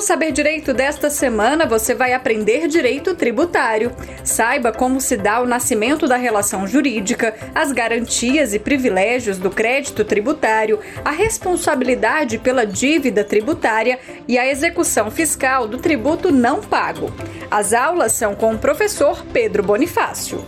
No 0.00 0.06
Saber 0.06 0.32
Direito 0.32 0.72
desta 0.72 1.10
semana, 1.10 1.66
você 1.66 1.94
vai 1.94 2.14
aprender 2.14 2.66
direito 2.68 3.14
tributário. 3.14 3.92
Saiba 4.24 4.72
como 4.72 4.98
se 4.98 5.14
dá 5.14 5.42
o 5.42 5.46
nascimento 5.46 6.08
da 6.08 6.16
relação 6.16 6.66
jurídica, 6.66 7.34
as 7.54 7.70
garantias 7.70 8.54
e 8.54 8.58
privilégios 8.58 9.36
do 9.36 9.50
crédito 9.50 10.02
tributário, 10.02 10.80
a 11.04 11.10
responsabilidade 11.10 12.38
pela 12.38 12.64
dívida 12.64 13.22
tributária 13.22 13.98
e 14.26 14.38
a 14.38 14.50
execução 14.50 15.10
fiscal 15.10 15.68
do 15.68 15.76
tributo 15.76 16.32
não 16.32 16.62
pago. 16.62 17.12
As 17.50 17.74
aulas 17.74 18.12
são 18.12 18.34
com 18.34 18.54
o 18.54 18.58
professor 18.58 19.22
Pedro 19.34 19.62
Bonifácio. 19.62 20.42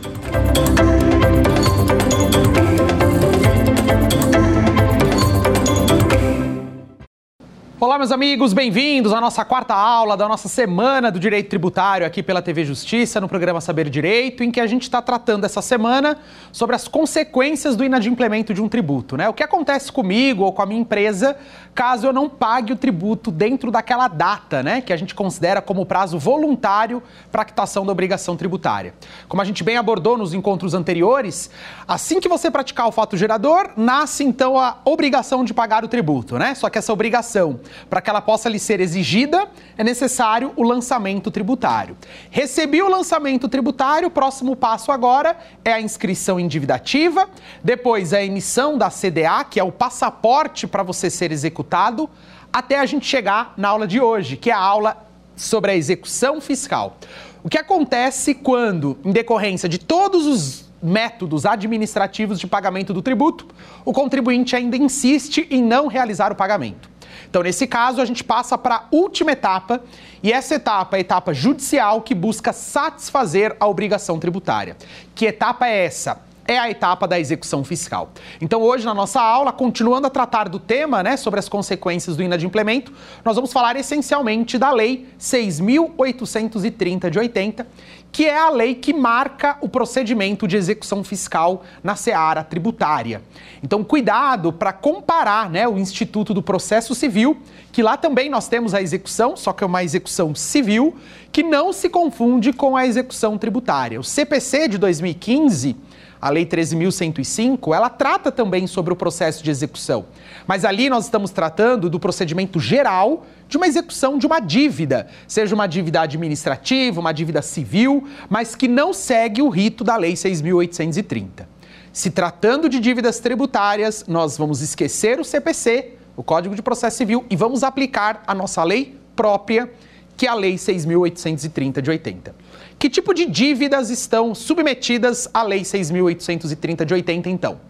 Olá, 7.82 7.98
meus 7.98 8.12
amigos, 8.12 8.52
bem-vindos 8.52 9.12
à 9.12 9.20
nossa 9.20 9.44
quarta 9.44 9.74
aula 9.74 10.16
da 10.16 10.28
nossa 10.28 10.46
Semana 10.46 11.10
do 11.10 11.18
Direito 11.18 11.48
Tributário 11.48 12.06
aqui 12.06 12.22
pela 12.22 12.40
TV 12.40 12.64
Justiça, 12.64 13.20
no 13.20 13.28
programa 13.28 13.60
Saber 13.60 13.90
Direito, 13.90 14.44
em 14.44 14.52
que 14.52 14.60
a 14.60 14.68
gente 14.68 14.82
está 14.82 15.02
tratando 15.02 15.44
essa 15.44 15.60
semana 15.60 16.16
sobre 16.52 16.76
as 16.76 16.86
consequências 16.86 17.74
do 17.74 17.84
inadimplemento 17.84 18.54
de 18.54 18.62
um 18.62 18.68
tributo, 18.68 19.16
né? 19.16 19.28
O 19.28 19.34
que 19.34 19.42
acontece 19.42 19.90
comigo 19.90 20.44
ou 20.44 20.52
com 20.52 20.62
a 20.62 20.66
minha 20.66 20.80
empresa 20.80 21.36
caso 21.74 22.06
eu 22.06 22.12
não 22.12 22.28
pague 22.28 22.72
o 22.72 22.76
tributo 22.76 23.30
dentro 23.30 23.70
daquela 23.70 24.06
data, 24.06 24.62
né, 24.62 24.80
que 24.80 24.92
a 24.92 24.96
gente 24.96 25.14
considera 25.14 25.62
como 25.62 25.86
prazo 25.86 26.18
voluntário 26.18 27.02
para 27.30 27.42
a 27.42 27.44
quitação 27.44 27.86
da 27.86 27.92
obrigação 27.92 28.36
tributária. 28.36 28.94
Como 29.26 29.40
a 29.40 29.44
gente 29.44 29.64
bem 29.64 29.76
abordou 29.76 30.18
nos 30.18 30.34
encontros 30.34 30.74
anteriores, 30.74 31.50
assim 31.88 32.20
que 32.20 32.28
você 32.28 32.50
praticar 32.50 32.86
o 32.86 32.92
fato 32.92 33.16
gerador, 33.16 33.70
nasce 33.76 34.22
então 34.22 34.58
a 34.58 34.78
obrigação 34.84 35.44
de 35.44 35.54
pagar 35.54 35.84
o 35.84 35.88
tributo, 35.88 36.38
né? 36.38 36.54
Só 36.54 36.68
que 36.68 36.78
essa 36.78 36.92
obrigação, 36.92 37.60
para 37.88 38.00
que 38.00 38.10
ela 38.10 38.20
possa 38.20 38.48
lhe 38.48 38.58
ser 38.58 38.80
exigida, 38.80 39.48
é 39.76 39.84
necessário 39.84 40.52
o 40.56 40.62
lançamento 40.62 41.30
tributário. 41.30 41.96
Recebi 42.30 42.82
o 42.82 42.88
lançamento 42.88 43.48
tributário, 43.48 44.08
o 44.08 44.10
próximo 44.10 44.56
passo 44.56 44.92
agora 44.92 45.36
é 45.64 45.72
a 45.72 45.80
inscrição 45.80 46.38
em 46.38 46.48
dívida 46.48 46.74
ativa, 46.74 47.28
depois 47.62 48.12
a 48.12 48.22
emissão 48.22 48.76
da 48.76 48.90
CDA, 48.90 49.44
que 49.48 49.60
é 49.60 49.64
o 49.64 49.72
passaporte 49.72 50.66
para 50.66 50.82
você 50.82 51.10
ser 51.10 51.32
executado 51.32 52.08
até 52.52 52.78
a 52.78 52.86
gente 52.86 53.06
chegar 53.06 53.54
na 53.56 53.68
aula 53.68 53.86
de 53.86 54.00
hoje, 54.00 54.36
que 54.36 54.50
é 54.50 54.54
a 54.54 54.58
aula 54.58 55.06
sobre 55.34 55.70
a 55.70 55.74
execução 55.74 56.40
fiscal. 56.40 56.98
O 57.42 57.48
que 57.48 57.58
acontece 57.58 58.34
quando, 58.34 58.98
em 59.04 59.10
decorrência 59.10 59.68
de 59.68 59.78
todos 59.78 60.26
os 60.26 60.70
métodos 60.82 61.46
administrativos 61.46 62.38
de 62.38 62.46
pagamento 62.46 62.92
do 62.92 63.00
tributo, 63.00 63.46
o 63.84 63.92
contribuinte 63.92 64.54
ainda 64.56 64.76
insiste 64.76 65.46
em 65.50 65.62
não 65.62 65.86
realizar 65.86 66.32
o 66.32 66.34
pagamento. 66.34 66.91
Então, 67.32 67.42
nesse 67.42 67.66
caso, 67.66 68.02
a 68.02 68.04
gente 68.04 68.22
passa 68.22 68.58
para 68.58 68.74
a 68.74 68.84
última 68.90 69.32
etapa, 69.32 69.82
e 70.22 70.30
essa 70.30 70.56
etapa 70.56 70.96
é 70.96 70.98
a 70.98 71.00
etapa 71.00 71.32
judicial 71.32 72.02
que 72.02 72.14
busca 72.14 72.52
satisfazer 72.52 73.56
a 73.58 73.66
obrigação 73.66 74.18
tributária. 74.18 74.76
Que 75.14 75.24
etapa 75.24 75.66
é 75.66 75.86
essa? 75.86 76.20
É 76.46 76.58
a 76.58 76.70
etapa 76.70 77.06
da 77.06 77.18
execução 77.18 77.64
fiscal. 77.64 78.10
Então, 78.40 78.60
hoje, 78.60 78.84
na 78.84 78.94
nossa 78.94 79.20
aula, 79.20 79.52
continuando 79.52 80.06
a 80.06 80.10
tratar 80.10 80.48
do 80.48 80.58
tema, 80.58 81.02
né, 81.02 81.16
sobre 81.16 81.38
as 81.38 81.48
consequências 81.48 82.16
do 82.16 82.22
inadimplemento, 82.22 82.92
nós 83.24 83.36
vamos 83.36 83.52
falar 83.52 83.76
essencialmente 83.76 84.58
da 84.58 84.70
Lei 84.70 85.06
6.830 85.18 87.10
de 87.10 87.18
80, 87.18 87.66
que 88.10 88.26
é 88.26 88.36
a 88.36 88.50
lei 88.50 88.74
que 88.74 88.92
marca 88.92 89.56
o 89.62 89.68
procedimento 89.68 90.46
de 90.46 90.54
execução 90.56 91.02
fiscal 91.02 91.62
na 91.82 91.96
seara 91.96 92.44
tributária. 92.44 93.22
Então, 93.62 93.82
cuidado 93.82 94.52
para 94.52 94.70
comparar 94.70 95.48
né, 95.48 95.66
o 95.66 95.78
Instituto 95.78 96.34
do 96.34 96.42
Processo 96.42 96.94
Civil, 96.94 97.38
que 97.72 97.82
lá 97.82 97.96
também 97.96 98.28
nós 98.28 98.48
temos 98.48 98.74
a 98.74 98.82
execução, 98.82 99.34
só 99.34 99.52
que 99.52 99.64
é 99.64 99.66
uma 99.66 99.82
execução 99.82 100.34
civil, 100.34 100.94
que 101.32 101.42
não 101.42 101.72
se 101.72 101.88
confunde 101.88 102.52
com 102.52 102.76
a 102.76 102.86
execução 102.86 103.38
tributária. 103.38 103.98
O 103.98 104.04
CPC 104.04 104.68
de 104.68 104.76
2015 104.76 105.74
a 106.22 106.30
Lei 106.30 106.46
13.105, 106.46 107.74
ela 107.74 107.90
trata 107.90 108.30
também 108.30 108.68
sobre 108.68 108.92
o 108.92 108.96
processo 108.96 109.42
de 109.42 109.50
execução. 109.50 110.04
Mas 110.46 110.64
ali 110.64 110.88
nós 110.88 111.06
estamos 111.06 111.32
tratando 111.32 111.90
do 111.90 111.98
procedimento 111.98 112.60
geral 112.60 113.26
de 113.48 113.56
uma 113.56 113.66
execução 113.66 114.16
de 114.16 114.24
uma 114.24 114.38
dívida, 114.38 115.08
seja 115.26 115.52
uma 115.52 115.66
dívida 115.66 116.00
administrativa, 116.02 117.00
uma 117.00 117.12
dívida 117.12 117.42
civil, 117.42 118.06
mas 118.30 118.54
que 118.54 118.68
não 118.68 118.92
segue 118.92 119.42
o 119.42 119.48
rito 119.48 119.82
da 119.82 119.96
Lei 119.96 120.12
6.830. 120.12 121.44
Se 121.92 122.08
tratando 122.08 122.68
de 122.68 122.78
dívidas 122.78 123.18
tributárias, 123.18 124.04
nós 124.06 124.38
vamos 124.38 124.62
esquecer 124.62 125.18
o 125.18 125.24
CPC, 125.24 125.94
o 126.16 126.22
Código 126.22 126.54
de 126.54 126.62
Processo 126.62 126.98
Civil, 126.98 127.26
e 127.28 127.34
vamos 127.34 127.64
aplicar 127.64 128.22
a 128.28 128.34
nossa 128.34 128.62
lei 128.62 128.96
própria, 129.16 129.68
que 130.16 130.26
é 130.26 130.30
a 130.30 130.34
Lei 130.34 130.54
6.830 130.54 131.80
de 131.80 131.90
80. 131.90 132.34
Que 132.82 132.90
tipo 132.90 133.14
de 133.14 133.26
dívidas 133.26 133.90
estão 133.90 134.34
submetidas 134.34 135.28
à 135.32 135.44
Lei 135.44 135.60
6.830 135.60 136.84
de 136.84 136.92
80, 136.92 137.30
então? 137.30 137.60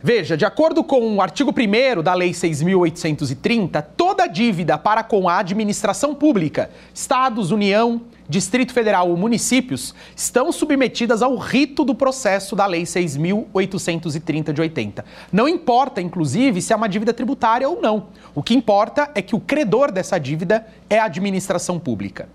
Veja, 0.00 0.36
de 0.36 0.44
acordo 0.44 0.84
com 0.84 1.16
o 1.16 1.20
artigo 1.20 1.50
1 1.50 2.00
da 2.00 2.14
Lei 2.14 2.30
6.830, 2.30 3.84
toda 3.96 4.28
dívida 4.28 4.78
para 4.78 5.02
com 5.02 5.28
a 5.28 5.38
administração 5.38 6.14
pública, 6.14 6.70
Estados, 6.94 7.50
União, 7.50 8.02
Distrito 8.28 8.72
Federal 8.72 9.10
ou 9.10 9.16
municípios, 9.16 9.96
estão 10.14 10.52
submetidas 10.52 11.20
ao 11.20 11.36
rito 11.36 11.84
do 11.84 11.92
processo 11.92 12.54
da 12.54 12.66
Lei 12.66 12.84
6.830 12.84 14.52
de 14.52 14.60
80. 14.60 15.04
Não 15.32 15.48
importa, 15.48 16.00
inclusive, 16.00 16.62
se 16.62 16.72
é 16.72 16.76
uma 16.76 16.88
dívida 16.88 17.12
tributária 17.12 17.68
ou 17.68 17.82
não. 17.82 18.10
O 18.32 18.44
que 18.44 18.54
importa 18.54 19.10
é 19.12 19.20
que 19.20 19.34
o 19.34 19.40
credor 19.40 19.90
dessa 19.90 20.20
dívida 20.20 20.64
é 20.88 21.00
a 21.00 21.06
administração 21.06 21.80
pública. 21.80 22.28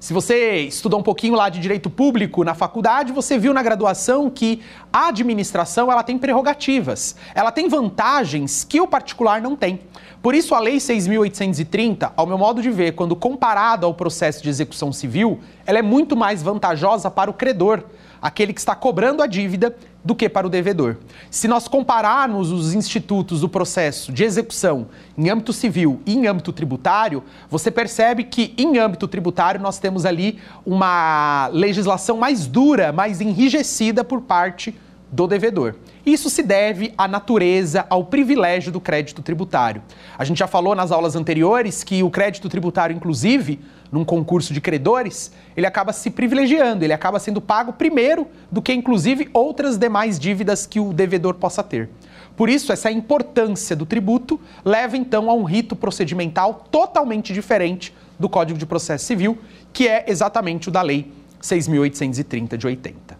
Se 0.00 0.14
você 0.14 0.60
estudou 0.60 0.98
um 0.98 1.02
pouquinho 1.02 1.34
lá 1.34 1.50
de 1.50 1.60
direito 1.60 1.90
público 1.90 2.42
na 2.42 2.54
faculdade, 2.54 3.12
você 3.12 3.36
viu 3.36 3.52
na 3.52 3.62
graduação 3.62 4.30
que 4.30 4.62
a 4.90 5.08
administração 5.08 5.92
ela 5.92 6.02
tem 6.02 6.16
prerrogativas, 6.16 7.14
ela 7.34 7.52
tem 7.52 7.68
vantagens 7.68 8.64
que 8.64 8.80
o 8.80 8.88
particular 8.88 9.42
não 9.42 9.54
tem. 9.54 9.78
Por 10.22 10.34
isso, 10.34 10.54
a 10.54 10.58
Lei 10.58 10.78
6.830, 10.78 12.12
ao 12.16 12.26
meu 12.26 12.38
modo 12.38 12.62
de 12.62 12.70
ver, 12.70 12.92
quando 12.92 13.14
comparado 13.14 13.84
ao 13.84 13.92
processo 13.92 14.42
de 14.42 14.48
execução 14.48 14.90
civil, 14.90 15.40
ela 15.66 15.78
é 15.78 15.82
muito 15.82 16.16
mais 16.16 16.42
vantajosa 16.42 17.10
para 17.10 17.30
o 17.30 17.34
credor, 17.34 17.84
aquele 18.20 18.52
que 18.52 18.60
está 18.60 18.74
cobrando 18.74 19.22
a 19.22 19.26
dívida 19.26 19.74
do 20.04 20.14
que 20.14 20.28
para 20.28 20.46
o 20.46 20.50
devedor. 20.50 20.96
Se 21.30 21.46
nós 21.46 21.68
compararmos 21.68 22.50
os 22.50 22.74
institutos 22.74 23.40
do 23.40 23.48
processo 23.48 24.12
de 24.12 24.24
execução 24.24 24.88
em 25.16 25.28
âmbito 25.28 25.52
civil 25.52 26.00
e 26.06 26.14
em 26.14 26.26
âmbito 26.26 26.52
tributário, 26.52 27.22
você 27.48 27.70
percebe 27.70 28.24
que 28.24 28.54
em 28.56 28.78
âmbito 28.78 29.06
tributário 29.06 29.60
nós 29.60 29.78
temos 29.78 30.06
ali 30.06 30.38
uma 30.64 31.48
legislação 31.52 32.16
mais 32.16 32.46
dura, 32.46 32.92
mais 32.92 33.20
enrijecida 33.20 34.02
por 34.02 34.22
parte 34.22 34.70
do 34.72 34.89
devedor. 35.10 35.74
Isso 36.06 36.30
se 36.30 36.42
deve 36.42 36.94
à 36.96 37.08
natureza, 37.08 37.84
ao 37.90 38.04
privilégio 38.04 38.70
do 38.70 38.80
crédito 38.80 39.22
tributário. 39.22 39.82
A 40.16 40.24
gente 40.24 40.38
já 40.38 40.46
falou 40.46 40.74
nas 40.74 40.92
aulas 40.92 41.16
anteriores 41.16 41.82
que 41.82 42.02
o 42.02 42.10
crédito 42.10 42.48
tributário, 42.48 42.94
inclusive, 42.94 43.60
num 43.90 44.04
concurso 44.04 44.54
de 44.54 44.60
credores, 44.60 45.32
ele 45.56 45.66
acaba 45.66 45.92
se 45.92 46.10
privilegiando, 46.10 46.84
ele 46.84 46.92
acaba 46.92 47.18
sendo 47.18 47.40
pago 47.40 47.72
primeiro 47.72 48.28
do 48.50 48.62
que, 48.62 48.72
inclusive, 48.72 49.28
outras 49.32 49.76
demais 49.76 50.18
dívidas 50.18 50.66
que 50.66 50.78
o 50.78 50.92
devedor 50.92 51.34
possa 51.34 51.62
ter. 51.62 51.90
Por 52.36 52.48
isso, 52.48 52.72
essa 52.72 52.90
importância 52.90 53.74
do 53.74 53.84
tributo 53.84 54.40
leva 54.64 54.96
então 54.96 55.28
a 55.28 55.34
um 55.34 55.42
rito 55.42 55.74
procedimental 55.74 56.66
totalmente 56.70 57.32
diferente 57.32 57.94
do 58.18 58.28
Código 58.28 58.58
de 58.58 58.64
Processo 58.64 59.04
Civil, 59.04 59.38
que 59.72 59.88
é 59.88 60.04
exatamente 60.08 60.68
o 60.68 60.70
da 60.70 60.82
Lei 60.82 61.12
6.830 61.42 62.56
de 62.56 62.66
80. 62.66 63.19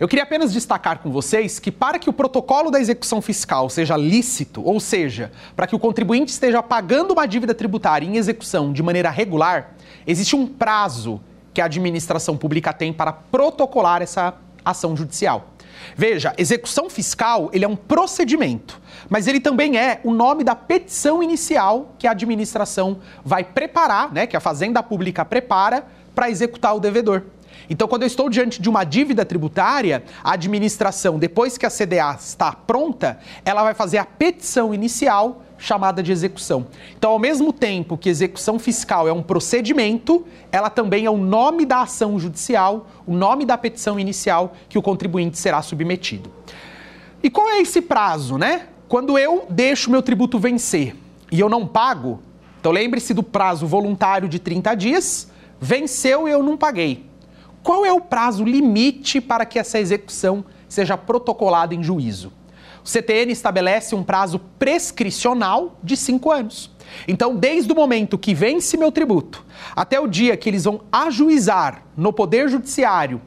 Eu 0.00 0.08
queria 0.08 0.22
apenas 0.22 0.50
destacar 0.50 1.00
com 1.00 1.10
vocês 1.10 1.58
que, 1.58 1.70
para 1.70 1.98
que 1.98 2.08
o 2.08 2.12
protocolo 2.14 2.70
da 2.70 2.80
execução 2.80 3.20
fiscal 3.20 3.68
seja 3.68 3.98
lícito, 3.98 4.64
ou 4.64 4.80
seja, 4.80 5.30
para 5.54 5.66
que 5.66 5.76
o 5.76 5.78
contribuinte 5.78 6.32
esteja 6.32 6.62
pagando 6.62 7.12
uma 7.12 7.26
dívida 7.26 7.54
tributária 7.54 8.06
em 8.06 8.16
execução 8.16 8.72
de 8.72 8.82
maneira 8.82 9.10
regular, 9.10 9.74
existe 10.06 10.34
um 10.34 10.46
prazo 10.46 11.20
que 11.52 11.60
a 11.60 11.66
administração 11.66 12.34
pública 12.34 12.72
tem 12.72 12.94
para 12.94 13.12
protocolar 13.12 14.00
essa 14.00 14.32
ação 14.64 14.96
judicial. 14.96 15.50
Veja, 15.94 16.32
execução 16.38 16.88
fiscal 16.88 17.50
ele 17.52 17.66
é 17.66 17.68
um 17.68 17.76
procedimento, 17.76 18.80
mas 19.06 19.26
ele 19.26 19.38
também 19.38 19.76
é 19.76 20.00
o 20.02 20.14
nome 20.14 20.42
da 20.42 20.54
petição 20.54 21.22
inicial 21.22 21.94
que 21.98 22.06
a 22.06 22.12
administração 22.12 23.00
vai 23.22 23.44
preparar, 23.44 24.10
né, 24.10 24.26
que 24.26 24.36
a 24.36 24.40
Fazenda 24.40 24.82
Pública 24.82 25.26
prepara 25.26 25.84
para 26.14 26.30
executar 26.30 26.74
o 26.74 26.80
devedor. 26.80 27.24
Então, 27.70 27.86
quando 27.86 28.02
eu 28.02 28.08
estou 28.08 28.28
diante 28.28 28.60
de 28.60 28.68
uma 28.68 28.82
dívida 28.82 29.24
tributária, 29.24 30.02
a 30.24 30.32
administração, 30.32 31.20
depois 31.20 31.56
que 31.56 31.64
a 31.64 31.70
CDA 31.70 32.16
está 32.18 32.50
pronta, 32.50 33.20
ela 33.44 33.62
vai 33.62 33.74
fazer 33.74 33.98
a 33.98 34.04
petição 34.04 34.74
inicial 34.74 35.44
chamada 35.56 36.02
de 36.02 36.10
execução. 36.10 36.66
Então, 36.98 37.12
ao 37.12 37.18
mesmo 37.18 37.52
tempo 37.52 37.96
que 37.96 38.08
execução 38.08 38.58
fiscal 38.58 39.06
é 39.06 39.12
um 39.12 39.22
procedimento, 39.22 40.26
ela 40.50 40.68
também 40.68 41.04
é 41.04 41.10
o 41.10 41.16
nome 41.16 41.64
da 41.64 41.82
ação 41.82 42.18
judicial, 42.18 42.88
o 43.06 43.14
nome 43.14 43.44
da 43.44 43.56
petição 43.56 44.00
inicial 44.00 44.54
que 44.68 44.76
o 44.78 44.82
contribuinte 44.82 45.38
será 45.38 45.62
submetido. 45.62 46.28
E 47.22 47.30
qual 47.30 47.48
é 47.50 47.60
esse 47.60 47.80
prazo, 47.80 48.36
né? 48.36 48.66
Quando 48.88 49.16
eu 49.16 49.46
deixo 49.48 49.90
meu 49.90 50.02
tributo 50.02 50.40
vencer 50.40 50.96
e 51.30 51.38
eu 51.38 51.48
não 51.48 51.64
pago, 51.64 52.20
Então 52.58 52.72
lembre-se 52.72 53.14
do 53.14 53.22
prazo 53.22 53.66
voluntário 53.66 54.28
de 54.28 54.38
30 54.38 54.74
dias, 54.74 55.30
venceu 55.60 56.26
e 56.26 56.32
eu 56.32 56.42
não 56.42 56.56
paguei. 56.56 57.09
Qual 57.62 57.84
é 57.84 57.92
o 57.92 58.00
prazo 58.00 58.44
limite 58.44 59.20
para 59.20 59.44
que 59.44 59.58
essa 59.58 59.78
execução 59.78 60.44
seja 60.68 60.96
protocolada 60.96 61.74
em 61.74 61.82
juízo? 61.82 62.32
O 62.82 62.88
CTN 62.88 63.30
estabelece 63.30 63.94
um 63.94 64.02
prazo 64.02 64.38
prescricional 64.58 65.78
de 65.82 65.96
cinco 65.96 66.30
anos. 66.30 66.70
Então, 67.06 67.36
desde 67.36 67.70
o 67.70 67.74
momento 67.74 68.18
que 68.18 68.34
vence 68.34 68.76
meu 68.76 68.90
tributo 68.90 69.44
até 69.76 70.00
o 70.00 70.08
dia 70.08 70.36
que 70.36 70.48
eles 70.48 70.64
vão 70.64 70.80
ajuizar 70.90 71.82
no 71.96 72.12
Poder 72.12 72.48
Judiciário 72.48 73.20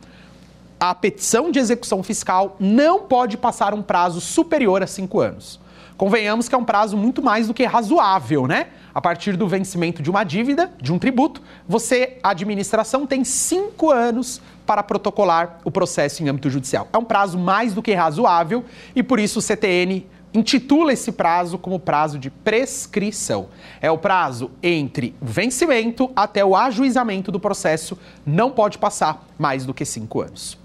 a 0.79 0.93
petição 0.93 1.49
de 1.49 1.59
execução 1.59 2.03
fiscal, 2.03 2.57
não 2.59 3.03
pode 3.03 3.37
passar 3.37 3.73
um 3.73 3.81
prazo 3.81 4.19
superior 4.19 4.83
a 4.83 4.87
cinco 4.87 5.21
anos. 5.21 5.59
Convenhamos 6.03 6.49
que 6.49 6.55
é 6.55 6.57
um 6.57 6.65
prazo 6.65 6.97
muito 6.97 7.23
mais 7.23 7.47
do 7.47 7.53
que 7.53 7.63
razoável, 7.63 8.45
né? 8.45 8.67
A 8.93 8.99
partir 8.99 9.37
do 9.37 9.47
vencimento 9.47 10.03
de 10.03 10.09
uma 10.09 10.25
dívida, 10.25 10.69
de 10.81 10.91
um 10.91 10.99
tributo, 10.99 11.41
você, 11.65 12.17
a 12.21 12.31
administração, 12.31 13.07
tem 13.07 13.23
cinco 13.23 13.89
anos 13.89 14.41
para 14.65 14.83
protocolar 14.83 15.59
o 15.63 15.71
processo 15.71 16.21
em 16.21 16.27
âmbito 16.27 16.49
judicial. 16.49 16.89
É 16.91 16.97
um 16.97 17.05
prazo 17.05 17.39
mais 17.39 17.73
do 17.73 17.81
que 17.81 17.93
razoável 17.93 18.65
e 18.93 19.01
por 19.01 19.17
isso 19.17 19.39
o 19.39 19.41
CTN 19.41 20.05
intitula 20.33 20.91
esse 20.91 21.09
prazo 21.09 21.57
como 21.57 21.79
prazo 21.79 22.19
de 22.19 22.29
prescrição. 22.29 23.47
É 23.79 23.89
o 23.89 23.97
prazo 23.97 24.51
entre 24.61 25.15
o 25.21 25.25
vencimento 25.25 26.11
até 26.13 26.43
o 26.43 26.53
ajuizamento 26.53 27.31
do 27.31 27.39
processo, 27.39 27.97
não 28.25 28.51
pode 28.51 28.77
passar 28.77 29.25
mais 29.39 29.65
do 29.65 29.73
que 29.73 29.85
cinco 29.85 30.19
anos. 30.19 30.61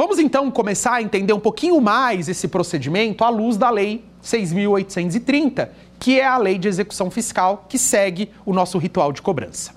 Vamos 0.00 0.18
então 0.18 0.50
começar 0.50 0.94
a 0.94 1.02
entender 1.02 1.34
um 1.34 1.38
pouquinho 1.38 1.78
mais 1.78 2.26
esse 2.26 2.48
procedimento 2.48 3.22
à 3.22 3.28
luz 3.28 3.58
da 3.58 3.68
Lei 3.68 4.02
6.830, 4.24 5.68
que 5.98 6.18
é 6.18 6.24
a 6.26 6.38
lei 6.38 6.56
de 6.56 6.68
execução 6.68 7.10
fiscal 7.10 7.66
que 7.68 7.76
segue 7.76 8.30
o 8.46 8.54
nosso 8.54 8.78
ritual 8.78 9.12
de 9.12 9.20
cobrança. 9.20 9.74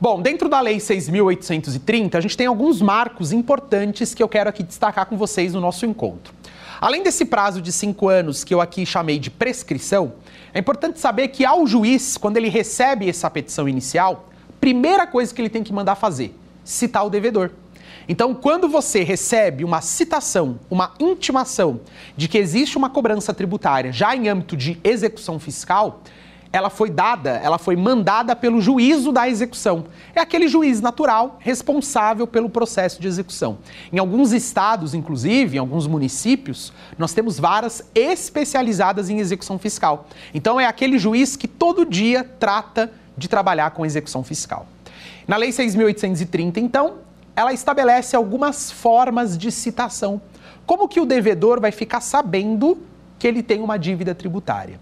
Bom, 0.00 0.20
dentro 0.20 0.48
da 0.48 0.60
Lei 0.60 0.78
6.830, 0.78 2.16
a 2.16 2.20
gente 2.20 2.36
tem 2.36 2.48
alguns 2.48 2.82
marcos 2.82 3.30
importantes 3.30 4.14
que 4.14 4.20
eu 4.20 4.28
quero 4.28 4.50
aqui 4.50 4.64
destacar 4.64 5.06
com 5.06 5.16
vocês 5.16 5.54
no 5.54 5.60
nosso 5.60 5.86
encontro. 5.86 6.34
Além 6.80 7.04
desse 7.04 7.24
prazo 7.24 7.62
de 7.62 7.70
cinco 7.70 8.08
anos 8.08 8.42
que 8.42 8.52
eu 8.52 8.60
aqui 8.60 8.84
chamei 8.84 9.20
de 9.20 9.30
prescrição, 9.30 10.14
é 10.52 10.58
importante 10.58 10.98
saber 10.98 11.28
que 11.28 11.44
ao 11.44 11.64
juiz, 11.68 12.16
quando 12.16 12.36
ele 12.36 12.48
recebe 12.48 13.08
essa 13.08 13.30
petição 13.30 13.68
inicial, 13.68 14.28
primeira 14.60 15.06
coisa 15.06 15.32
que 15.32 15.40
ele 15.40 15.48
tem 15.48 15.62
que 15.62 15.72
mandar 15.72 15.94
fazer, 15.94 16.34
citar 16.64 17.06
o 17.06 17.10
devedor. 17.10 17.52
Então, 18.08 18.34
quando 18.34 18.68
você 18.68 19.02
recebe 19.02 19.64
uma 19.64 19.80
citação, 19.80 20.58
uma 20.70 20.94
intimação 20.98 21.80
de 22.16 22.28
que 22.28 22.38
existe 22.38 22.76
uma 22.76 22.90
cobrança 22.90 23.32
tributária 23.32 23.92
já 23.92 24.14
em 24.14 24.28
âmbito 24.28 24.56
de 24.56 24.78
execução 24.82 25.38
fiscal, 25.38 26.02
ela 26.52 26.68
foi 26.68 26.90
dada, 26.90 27.40
ela 27.42 27.56
foi 27.56 27.74
mandada 27.74 28.36
pelo 28.36 28.60
juízo 28.60 29.10
da 29.10 29.26
execução. 29.26 29.86
É 30.14 30.20
aquele 30.20 30.46
juiz 30.46 30.82
natural 30.82 31.38
responsável 31.40 32.26
pelo 32.26 32.50
processo 32.50 33.00
de 33.00 33.08
execução. 33.08 33.58
Em 33.90 33.98
alguns 33.98 34.32
estados, 34.32 34.92
inclusive, 34.92 35.56
em 35.56 35.60
alguns 35.60 35.86
municípios, 35.86 36.72
nós 36.98 37.14
temos 37.14 37.40
varas 37.40 37.82
especializadas 37.94 39.08
em 39.08 39.18
execução 39.18 39.58
fiscal. 39.58 40.06
Então 40.34 40.60
é 40.60 40.66
aquele 40.66 40.98
juiz 40.98 41.36
que 41.36 41.48
todo 41.48 41.86
dia 41.86 42.22
trata 42.22 42.92
de 43.16 43.28
trabalhar 43.28 43.70
com 43.70 43.86
execução 43.86 44.22
fiscal. 44.22 44.66
Na 45.26 45.36
Lei 45.36 45.50
6.830, 45.50 46.58
então, 46.58 46.98
ela 47.34 47.52
estabelece 47.52 48.14
algumas 48.14 48.70
formas 48.70 49.36
de 49.36 49.50
citação. 49.50 50.20
Como 50.66 50.88
que 50.88 51.00
o 51.00 51.06
devedor 51.06 51.60
vai 51.60 51.72
ficar 51.72 52.00
sabendo 52.00 52.78
que 53.18 53.26
ele 53.26 53.42
tem 53.42 53.60
uma 53.60 53.78
dívida 53.78 54.14
tributária? 54.14 54.80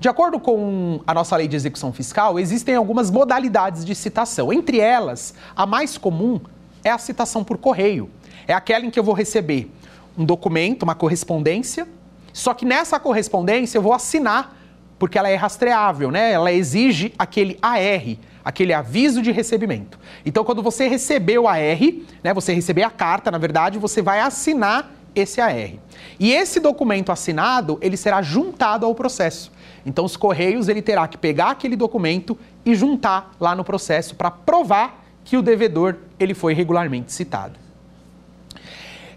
De 0.00 0.08
acordo 0.08 0.38
com 0.38 1.00
a 1.06 1.12
nossa 1.12 1.36
lei 1.36 1.48
de 1.48 1.56
execução 1.56 1.92
fiscal, 1.92 2.38
existem 2.38 2.76
algumas 2.76 3.10
modalidades 3.10 3.84
de 3.84 3.94
citação. 3.94 4.52
Entre 4.52 4.78
elas, 4.78 5.34
a 5.56 5.66
mais 5.66 5.98
comum 5.98 6.40
é 6.84 6.90
a 6.90 6.98
citação 6.98 7.42
por 7.42 7.58
correio. 7.58 8.08
É 8.46 8.52
aquela 8.52 8.84
em 8.84 8.90
que 8.90 8.98
eu 8.98 9.02
vou 9.02 9.14
receber 9.14 9.72
um 10.16 10.24
documento, 10.24 10.84
uma 10.84 10.94
correspondência, 10.94 11.86
só 12.32 12.54
que 12.54 12.64
nessa 12.64 13.00
correspondência 13.00 13.78
eu 13.78 13.82
vou 13.82 13.92
assinar, 13.92 14.56
porque 14.98 15.18
ela 15.18 15.28
é 15.28 15.34
rastreável, 15.34 16.12
né? 16.12 16.30
Ela 16.30 16.52
exige 16.52 17.12
aquele 17.18 17.58
AR, 17.60 18.16
aquele 18.44 18.72
aviso 18.72 19.20
de 19.22 19.30
recebimento. 19.30 19.98
Então, 20.24 20.44
quando 20.44 20.62
você 20.62 20.88
receber 20.88 21.38
o 21.38 21.48
AR, 21.48 21.78
né, 22.22 22.34
você 22.34 22.52
receber 22.52 22.82
a 22.82 22.90
carta, 22.90 23.30
na 23.30 23.38
verdade, 23.38 23.78
você 23.78 24.00
vai 24.00 24.20
assinar 24.20 24.90
esse 25.14 25.40
AR. 25.40 25.72
E 26.18 26.32
esse 26.32 26.60
documento 26.60 27.10
assinado, 27.10 27.78
ele 27.80 27.96
será 27.96 28.22
juntado 28.22 28.86
ao 28.86 28.94
processo. 28.94 29.50
Então, 29.84 30.04
os 30.04 30.16
Correios 30.16 30.68
ele 30.68 30.82
terá 30.82 31.06
que 31.08 31.16
pegar 31.16 31.50
aquele 31.50 31.76
documento 31.76 32.38
e 32.64 32.74
juntar 32.74 33.32
lá 33.40 33.54
no 33.54 33.64
processo 33.64 34.14
para 34.14 34.30
provar 34.30 35.04
que 35.24 35.36
o 35.36 35.42
devedor 35.42 35.96
ele 36.18 36.34
foi 36.34 36.54
regularmente 36.54 37.12
citado. 37.12 37.58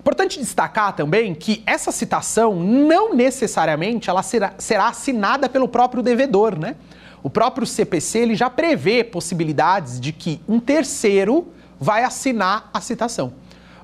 Importante 0.01 0.39
destacar 0.39 0.95
também 0.95 1.35
que 1.35 1.61
essa 1.63 1.91
citação 1.91 2.55
não 2.55 3.13
necessariamente 3.13 4.09
ela 4.09 4.23
será, 4.23 4.53
será 4.57 4.87
assinada 4.87 5.47
pelo 5.47 5.67
próprio 5.67 6.01
devedor, 6.01 6.57
né? 6.57 6.75
O 7.23 7.29
próprio 7.29 7.67
CPC 7.67 8.19
ele 8.19 8.35
já 8.35 8.49
prevê 8.49 9.03
possibilidades 9.03 9.99
de 9.99 10.11
que 10.11 10.41
um 10.47 10.59
terceiro 10.59 11.47
vai 11.79 12.03
assinar 12.03 12.69
a 12.73 12.81
citação. 12.81 13.33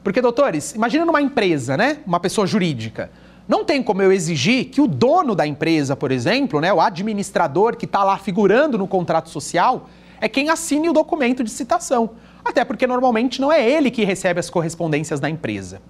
Porque, 0.04 0.22
doutores, 0.22 0.74
imagina 0.74 1.06
numa 1.06 1.22
empresa, 1.22 1.76
né? 1.76 2.00
Uma 2.06 2.20
pessoa 2.20 2.48
jurídica. 2.48 3.12
Não 3.48 3.64
tem 3.64 3.82
como 3.82 4.02
eu 4.02 4.12
exigir 4.12 4.66
que 4.66 4.82
o 4.82 4.88
dono 4.88 5.34
da 5.34 5.48
empresa, 5.48 5.96
por 5.96 6.12
exemplo, 6.12 6.60
né, 6.60 6.74
o 6.74 6.82
administrador 6.82 7.78
que 7.78 7.86
está 7.86 8.04
lá 8.04 8.18
figurando 8.18 8.78
no 8.78 8.88
contrato 8.88 9.30
social, 9.30 9.90
é 10.20 10.28
quem 10.28 10.50
assine 10.50 10.90
o 10.90 10.94
documento 10.94 11.44
de 11.44 11.50
citação. 11.50 12.12
Até 12.44 12.66
porque 12.66 12.86
normalmente 12.86 13.40
não 13.40 13.52
é 13.52 13.68
ele 13.68 13.92
que 13.92 14.04
recebe 14.04 14.40
as 14.40 14.50
correspondências 14.50 15.20
da 15.20 15.30
empresa. 15.30 15.82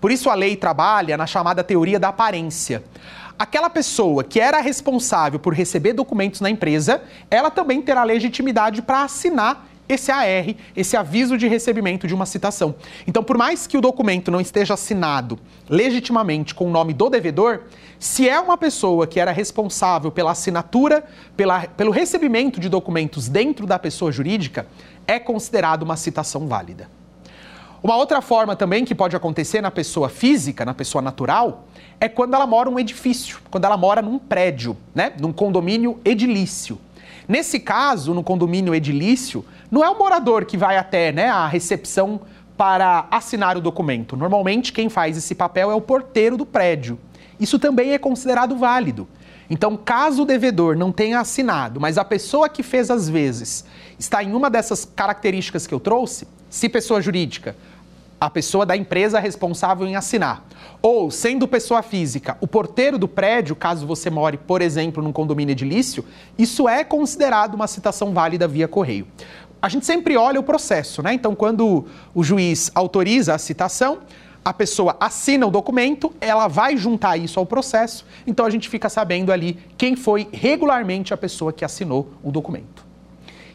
Por 0.00 0.10
isso 0.10 0.28
a 0.28 0.34
lei 0.34 0.56
trabalha 0.56 1.16
na 1.16 1.26
chamada 1.26 1.64
teoria 1.64 1.98
da 1.98 2.08
aparência. 2.08 2.84
Aquela 3.38 3.68
pessoa 3.68 4.24
que 4.24 4.40
era 4.40 4.60
responsável 4.60 5.38
por 5.38 5.52
receber 5.52 5.92
documentos 5.92 6.40
na 6.40 6.48
empresa, 6.48 7.02
ela 7.30 7.50
também 7.50 7.82
terá 7.82 8.02
legitimidade 8.02 8.80
para 8.80 9.02
assinar 9.02 9.66
esse 9.88 10.10
AR, 10.10 10.54
esse 10.74 10.96
aviso 10.96 11.38
de 11.38 11.46
recebimento 11.46 12.06
de 12.06 12.14
uma 12.14 12.26
citação. 12.26 12.74
Então, 13.06 13.22
por 13.22 13.36
mais 13.36 13.66
que 13.66 13.76
o 13.76 13.80
documento 13.80 14.30
não 14.30 14.40
esteja 14.40 14.74
assinado 14.74 15.38
legitimamente 15.68 16.54
com 16.54 16.66
o 16.66 16.70
nome 16.70 16.92
do 16.92 17.08
devedor, 17.08 17.64
se 17.98 18.28
é 18.28 18.40
uma 18.40 18.56
pessoa 18.56 19.06
que 19.06 19.20
era 19.20 19.30
responsável 19.30 20.10
pela 20.10 20.32
assinatura, 20.32 21.04
pela, 21.36 21.66
pelo 21.68 21.90
recebimento 21.90 22.58
de 22.58 22.68
documentos 22.68 23.28
dentro 23.28 23.66
da 23.66 23.78
pessoa 23.78 24.10
jurídica, 24.10 24.66
é 25.06 25.18
considerado 25.18 25.82
uma 25.82 25.96
citação 25.96 26.48
válida. 26.48 26.88
Uma 27.82 27.96
outra 27.96 28.20
forma 28.20 28.56
também 28.56 28.84
que 28.84 28.94
pode 28.94 29.14
acontecer 29.14 29.60
na 29.60 29.70
pessoa 29.70 30.08
física, 30.08 30.64
na 30.64 30.74
pessoa 30.74 31.00
natural, 31.00 31.68
é 32.00 32.08
quando 32.08 32.34
ela 32.34 32.46
mora 32.46 32.70
num 32.70 32.78
edifício, 32.78 33.38
quando 33.50 33.64
ela 33.64 33.76
mora 33.76 34.02
num 34.02 34.18
prédio, 34.18 34.76
né, 34.94 35.12
num 35.18 35.32
condomínio 35.32 35.98
edilício. 36.04 36.78
Nesse 37.28 37.58
caso, 37.58 38.14
no 38.14 38.22
condomínio 38.22 38.74
edilício, 38.74 39.44
não 39.70 39.84
é 39.84 39.90
o 39.90 39.98
morador 39.98 40.44
que 40.44 40.56
vai 40.56 40.76
até 40.76 41.10
né, 41.10 41.28
a 41.28 41.46
recepção 41.46 42.20
para 42.56 43.06
assinar 43.10 43.56
o 43.56 43.60
documento. 43.60 44.16
Normalmente, 44.16 44.72
quem 44.72 44.88
faz 44.88 45.16
esse 45.16 45.34
papel 45.34 45.70
é 45.70 45.74
o 45.74 45.80
porteiro 45.80 46.36
do 46.36 46.46
prédio. 46.46 46.98
Isso 47.38 47.58
também 47.58 47.92
é 47.92 47.98
considerado 47.98 48.56
válido. 48.56 49.08
Então, 49.48 49.76
caso 49.76 50.22
o 50.22 50.26
devedor 50.26 50.76
não 50.76 50.90
tenha 50.90 51.20
assinado, 51.20 51.80
mas 51.80 51.98
a 51.98 52.04
pessoa 52.04 52.48
que 52.48 52.62
fez 52.62 52.90
as 52.90 53.08
vezes 53.08 53.64
está 53.98 54.22
em 54.22 54.32
uma 54.32 54.50
dessas 54.50 54.84
características 54.84 55.66
que 55.66 55.74
eu 55.74 55.80
trouxe, 55.80 56.26
se 56.48 56.68
pessoa 56.68 57.00
jurídica, 57.00 57.56
a 58.20 58.30
pessoa 58.30 58.64
da 58.64 58.76
empresa 58.76 59.20
responsável 59.20 59.86
em 59.86 59.96
assinar. 59.96 60.44
Ou, 60.80 61.10
sendo 61.10 61.46
pessoa 61.46 61.82
física, 61.82 62.36
o 62.40 62.46
porteiro 62.46 62.98
do 62.98 63.06
prédio, 63.06 63.54
caso 63.54 63.86
você 63.86 64.08
more, 64.08 64.36
por 64.36 64.62
exemplo, 64.62 65.02
num 65.02 65.12
condomínio 65.12 65.52
edilício, 65.52 66.04
isso 66.38 66.68
é 66.68 66.82
considerado 66.82 67.54
uma 67.54 67.66
citação 67.66 68.12
válida 68.12 68.48
via 68.48 68.66
correio. 68.66 69.06
A 69.60 69.68
gente 69.68 69.84
sempre 69.84 70.16
olha 70.16 70.38
o 70.38 70.42
processo, 70.42 71.02
né? 71.02 71.12
Então, 71.12 71.34
quando 71.34 71.86
o 72.14 72.22
juiz 72.22 72.70
autoriza 72.74 73.34
a 73.34 73.38
citação, 73.38 73.98
a 74.44 74.52
pessoa 74.52 74.96
assina 75.00 75.44
o 75.44 75.50
documento, 75.50 76.14
ela 76.20 76.46
vai 76.46 76.76
juntar 76.76 77.16
isso 77.16 77.40
ao 77.40 77.44
processo, 77.44 78.06
então 78.24 78.46
a 78.46 78.50
gente 78.50 78.68
fica 78.68 78.88
sabendo 78.88 79.32
ali 79.32 79.58
quem 79.76 79.96
foi 79.96 80.28
regularmente 80.32 81.12
a 81.12 81.16
pessoa 81.16 81.52
que 81.52 81.64
assinou 81.64 82.12
o 82.22 82.30
documento. 82.30 82.86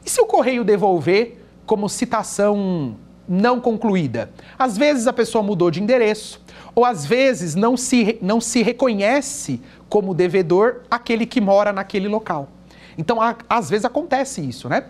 E 0.05 0.09
se 0.09 0.19
o 0.19 0.25
correio 0.25 0.65
devolver 0.65 1.37
como 1.65 1.87
citação 1.87 2.97
não 3.27 3.59
concluída. 3.59 4.31
Às 4.57 4.77
vezes 4.77 5.07
a 5.07 5.13
pessoa 5.13 5.43
mudou 5.43 5.71
de 5.71 5.81
endereço, 5.81 6.41
ou 6.73 6.85
às 6.85 7.05
vezes 7.05 7.55
não 7.55 7.75
se, 7.77 8.17
não 8.21 8.39
se 8.41 8.61
reconhece 8.61 9.61
como 9.89 10.13
devedor 10.13 10.81
aquele 10.89 11.25
que 11.25 11.41
mora 11.41 11.73
naquele 11.73 12.07
local. 12.07 12.49
Então, 12.97 13.21
a, 13.21 13.35
às 13.49 13.69
vezes 13.69 13.85
acontece 13.85 14.41
isso, 14.41 14.69
né? 14.69 14.85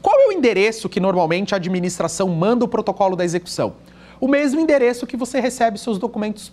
Qual 0.00 0.18
é 0.20 0.28
o 0.28 0.32
endereço 0.32 0.88
que 0.88 0.98
normalmente 0.98 1.54
a 1.54 1.56
administração 1.56 2.28
manda 2.28 2.64
o 2.64 2.68
protocolo 2.68 3.14
da 3.14 3.24
execução? 3.24 3.74
O 4.20 4.26
mesmo 4.26 4.60
endereço 4.60 5.06
que 5.06 5.16
você 5.16 5.40
recebe 5.40 5.78
seus 5.78 5.98
documentos 5.98 6.52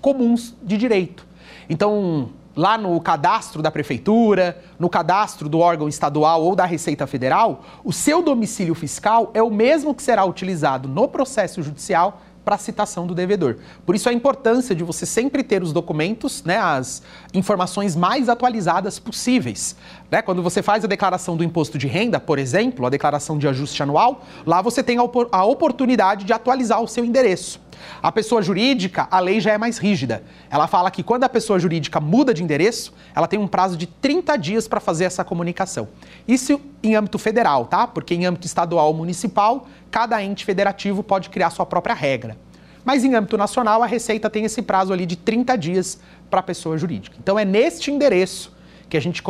comuns 0.00 0.54
de 0.62 0.76
direito. 0.76 1.26
Então, 1.68 2.30
lá 2.56 2.78
no 2.78 2.98
cadastro 3.00 3.60
da 3.60 3.70
prefeitura, 3.70 4.58
no 4.78 4.88
cadastro 4.88 5.48
do 5.48 5.58
órgão 5.58 5.88
estadual 5.88 6.42
ou 6.42 6.56
da 6.56 6.64
Receita 6.64 7.06
Federal, 7.06 7.62
o 7.84 7.92
seu 7.92 8.22
domicílio 8.22 8.74
fiscal 8.74 9.30
é 9.34 9.42
o 9.42 9.50
mesmo 9.50 9.94
que 9.94 10.02
será 10.02 10.24
utilizado 10.24 10.88
no 10.88 11.06
processo 11.06 11.62
judicial 11.62 12.22
para 12.46 12.54
a 12.54 12.58
citação 12.58 13.08
do 13.08 13.14
devedor. 13.14 13.56
Por 13.84 13.96
isso 13.96 14.08
a 14.08 14.12
importância 14.12 14.72
de 14.72 14.84
você 14.84 15.04
sempre 15.04 15.42
ter 15.42 15.64
os 15.64 15.72
documentos, 15.72 16.44
né, 16.44 16.56
as 16.58 17.02
informações 17.34 17.96
mais 17.96 18.28
atualizadas 18.28 19.00
possíveis. 19.00 19.74
Né? 20.08 20.22
Quando 20.22 20.44
você 20.44 20.62
faz 20.62 20.84
a 20.84 20.86
declaração 20.86 21.36
do 21.36 21.42
imposto 21.42 21.76
de 21.76 21.88
renda, 21.88 22.20
por 22.20 22.38
exemplo, 22.38 22.86
a 22.86 22.88
declaração 22.88 23.36
de 23.36 23.48
ajuste 23.48 23.82
anual, 23.82 24.24
lá 24.46 24.62
você 24.62 24.80
tem 24.80 24.96
a 24.96 25.44
oportunidade 25.44 26.24
de 26.24 26.32
atualizar 26.32 26.80
o 26.80 26.86
seu 26.86 27.04
endereço. 27.04 27.65
A 28.02 28.12
pessoa 28.12 28.42
jurídica, 28.42 29.08
a 29.10 29.20
lei 29.20 29.40
já 29.40 29.52
é 29.52 29.58
mais 29.58 29.78
rígida. 29.78 30.22
Ela 30.50 30.66
fala 30.66 30.90
que 30.90 31.02
quando 31.02 31.24
a 31.24 31.28
pessoa 31.28 31.58
jurídica 31.58 32.00
muda 32.00 32.32
de 32.32 32.42
endereço, 32.42 32.92
ela 33.14 33.26
tem 33.26 33.38
um 33.38 33.46
prazo 33.46 33.76
de 33.76 33.86
30 33.86 34.36
dias 34.36 34.68
para 34.68 34.80
fazer 34.80 35.04
essa 35.04 35.24
comunicação. 35.24 35.88
Isso 36.26 36.60
em 36.82 36.94
âmbito 36.94 37.18
federal, 37.18 37.66
tá? 37.66 37.86
Porque 37.86 38.14
em 38.14 38.26
âmbito 38.26 38.46
estadual 38.46 38.88
ou 38.88 38.94
municipal, 38.94 39.66
cada 39.90 40.22
ente 40.22 40.44
federativo 40.44 41.02
pode 41.02 41.30
criar 41.30 41.50
sua 41.50 41.66
própria 41.66 41.94
regra. 41.94 42.36
Mas 42.84 43.04
em 43.04 43.14
âmbito 43.14 43.36
nacional, 43.36 43.82
a 43.82 43.86
Receita 43.86 44.30
tem 44.30 44.44
esse 44.44 44.62
prazo 44.62 44.92
ali 44.92 45.06
de 45.06 45.16
30 45.16 45.56
dias 45.56 45.98
para 46.30 46.40
a 46.40 46.42
pessoa 46.42 46.78
jurídica. 46.78 47.16
Então 47.20 47.38
é 47.38 47.44
neste 47.44 47.90
endereço 47.90 48.54
que 48.88 48.96
a 48.96 49.00
gente 49.00 49.22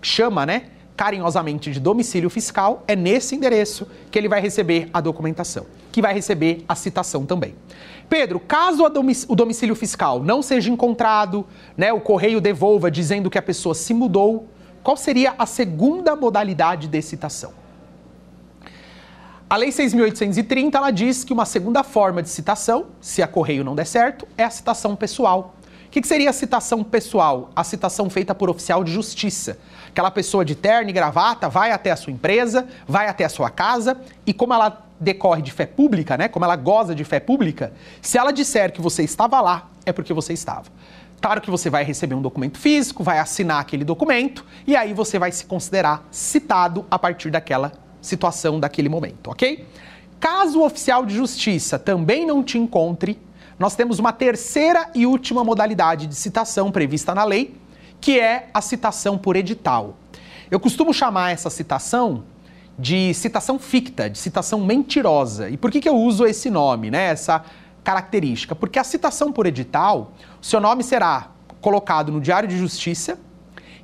chama, 0.00 0.46
né, 0.46 0.62
carinhosamente 0.96 1.70
de 1.70 1.78
domicílio 1.78 2.30
fiscal, 2.30 2.82
é 2.88 2.96
nesse 2.96 3.34
endereço 3.34 3.86
que 4.10 4.18
ele 4.18 4.28
vai 4.28 4.40
receber 4.40 4.88
a 4.92 5.00
documentação, 5.00 5.66
que 5.92 6.00
vai 6.00 6.14
receber 6.14 6.64
a 6.66 6.74
citação 6.74 7.26
também. 7.26 7.54
Pedro, 8.08 8.38
caso 8.38 8.84
o 9.28 9.34
domicílio 9.34 9.74
fiscal 9.74 10.22
não 10.22 10.40
seja 10.40 10.70
encontrado, 10.70 11.44
né, 11.76 11.92
o 11.92 12.00
correio 12.00 12.40
devolva 12.40 12.90
dizendo 12.90 13.28
que 13.28 13.36
a 13.36 13.42
pessoa 13.42 13.74
se 13.74 13.92
mudou, 13.92 14.48
qual 14.82 14.96
seria 14.96 15.34
a 15.36 15.44
segunda 15.44 16.14
modalidade 16.14 16.86
de 16.86 17.02
citação? 17.02 17.52
A 19.50 19.56
Lei 19.56 19.70
6.830 19.70 20.74
ela 20.74 20.90
diz 20.90 21.24
que 21.24 21.32
uma 21.32 21.44
segunda 21.44 21.82
forma 21.82 22.22
de 22.22 22.28
citação, 22.28 22.86
se 23.00 23.22
a 23.22 23.28
correio 23.28 23.64
não 23.64 23.74
der 23.74 23.86
certo, 23.86 24.26
é 24.38 24.44
a 24.44 24.50
citação 24.50 24.94
pessoal. 24.96 25.55
Que, 25.96 26.02
que 26.02 26.08
seria 26.08 26.28
a 26.28 26.32
citação 26.34 26.84
pessoal? 26.84 27.48
A 27.56 27.64
citação 27.64 28.10
feita 28.10 28.34
por 28.34 28.50
oficial 28.50 28.84
de 28.84 28.92
justiça. 28.92 29.58
Aquela 29.88 30.10
pessoa 30.10 30.44
de 30.44 30.54
terno 30.54 30.90
e 30.90 30.92
gravata 30.92 31.48
vai 31.48 31.72
até 31.72 31.90
a 31.90 31.96
sua 31.96 32.12
empresa, 32.12 32.68
vai 32.86 33.08
até 33.08 33.24
a 33.24 33.30
sua 33.30 33.48
casa 33.48 33.98
e 34.26 34.34
como 34.34 34.52
ela 34.52 34.86
decorre 35.00 35.40
de 35.40 35.50
fé 35.50 35.64
pública, 35.64 36.18
né? 36.18 36.28
Como 36.28 36.44
ela 36.44 36.54
goza 36.54 36.94
de 36.94 37.02
fé 37.02 37.18
pública, 37.18 37.72
se 38.02 38.18
ela 38.18 38.30
disser 38.30 38.72
que 38.72 38.82
você 38.82 39.04
estava 39.04 39.40
lá, 39.40 39.70
é 39.86 39.92
porque 39.92 40.12
você 40.12 40.34
estava. 40.34 40.66
Claro 41.18 41.40
que 41.40 41.50
você 41.50 41.70
vai 41.70 41.82
receber 41.82 42.14
um 42.14 42.20
documento 42.20 42.58
físico, 42.58 43.02
vai 43.02 43.18
assinar 43.18 43.58
aquele 43.58 43.82
documento 43.82 44.44
e 44.66 44.76
aí 44.76 44.92
você 44.92 45.18
vai 45.18 45.32
se 45.32 45.46
considerar 45.46 46.06
citado 46.10 46.84
a 46.90 46.98
partir 46.98 47.30
daquela 47.30 47.72
situação, 48.02 48.60
daquele 48.60 48.90
momento, 48.90 49.30
ok? 49.30 49.66
Caso 50.20 50.60
o 50.60 50.66
oficial 50.66 51.06
de 51.06 51.14
justiça 51.14 51.78
também 51.78 52.26
não 52.26 52.42
te 52.42 52.58
encontre, 52.58 53.18
nós 53.58 53.74
temos 53.74 53.98
uma 53.98 54.12
terceira 54.12 54.90
e 54.94 55.06
última 55.06 55.42
modalidade 55.42 56.06
de 56.06 56.14
citação 56.14 56.70
prevista 56.70 57.14
na 57.14 57.24
lei, 57.24 57.56
que 58.00 58.20
é 58.20 58.50
a 58.52 58.60
citação 58.60 59.16
por 59.16 59.34
edital. 59.36 59.96
Eu 60.50 60.60
costumo 60.60 60.92
chamar 60.92 61.32
essa 61.32 61.48
citação 61.48 62.24
de 62.78 63.14
citação 63.14 63.58
ficta, 63.58 64.10
de 64.10 64.18
citação 64.18 64.60
mentirosa. 64.60 65.48
E 65.48 65.56
por 65.56 65.70
que, 65.70 65.80
que 65.80 65.88
eu 65.88 65.96
uso 65.96 66.26
esse 66.26 66.50
nome, 66.50 66.90
né? 66.90 67.06
essa 67.06 67.42
característica? 67.82 68.54
Porque 68.54 68.78
a 68.78 68.84
citação 68.84 69.32
por 69.32 69.46
edital, 69.46 70.12
seu 70.42 70.60
nome 70.60 70.84
será 70.84 71.30
colocado 71.60 72.12
no 72.12 72.20
Diário 72.20 72.48
de 72.48 72.58
Justiça 72.58 73.18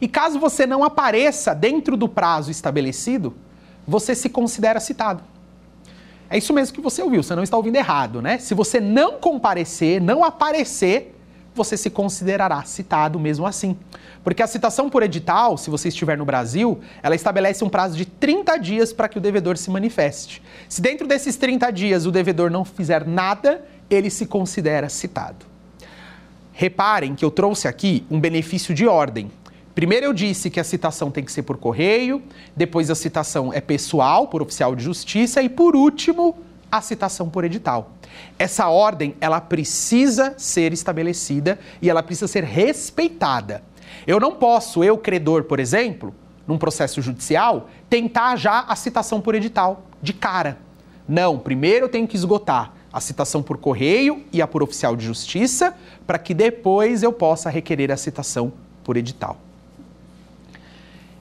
e 0.00 0.06
caso 0.06 0.38
você 0.38 0.66
não 0.66 0.84
apareça 0.84 1.54
dentro 1.54 1.96
do 1.96 2.08
prazo 2.08 2.50
estabelecido, 2.50 3.34
você 3.86 4.14
se 4.14 4.28
considera 4.28 4.78
citado. 4.78 5.22
É 6.32 6.38
isso 6.38 6.54
mesmo 6.54 6.74
que 6.74 6.80
você 6.80 7.02
ouviu, 7.02 7.22
você 7.22 7.36
não 7.36 7.42
está 7.42 7.58
ouvindo 7.58 7.76
errado, 7.76 8.22
né? 8.22 8.38
Se 8.38 8.54
você 8.54 8.80
não 8.80 9.18
comparecer, 9.18 10.00
não 10.00 10.24
aparecer, 10.24 11.14
você 11.54 11.76
se 11.76 11.90
considerará 11.90 12.62
citado 12.62 13.20
mesmo 13.20 13.46
assim. 13.46 13.76
Porque 14.24 14.42
a 14.42 14.46
citação 14.46 14.88
por 14.88 15.02
edital, 15.02 15.58
se 15.58 15.68
você 15.68 15.88
estiver 15.88 16.16
no 16.16 16.24
Brasil, 16.24 16.80
ela 17.02 17.14
estabelece 17.14 17.62
um 17.62 17.68
prazo 17.68 17.98
de 17.98 18.06
30 18.06 18.56
dias 18.56 18.94
para 18.94 19.10
que 19.10 19.18
o 19.18 19.20
devedor 19.20 19.58
se 19.58 19.70
manifeste. 19.70 20.42
Se 20.70 20.80
dentro 20.80 21.06
desses 21.06 21.36
30 21.36 21.70
dias 21.70 22.06
o 22.06 22.10
devedor 22.10 22.50
não 22.50 22.64
fizer 22.64 23.06
nada, 23.06 23.62
ele 23.90 24.08
se 24.08 24.24
considera 24.24 24.88
citado. 24.88 25.44
Reparem 26.54 27.14
que 27.14 27.26
eu 27.26 27.30
trouxe 27.30 27.68
aqui 27.68 28.06
um 28.10 28.18
benefício 28.18 28.74
de 28.74 28.86
ordem. 28.86 29.30
Primeiro 29.74 30.04
eu 30.04 30.12
disse 30.12 30.50
que 30.50 30.60
a 30.60 30.64
citação 30.64 31.10
tem 31.10 31.24
que 31.24 31.32
ser 31.32 31.42
por 31.42 31.56
correio, 31.56 32.22
depois 32.54 32.90
a 32.90 32.94
citação 32.94 33.52
é 33.52 33.60
pessoal, 33.60 34.28
por 34.28 34.42
oficial 34.42 34.76
de 34.76 34.84
justiça, 34.84 35.42
e 35.42 35.48
por 35.48 35.74
último, 35.74 36.36
a 36.70 36.80
citação 36.82 37.28
por 37.28 37.44
edital. 37.44 37.92
Essa 38.38 38.68
ordem, 38.68 39.14
ela 39.20 39.40
precisa 39.40 40.34
ser 40.36 40.72
estabelecida 40.72 41.58
e 41.80 41.88
ela 41.88 42.02
precisa 42.02 42.28
ser 42.28 42.44
respeitada. 42.44 43.62
Eu 44.06 44.20
não 44.20 44.32
posso, 44.32 44.84
eu 44.84 44.98
credor, 44.98 45.44
por 45.44 45.58
exemplo, 45.58 46.14
num 46.46 46.58
processo 46.58 47.00
judicial, 47.00 47.68
tentar 47.88 48.36
já 48.36 48.60
a 48.60 48.76
citação 48.76 49.20
por 49.20 49.34
edital, 49.34 49.84
de 50.02 50.12
cara. 50.12 50.58
Não, 51.08 51.38
primeiro 51.38 51.86
eu 51.86 51.88
tenho 51.88 52.06
que 52.06 52.16
esgotar 52.16 52.74
a 52.92 53.00
citação 53.00 53.42
por 53.42 53.56
correio 53.56 54.22
e 54.32 54.42
a 54.42 54.46
por 54.46 54.62
oficial 54.62 54.94
de 54.94 55.04
justiça, 55.06 55.74
para 56.06 56.18
que 56.18 56.34
depois 56.34 57.02
eu 57.02 57.12
possa 57.12 57.48
requerer 57.48 57.90
a 57.90 57.96
citação 57.96 58.52
por 58.84 58.98
edital. 58.98 59.38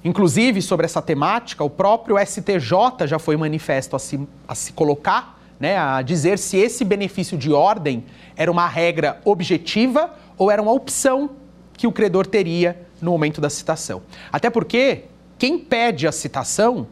Inclusive, 0.04 0.62
sobre 0.62 0.86
essa 0.86 1.02
temática, 1.02 1.64
o 1.64 1.70
próprio 1.70 2.18
STJ 2.18 3.06
já 3.06 3.20
foi 3.20 3.38
manifesto 3.38 3.96
a 3.96 4.00
se, 4.00 4.20
a 4.48 4.56
se 4.56 4.74
colocar, 4.74 5.40
né, 5.60 5.78
a 5.78 6.02
dizer 6.02 6.40
se 6.40 6.58
esse 6.58 6.84
benefício 6.84 7.38
de 7.38 7.54
ordem 7.54 8.04
era 8.36 8.52
uma 8.52 8.68
regra 8.68 9.22
objetiva 9.24 10.12
ou 10.38 10.50
era 10.50 10.62
uma 10.62 10.72
opção 10.72 11.30
que 11.74 11.86
o 11.86 11.92
credor 11.92 12.26
teria 12.26 12.82
no 13.00 13.12
momento 13.12 13.40
da 13.40 13.50
citação. 13.50 14.02
Até 14.32 14.50
porque 14.50 15.06
quem 15.38 15.60
pede 15.60 16.08
a 16.08 16.12
citação 16.12 16.88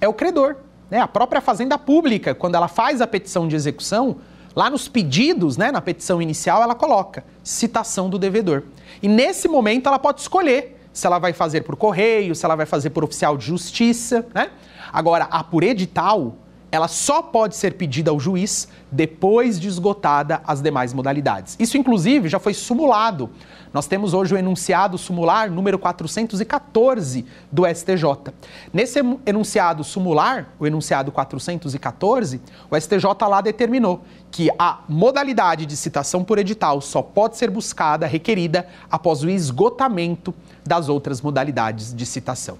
é 0.00 0.06
o 0.06 0.12
credor. 0.12 0.56
Né? 0.90 1.00
A 1.00 1.08
própria 1.08 1.40
Fazenda 1.40 1.78
Pública, 1.78 2.34
quando 2.34 2.54
ela 2.54 2.68
faz 2.68 3.00
a 3.00 3.06
petição 3.06 3.48
de 3.48 3.56
execução, 3.56 4.18
lá 4.54 4.68
nos 4.68 4.88
pedidos, 4.88 5.56
né, 5.56 5.72
na 5.72 5.80
petição 5.80 6.20
inicial, 6.20 6.62
ela 6.62 6.74
coloca 6.74 7.24
citação 7.42 8.10
do 8.10 8.18
devedor. 8.18 8.64
E 9.02 9.08
nesse 9.08 9.48
momento 9.48 9.86
ela 9.88 9.98
pode 9.98 10.20
escolher 10.20 10.81
se 10.92 11.06
ela 11.06 11.18
vai 11.18 11.32
fazer 11.32 11.62
por 11.62 11.76
correio, 11.76 12.34
se 12.34 12.44
ela 12.44 12.54
vai 12.54 12.66
fazer 12.66 12.90
por 12.90 13.04
oficial 13.04 13.36
de 13.36 13.46
justiça. 13.46 14.26
Né? 14.34 14.50
Agora, 14.92 15.24
a 15.24 15.42
por 15.42 15.62
edital, 15.62 16.36
ela 16.72 16.88
só 16.88 17.20
pode 17.20 17.54
ser 17.54 17.74
pedida 17.74 18.10
ao 18.10 18.18
juiz 18.18 18.66
depois 18.90 19.60
de 19.60 19.68
esgotada 19.68 20.40
as 20.46 20.62
demais 20.62 20.94
modalidades. 20.94 21.54
Isso, 21.60 21.76
inclusive, 21.76 22.30
já 22.30 22.38
foi 22.38 22.54
sumulado. 22.54 23.28
Nós 23.74 23.86
temos 23.86 24.14
hoje 24.14 24.34
o 24.34 24.38
enunciado 24.38 24.96
sumular 24.96 25.50
número 25.50 25.78
414 25.78 27.26
do 27.50 27.66
STJ. 27.66 28.32
Nesse 28.72 29.00
enunciado 29.26 29.84
sumular, 29.84 30.54
o 30.58 30.66
enunciado 30.66 31.12
414, 31.12 32.40
o 32.70 32.80
STJ 32.80 33.04
lá 33.28 33.42
determinou 33.42 34.02
que 34.30 34.48
a 34.58 34.80
modalidade 34.88 35.66
de 35.66 35.76
citação 35.76 36.24
por 36.24 36.38
edital 36.38 36.80
só 36.80 37.02
pode 37.02 37.36
ser 37.36 37.50
buscada, 37.50 38.06
requerida, 38.06 38.66
após 38.90 39.22
o 39.22 39.28
esgotamento 39.28 40.34
das 40.64 40.88
outras 40.88 41.20
modalidades 41.20 41.94
de 41.94 42.06
citação. 42.06 42.56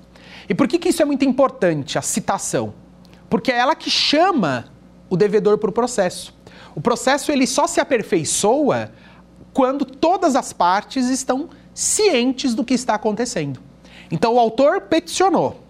E 0.47 0.55
por 0.55 0.69
que, 0.69 0.79
que 0.79 0.91
isso 0.91 1.01
é 1.01 1.05
muito 1.07 1.25
importante, 1.25 1.99
a 1.99 2.03
citação? 2.03 2.75
Porque 3.33 3.51
é 3.51 3.57
ela 3.57 3.75
que 3.75 3.89
chama 3.89 4.67
o 5.09 5.17
devedor 5.17 5.57
para 5.57 5.71
o 5.71 5.73
processo. 5.73 6.35
O 6.75 6.83
processo 6.83 7.33
ele 7.33 7.47
só 7.47 7.67
se 7.67 7.81
aperfeiçoa 7.81 8.93
quando 9.55 9.87
todas 9.87 10.37
as 10.37 10.53
partes 10.53 11.09
estão 11.09 11.49
cientes 11.73 12.55
do 12.55 12.63
que 12.63 12.75
está 12.75 12.93
acontecendo. 12.93 13.59
Então 14.11 14.35
o 14.35 14.39
autor 14.39 14.83
peticionou, 14.83 15.65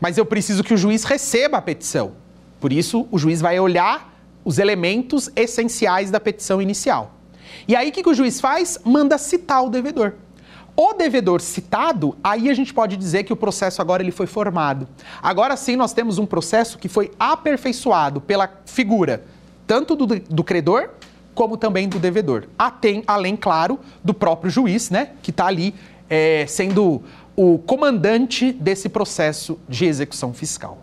mas 0.00 0.18
eu 0.18 0.24
preciso 0.24 0.62
que 0.62 0.72
o 0.72 0.76
juiz 0.76 1.02
receba 1.02 1.56
a 1.58 1.62
petição. 1.62 2.12
Por 2.60 2.72
isso, 2.72 3.08
o 3.10 3.18
juiz 3.18 3.40
vai 3.40 3.58
olhar 3.58 4.14
os 4.44 4.60
elementos 4.60 5.28
essenciais 5.34 6.12
da 6.12 6.20
petição 6.20 6.62
inicial. 6.62 7.16
E 7.66 7.74
aí 7.74 7.88
o 7.88 7.92
que, 7.92 8.04
que 8.04 8.08
o 8.08 8.14
juiz 8.14 8.40
faz? 8.40 8.78
Manda 8.84 9.18
citar 9.18 9.64
o 9.64 9.68
devedor. 9.68 10.14
O 10.82 10.94
devedor 10.94 11.42
citado, 11.42 12.16
aí 12.24 12.48
a 12.48 12.54
gente 12.54 12.72
pode 12.72 12.96
dizer 12.96 13.24
que 13.24 13.34
o 13.34 13.36
processo 13.36 13.82
agora 13.82 14.02
ele 14.02 14.10
foi 14.10 14.26
formado. 14.26 14.88
Agora 15.22 15.54
sim 15.54 15.76
nós 15.76 15.92
temos 15.92 16.16
um 16.16 16.24
processo 16.24 16.78
que 16.78 16.88
foi 16.88 17.10
aperfeiçoado 17.20 18.18
pela 18.18 18.50
figura 18.64 19.22
tanto 19.66 19.94
do, 19.94 20.06
do 20.06 20.42
credor 20.42 20.88
como 21.34 21.58
também 21.58 21.86
do 21.86 21.98
devedor. 21.98 22.44
Até, 22.58 23.02
além, 23.06 23.36
claro, 23.36 23.78
do 24.02 24.14
próprio 24.14 24.50
juiz, 24.50 24.88
né, 24.88 25.10
que 25.22 25.30
está 25.30 25.48
ali 25.48 25.74
é, 26.08 26.46
sendo 26.48 27.02
o 27.36 27.58
comandante 27.58 28.50
desse 28.50 28.88
processo 28.88 29.60
de 29.68 29.84
execução 29.84 30.32
fiscal. 30.32 30.78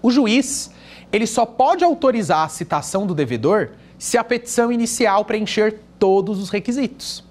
O 0.00 0.10
juiz, 0.10 0.70
ele 1.12 1.26
só 1.26 1.44
pode 1.44 1.84
autorizar 1.84 2.46
a 2.46 2.48
citação 2.48 3.06
do 3.06 3.14
devedor 3.14 3.72
se 3.98 4.16
a 4.16 4.24
petição 4.24 4.72
inicial 4.72 5.26
preencher 5.26 5.78
todos 5.98 6.38
os 6.38 6.48
requisitos. 6.48 7.22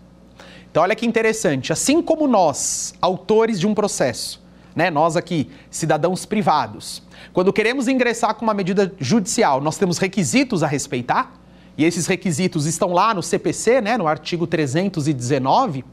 Então, 0.73 0.81
olha 0.81 0.95
que 0.95 1.05
interessante. 1.05 1.71
Assim 1.71 2.01
como 2.01 2.27
nós, 2.27 2.95
autores 2.99 3.59
de 3.59 3.67
um 3.67 3.75
processo, 3.75 4.41
né, 4.75 4.89
nós 4.89 5.15
aqui, 5.15 5.47
cidadãos 5.69 6.25
privados, 6.25 7.03
quando 7.31 7.53
queremos 7.53 7.87
ingressar 7.87 8.33
com 8.33 8.43
uma 8.43 8.55
medida 8.55 8.91
judicial, 8.99 9.61
nós 9.61 9.77
temos 9.77 9.99
requisitos 9.99 10.63
a 10.63 10.67
respeitar, 10.67 11.31
e 11.77 11.85
esses 11.85 12.07
requisitos 12.07 12.65
estão 12.65 12.91
lá 12.91 13.13
no 13.13 13.21
CPC, 13.21 13.81
né, 13.81 13.99
no 13.99 14.07
artigo 14.07 14.47
319. 14.47 15.85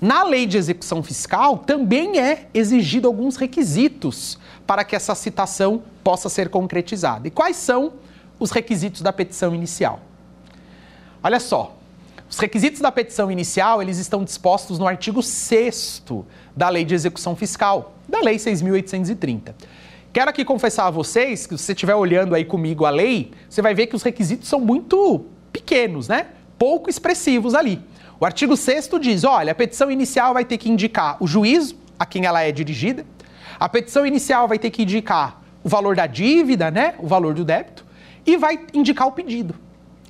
Na 0.00 0.24
lei 0.24 0.46
de 0.46 0.56
execução 0.56 1.02
fiscal 1.02 1.58
também 1.58 2.18
é 2.18 2.48
exigido 2.54 3.06
alguns 3.06 3.36
requisitos 3.36 4.38
para 4.66 4.82
que 4.82 4.96
essa 4.96 5.14
citação 5.14 5.82
possa 6.02 6.30
ser 6.30 6.48
concretizada. 6.48 7.28
E 7.28 7.30
quais 7.30 7.56
são 7.56 7.92
os 8.38 8.50
requisitos 8.50 9.02
da 9.02 9.12
petição 9.12 9.54
inicial? 9.54 10.00
Olha 11.22 11.38
só, 11.38 11.76
os 12.30 12.38
requisitos 12.38 12.80
da 12.80 12.92
petição 12.92 13.28
inicial, 13.28 13.82
eles 13.82 13.98
estão 13.98 14.22
dispostos 14.22 14.78
no 14.78 14.86
artigo 14.86 15.20
6 15.20 16.04
da 16.56 16.68
Lei 16.68 16.84
de 16.84 16.94
Execução 16.94 17.34
Fiscal, 17.34 17.96
da 18.08 18.20
Lei 18.20 18.36
6.830. 18.36 19.52
Quero 20.12 20.30
aqui 20.30 20.44
confessar 20.44 20.86
a 20.86 20.90
vocês 20.90 21.44
que 21.44 21.58
se 21.58 21.64
você 21.64 21.72
estiver 21.72 21.94
olhando 21.96 22.36
aí 22.36 22.44
comigo 22.44 22.84
a 22.84 22.90
lei, 22.90 23.32
você 23.48 23.60
vai 23.60 23.74
ver 23.74 23.88
que 23.88 23.96
os 23.96 24.04
requisitos 24.04 24.48
são 24.48 24.60
muito 24.60 25.26
pequenos, 25.52 26.06
né? 26.06 26.28
Pouco 26.56 26.88
expressivos 26.88 27.52
ali. 27.52 27.82
O 28.20 28.24
artigo 28.24 28.56
6 28.56 28.90
diz: 29.00 29.24
olha, 29.24 29.50
a 29.50 29.54
petição 29.54 29.90
inicial 29.90 30.32
vai 30.32 30.44
ter 30.44 30.56
que 30.56 30.70
indicar 30.70 31.16
o 31.20 31.26
juízo 31.26 31.74
a 31.98 32.06
quem 32.06 32.26
ela 32.26 32.42
é 32.42 32.52
dirigida, 32.52 33.04
a 33.58 33.68
petição 33.68 34.06
inicial 34.06 34.46
vai 34.46 34.58
ter 34.58 34.70
que 34.70 34.84
indicar 34.84 35.42
o 35.64 35.68
valor 35.68 35.96
da 35.96 36.06
dívida, 36.06 36.70
né? 36.70 36.94
O 37.00 37.08
valor 37.08 37.34
do 37.34 37.44
débito, 37.44 37.84
e 38.24 38.36
vai 38.36 38.66
indicar 38.72 39.08
o 39.08 39.12
pedido. 39.12 39.56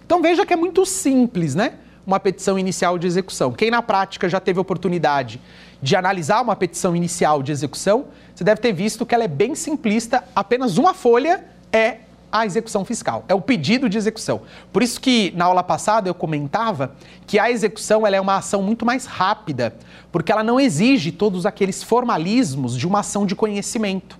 Então 0.04 0.20
veja 0.20 0.44
que 0.44 0.52
é 0.52 0.56
muito 0.56 0.84
simples, 0.84 1.54
né? 1.54 1.74
Uma 2.06 2.18
petição 2.18 2.58
inicial 2.58 2.98
de 2.98 3.06
execução. 3.06 3.52
Quem 3.52 3.70
na 3.70 3.82
prática 3.82 4.28
já 4.28 4.40
teve 4.40 4.58
oportunidade 4.58 5.40
de 5.82 5.96
analisar 5.96 6.40
uma 6.42 6.56
petição 6.56 6.94
inicial 6.94 7.42
de 7.42 7.52
execução, 7.52 8.06
você 8.34 8.44
deve 8.44 8.60
ter 8.60 8.72
visto 8.72 9.06
que 9.06 9.14
ela 9.14 9.24
é 9.24 9.28
bem 9.28 9.54
simplista, 9.54 10.24
apenas 10.34 10.78
uma 10.78 10.94
folha 10.94 11.44
é 11.72 11.98
a 12.32 12.46
execução 12.46 12.84
fiscal, 12.84 13.24
é 13.28 13.34
o 13.34 13.40
pedido 13.40 13.88
de 13.88 13.98
execução. 13.98 14.42
Por 14.72 14.82
isso 14.82 15.00
que 15.00 15.32
na 15.34 15.46
aula 15.46 15.62
passada 15.62 16.08
eu 16.08 16.14
comentava 16.14 16.94
que 17.26 17.38
a 17.38 17.50
execução 17.50 18.06
ela 18.06 18.16
é 18.16 18.20
uma 18.20 18.36
ação 18.36 18.62
muito 18.62 18.86
mais 18.86 19.04
rápida, 19.04 19.74
porque 20.12 20.30
ela 20.30 20.44
não 20.44 20.60
exige 20.60 21.10
todos 21.10 21.44
aqueles 21.44 21.82
formalismos 21.82 22.76
de 22.76 22.86
uma 22.86 23.00
ação 23.00 23.26
de 23.26 23.34
conhecimento. 23.34 24.19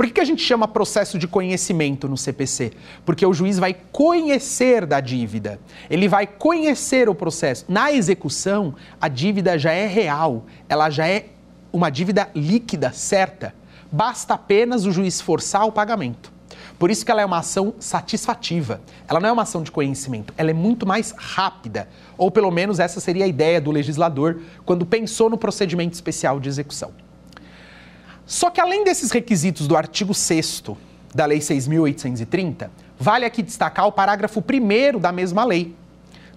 Por 0.00 0.06
que, 0.06 0.14
que 0.14 0.20
a 0.22 0.24
gente 0.24 0.42
chama 0.42 0.66
processo 0.66 1.18
de 1.18 1.28
conhecimento 1.28 2.08
no 2.08 2.16
CPC? 2.16 2.72
Porque 3.04 3.26
o 3.26 3.34
juiz 3.34 3.58
vai 3.58 3.76
conhecer 3.92 4.86
da 4.86 4.98
dívida, 4.98 5.60
ele 5.90 6.08
vai 6.08 6.26
conhecer 6.26 7.06
o 7.06 7.14
processo. 7.14 7.66
Na 7.68 7.92
execução, 7.92 8.74
a 8.98 9.08
dívida 9.08 9.58
já 9.58 9.72
é 9.72 9.86
real, 9.86 10.46
ela 10.70 10.88
já 10.88 11.06
é 11.06 11.26
uma 11.70 11.90
dívida 11.90 12.30
líquida, 12.34 12.90
certa. 12.94 13.54
Basta 13.92 14.32
apenas 14.32 14.86
o 14.86 14.90
juiz 14.90 15.20
forçar 15.20 15.66
o 15.66 15.72
pagamento. 15.72 16.32
Por 16.78 16.90
isso 16.90 17.04
que 17.04 17.10
ela 17.10 17.20
é 17.20 17.26
uma 17.26 17.40
ação 17.40 17.74
satisfativa. 17.78 18.80
Ela 19.06 19.20
não 19.20 19.28
é 19.28 19.32
uma 19.32 19.42
ação 19.42 19.62
de 19.62 19.70
conhecimento, 19.70 20.32
ela 20.38 20.48
é 20.50 20.54
muito 20.54 20.86
mais 20.86 21.12
rápida. 21.14 21.90
Ou 22.16 22.30
pelo 22.30 22.50
menos 22.50 22.78
essa 22.78 23.00
seria 23.00 23.26
a 23.26 23.28
ideia 23.28 23.60
do 23.60 23.70
legislador 23.70 24.40
quando 24.64 24.86
pensou 24.86 25.28
no 25.28 25.36
procedimento 25.36 25.92
especial 25.92 26.40
de 26.40 26.48
execução. 26.48 26.90
Só 28.30 28.48
que 28.48 28.60
além 28.60 28.84
desses 28.84 29.10
requisitos 29.10 29.66
do 29.66 29.76
artigo 29.76 30.14
6 30.14 30.62
da 31.12 31.26
Lei 31.26 31.40
6.830, 31.40 32.70
vale 32.96 33.24
aqui 33.24 33.42
destacar 33.42 33.88
o 33.88 33.90
parágrafo 33.90 34.38
1 34.40 35.00
da 35.00 35.10
mesma 35.10 35.44
lei, 35.44 35.74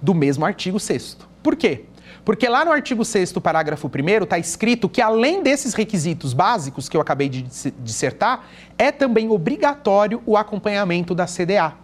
do 0.02 0.16
mesmo 0.16 0.44
artigo 0.44 0.80
6. 0.80 1.18
Por 1.44 1.56
quê? 1.56 1.86
Porque 2.26 2.50
lá 2.50 2.66
no 2.66 2.72
artigo 2.72 3.06
6 3.06 3.34
parágrafo 3.34 3.88
1 3.88 4.24
está 4.24 4.40
escrito 4.40 4.90
que, 4.90 5.04
além 5.04 5.44
desses 5.44 5.76
requisitos 5.76 6.34
básicos 6.34 6.90
que 6.90 6.98
eu 6.98 7.02
acabei 7.02 7.30
de 7.30 7.46
dissertar, 7.78 8.44
é 8.76 8.92
também 8.92 9.30
obrigatório 9.30 10.20
o 10.26 10.36
acompanhamento 10.36 11.14
da 11.14 11.28
CDA. 11.28 11.76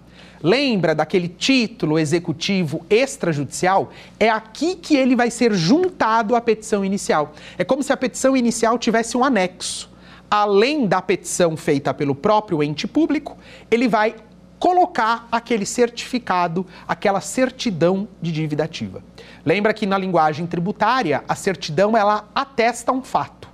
Lembra 0.42 0.96
daquele 0.96 1.28
título 1.28 2.00
executivo 2.00 2.84
extrajudicial? 2.90 3.92
É 4.20 4.28
aqui 4.28 4.76
que 4.76 4.98
ele 4.98 5.16
vai 5.16 5.30
ser 5.30 5.54
juntado 5.54 6.36
à 6.36 6.42
petição 6.42 6.84
inicial. 6.84 7.34
É 7.60 7.64
como 7.64 7.84
se 7.84 7.94
a 7.94 7.98
petição 7.98 8.36
inicial 8.36 8.80
tivesse 8.80 9.16
um 9.16 9.24
anexo. 9.24 9.88
Além 10.30 10.86
da 10.86 11.02
petição 11.02 11.58
feita 11.58 11.94
pelo 11.94 12.14
próprio 12.14 12.62
ente 12.62 12.88
público, 12.88 13.38
ele 13.72 13.88
vai 13.88 14.16
colocar 14.60 15.28
aquele 15.32 15.66
certificado, 15.66 16.68
aquela 16.88 17.22
certidão 17.22 18.08
de 18.22 18.32
dívida 18.32 18.66
ativa. 18.66 19.02
Lembra 19.46 19.74
que 19.74 19.86
na 19.86 19.98
linguagem 19.98 20.46
tributária, 20.46 21.24
a 21.28 21.34
certidão 21.34 21.96
ela 21.96 22.28
atesta 22.36 22.92
um 22.92 23.02
fato. 23.02 23.48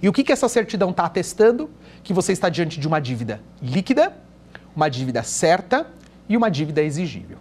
E 0.00 0.08
o 0.08 0.12
que, 0.12 0.22
que 0.22 0.32
essa 0.32 0.48
certidão 0.48 0.90
está 0.90 1.04
atestando? 1.04 1.70
Que 2.04 2.12
você 2.12 2.32
está 2.32 2.48
diante 2.48 2.78
de 2.78 2.86
uma 2.86 3.00
dívida 3.00 3.40
líquida, 3.62 4.16
uma 4.76 4.88
dívida 4.88 5.22
certa 5.22 5.86
e 6.28 6.36
uma 6.36 6.50
dívida 6.50 6.82
exigível. 6.82 7.38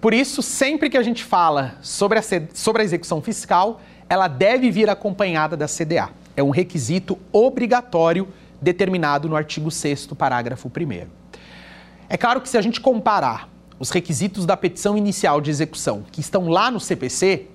Por 0.00 0.14
isso, 0.14 0.42
sempre 0.42 0.88
que 0.88 0.96
a 0.96 1.02
gente 1.02 1.24
fala 1.24 1.76
sobre 1.82 2.18
a, 2.18 2.22
sobre 2.54 2.82
a 2.82 2.84
execução 2.84 3.20
fiscal, 3.20 3.80
ela 4.08 4.28
deve 4.28 4.70
vir 4.70 4.88
acompanhada 4.88 5.56
da 5.56 5.66
CDA. 5.66 6.08
É 6.38 6.42
um 6.44 6.50
requisito 6.50 7.18
obrigatório 7.32 8.28
determinado 8.62 9.28
no 9.28 9.34
artigo 9.34 9.72
6, 9.72 10.06
parágrafo 10.16 10.68
1. 10.68 11.08
É 12.08 12.16
claro 12.16 12.40
que 12.40 12.48
se 12.48 12.56
a 12.56 12.62
gente 12.62 12.80
comparar 12.80 13.48
os 13.76 13.90
requisitos 13.90 14.46
da 14.46 14.56
petição 14.56 14.96
inicial 14.96 15.40
de 15.40 15.50
execução 15.50 16.04
que 16.12 16.20
estão 16.20 16.46
lá 16.46 16.70
no 16.70 16.78
CPC, 16.78 17.46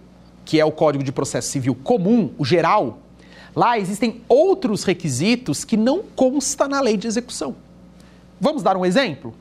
que 0.44 0.60
é 0.60 0.66
o 0.66 0.72
Código 0.74 1.02
de 1.02 1.14
Processo 1.14 1.48
Civil 1.48 1.74
comum, 1.76 2.34
o 2.38 2.44
geral, 2.44 3.00
lá 3.56 3.80
existem 3.80 4.20
outros 4.28 4.84
requisitos 4.84 5.64
que 5.64 5.78
não 5.78 6.04
consta 6.14 6.68
na 6.68 6.82
lei 6.82 6.98
de 6.98 7.08
execução. 7.08 7.56
Vamos 8.38 8.64
dar 8.64 8.76
um 8.76 8.86
exemplo? 8.86 9.34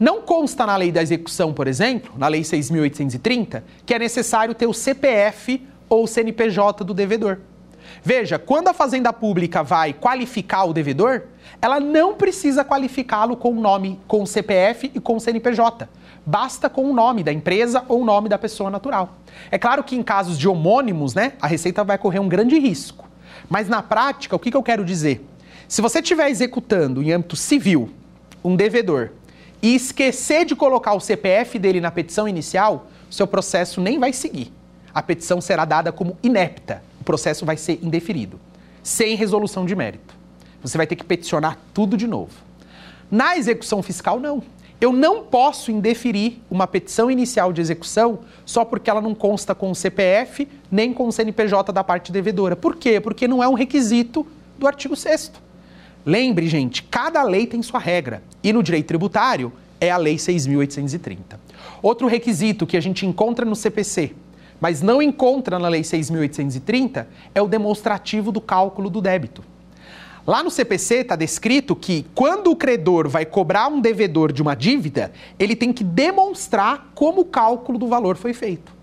Não 0.00 0.22
consta 0.22 0.64
na 0.64 0.78
lei 0.78 0.90
da 0.90 1.02
execução, 1.02 1.52
por 1.52 1.68
exemplo, 1.68 2.14
na 2.16 2.26
lei 2.26 2.40
6.830, 2.40 3.62
que 3.84 3.92
é 3.92 3.98
necessário 3.98 4.54
ter 4.54 4.66
o 4.66 4.72
CPF 4.72 5.62
ou 5.90 6.04
o 6.04 6.08
CNPJ 6.08 6.86
do 6.86 6.94
devedor. 6.94 7.40
Veja, 8.02 8.38
quando 8.38 8.68
a 8.68 8.74
Fazenda 8.74 9.12
Pública 9.12 9.62
vai 9.62 9.92
qualificar 9.92 10.64
o 10.64 10.72
devedor, 10.72 11.22
ela 11.60 11.80
não 11.80 12.14
precisa 12.14 12.64
qualificá-lo 12.64 13.36
com 13.36 13.50
o 13.50 13.60
nome, 13.60 14.00
com 14.06 14.22
o 14.22 14.26
CPF 14.26 14.90
e 14.94 15.00
com 15.00 15.16
o 15.16 15.20
CNPJ. 15.20 15.88
Basta 16.24 16.68
com 16.68 16.90
o 16.90 16.94
nome 16.94 17.22
da 17.22 17.32
empresa 17.32 17.84
ou 17.88 18.02
o 18.02 18.04
nome 18.04 18.28
da 18.28 18.38
pessoa 18.38 18.70
natural. 18.70 19.16
É 19.50 19.58
claro 19.58 19.82
que 19.82 19.96
em 19.96 20.02
casos 20.02 20.38
de 20.38 20.48
homônimos, 20.48 21.14
né, 21.14 21.32
a 21.40 21.46
Receita 21.46 21.82
vai 21.82 21.98
correr 21.98 22.18
um 22.18 22.28
grande 22.28 22.58
risco. 22.58 23.08
Mas 23.48 23.68
na 23.68 23.82
prática, 23.82 24.36
o 24.36 24.38
que, 24.38 24.50
que 24.50 24.56
eu 24.56 24.62
quero 24.62 24.84
dizer? 24.84 25.26
Se 25.66 25.80
você 25.80 26.00
estiver 26.00 26.30
executando 26.30 27.02
em 27.02 27.12
âmbito 27.12 27.36
civil 27.36 27.90
um 28.44 28.54
devedor 28.54 29.10
e 29.60 29.74
esquecer 29.74 30.44
de 30.44 30.54
colocar 30.54 30.94
o 30.94 31.00
CPF 31.00 31.58
dele 31.58 31.80
na 31.80 31.90
petição 31.90 32.28
inicial, 32.28 32.86
seu 33.10 33.26
processo 33.26 33.80
nem 33.80 33.98
vai 33.98 34.12
seguir. 34.12 34.52
A 34.94 35.02
petição 35.02 35.40
será 35.40 35.64
dada 35.64 35.90
como 35.90 36.16
inepta 36.22 36.82
processo 37.08 37.46
vai 37.46 37.56
ser 37.56 37.78
indeferido, 37.82 38.38
sem 38.82 39.16
resolução 39.16 39.64
de 39.64 39.74
mérito. 39.74 40.14
Você 40.60 40.76
vai 40.76 40.86
ter 40.86 40.94
que 40.94 41.06
peticionar 41.06 41.56
tudo 41.72 41.96
de 41.96 42.06
novo. 42.06 42.32
Na 43.10 43.34
execução 43.34 43.82
fiscal, 43.82 44.20
não. 44.20 44.42
Eu 44.78 44.92
não 44.92 45.24
posso 45.24 45.72
indeferir 45.72 46.42
uma 46.50 46.66
petição 46.66 47.10
inicial 47.10 47.50
de 47.50 47.62
execução 47.62 48.18
só 48.44 48.62
porque 48.62 48.90
ela 48.90 49.00
não 49.00 49.14
consta 49.14 49.54
com 49.54 49.70
o 49.70 49.74
CPF 49.74 50.46
nem 50.70 50.92
com 50.92 51.08
o 51.08 51.12
CNPJ 51.12 51.72
da 51.72 51.82
parte 51.82 52.12
devedora. 52.12 52.54
Por 52.54 52.76
quê? 52.76 53.00
Porque 53.00 53.26
não 53.26 53.42
é 53.42 53.48
um 53.48 53.54
requisito 53.54 54.26
do 54.58 54.66
artigo 54.66 54.94
6. 54.94 55.32
Lembre, 56.04 56.46
gente, 56.46 56.82
cada 56.82 57.22
lei 57.22 57.46
tem 57.46 57.62
sua 57.62 57.80
regra. 57.80 58.22
E 58.44 58.52
no 58.52 58.62
direito 58.62 58.86
tributário 58.86 59.50
é 59.80 59.90
a 59.90 59.96
Lei 59.96 60.16
6.830. 60.16 61.38
Outro 61.80 62.06
requisito 62.06 62.66
que 62.66 62.76
a 62.76 62.80
gente 62.80 63.06
encontra 63.06 63.46
no 63.46 63.56
CPC, 63.56 64.12
mas 64.60 64.82
não 64.82 65.00
encontra 65.00 65.58
na 65.58 65.68
Lei 65.68 65.82
6.830 65.82 67.06
é 67.34 67.42
o 67.42 67.48
demonstrativo 67.48 68.32
do 68.32 68.40
cálculo 68.40 68.90
do 68.90 69.00
débito. 69.00 69.42
Lá 70.26 70.42
no 70.42 70.50
CPC 70.50 70.96
está 70.96 71.16
descrito 71.16 71.74
que 71.74 72.04
quando 72.14 72.50
o 72.50 72.56
credor 72.56 73.08
vai 73.08 73.24
cobrar 73.24 73.68
um 73.68 73.80
devedor 73.80 74.30
de 74.30 74.42
uma 74.42 74.54
dívida, 74.54 75.10
ele 75.38 75.56
tem 75.56 75.72
que 75.72 75.82
demonstrar 75.82 76.90
como 76.94 77.22
o 77.22 77.24
cálculo 77.24 77.78
do 77.78 77.86
valor 77.86 78.16
foi 78.16 78.34
feito. 78.34 78.76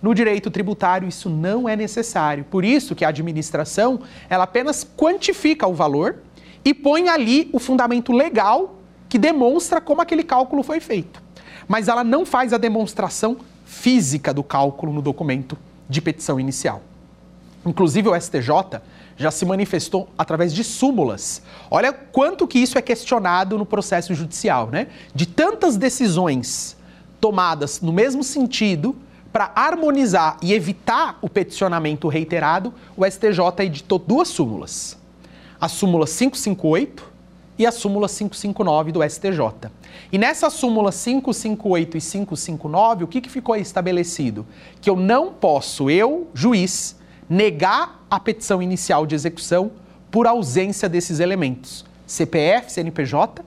No 0.00 0.14
direito 0.14 0.50
tributário 0.50 1.08
isso 1.08 1.28
não 1.28 1.68
é 1.68 1.74
necessário. 1.74 2.44
Por 2.44 2.64
isso 2.64 2.94
que 2.94 3.04
a 3.04 3.08
administração, 3.08 4.00
ela 4.30 4.44
apenas 4.44 4.86
quantifica 4.96 5.66
o 5.66 5.74
valor 5.74 6.18
e 6.64 6.72
põe 6.72 7.08
ali 7.08 7.50
o 7.52 7.58
fundamento 7.58 8.12
legal 8.12 8.76
que 9.08 9.18
demonstra 9.18 9.80
como 9.80 10.00
aquele 10.00 10.22
cálculo 10.22 10.62
foi 10.62 10.78
feito. 10.80 11.22
Mas 11.66 11.88
ela 11.88 12.04
não 12.04 12.24
faz 12.24 12.52
a 12.52 12.58
demonstração 12.58 13.38
física 13.72 14.34
do 14.34 14.44
cálculo 14.44 14.92
no 14.92 15.00
documento 15.00 15.56
de 15.88 16.02
petição 16.02 16.38
inicial. 16.38 16.82
Inclusive 17.64 18.08
o 18.08 18.20
STJ 18.20 18.80
já 19.16 19.30
se 19.30 19.46
manifestou 19.46 20.08
através 20.16 20.52
de 20.52 20.62
súmulas. 20.62 21.42
Olha 21.70 21.92
quanto 21.92 22.46
que 22.46 22.58
isso 22.58 22.76
é 22.76 22.82
questionado 22.82 23.56
no 23.56 23.64
processo 23.64 24.14
judicial, 24.14 24.68
né? 24.70 24.88
De 25.14 25.26
tantas 25.26 25.76
decisões 25.78 26.76
tomadas 27.18 27.80
no 27.80 27.92
mesmo 27.92 28.22
sentido 28.22 28.94
para 29.32 29.50
harmonizar 29.54 30.36
e 30.42 30.52
evitar 30.52 31.18
o 31.22 31.28
peticionamento 31.28 32.08
reiterado, 32.08 32.74
o 32.94 33.06
STJ 33.06 33.64
editou 33.64 33.98
duas 33.98 34.28
súmulas. 34.28 34.98
A 35.58 35.68
súmula 35.68 36.06
558 36.06 37.11
e 37.58 37.66
a 37.66 37.72
súmula 37.72 38.08
559 38.08 38.92
do 38.92 39.02
STJ. 39.02 39.70
E 40.10 40.18
nessa 40.18 40.50
súmula 40.50 40.90
558 40.90 41.96
e 41.96 42.00
559, 42.00 43.04
o 43.04 43.06
que, 43.06 43.20
que 43.20 43.30
ficou 43.30 43.56
estabelecido? 43.56 44.46
Que 44.80 44.88
eu 44.88 44.96
não 44.96 45.32
posso, 45.32 45.90
eu, 45.90 46.28
juiz, 46.34 46.96
negar 47.28 48.04
a 48.10 48.18
petição 48.18 48.62
inicial 48.62 49.06
de 49.06 49.14
execução 49.14 49.72
por 50.10 50.26
ausência 50.26 50.88
desses 50.88 51.20
elementos, 51.20 51.84
CPF, 52.06 52.72
CNPJ, 52.72 53.42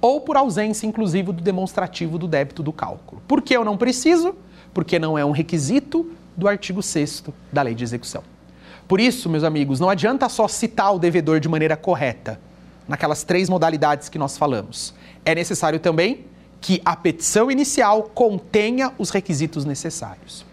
ou 0.00 0.20
por 0.20 0.36
ausência, 0.36 0.86
inclusive, 0.86 1.32
do 1.32 1.42
demonstrativo 1.42 2.18
do 2.18 2.28
débito 2.28 2.62
do 2.62 2.72
cálculo. 2.72 3.22
Por 3.26 3.42
que 3.42 3.56
eu 3.56 3.64
não 3.64 3.76
preciso? 3.76 4.34
Porque 4.72 4.98
não 4.98 5.18
é 5.18 5.24
um 5.24 5.30
requisito 5.30 6.10
do 6.36 6.46
artigo 6.46 6.82
6 6.82 7.24
da 7.52 7.62
Lei 7.62 7.74
de 7.74 7.82
Execução. 7.82 8.22
Por 8.86 9.00
isso, 9.00 9.28
meus 9.28 9.44
amigos, 9.44 9.80
não 9.80 9.90
adianta 9.90 10.28
só 10.28 10.48
citar 10.48 10.94
o 10.94 10.98
devedor 10.98 11.40
de 11.40 11.48
maneira 11.48 11.76
correta, 11.76 12.40
naquelas 12.88 13.22
três 13.22 13.48
modalidades 13.48 14.08
que 14.08 14.18
nós 14.18 14.38
falamos. 14.38 14.94
É 15.24 15.34
necessário 15.34 15.78
também 15.78 16.24
que 16.60 16.80
a 16.84 16.96
petição 16.96 17.50
inicial 17.50 18.04
contenha 18.14 18.92
os 18.98 19.10
requisitos 19.10 19.64
necessários. 19.64 20.44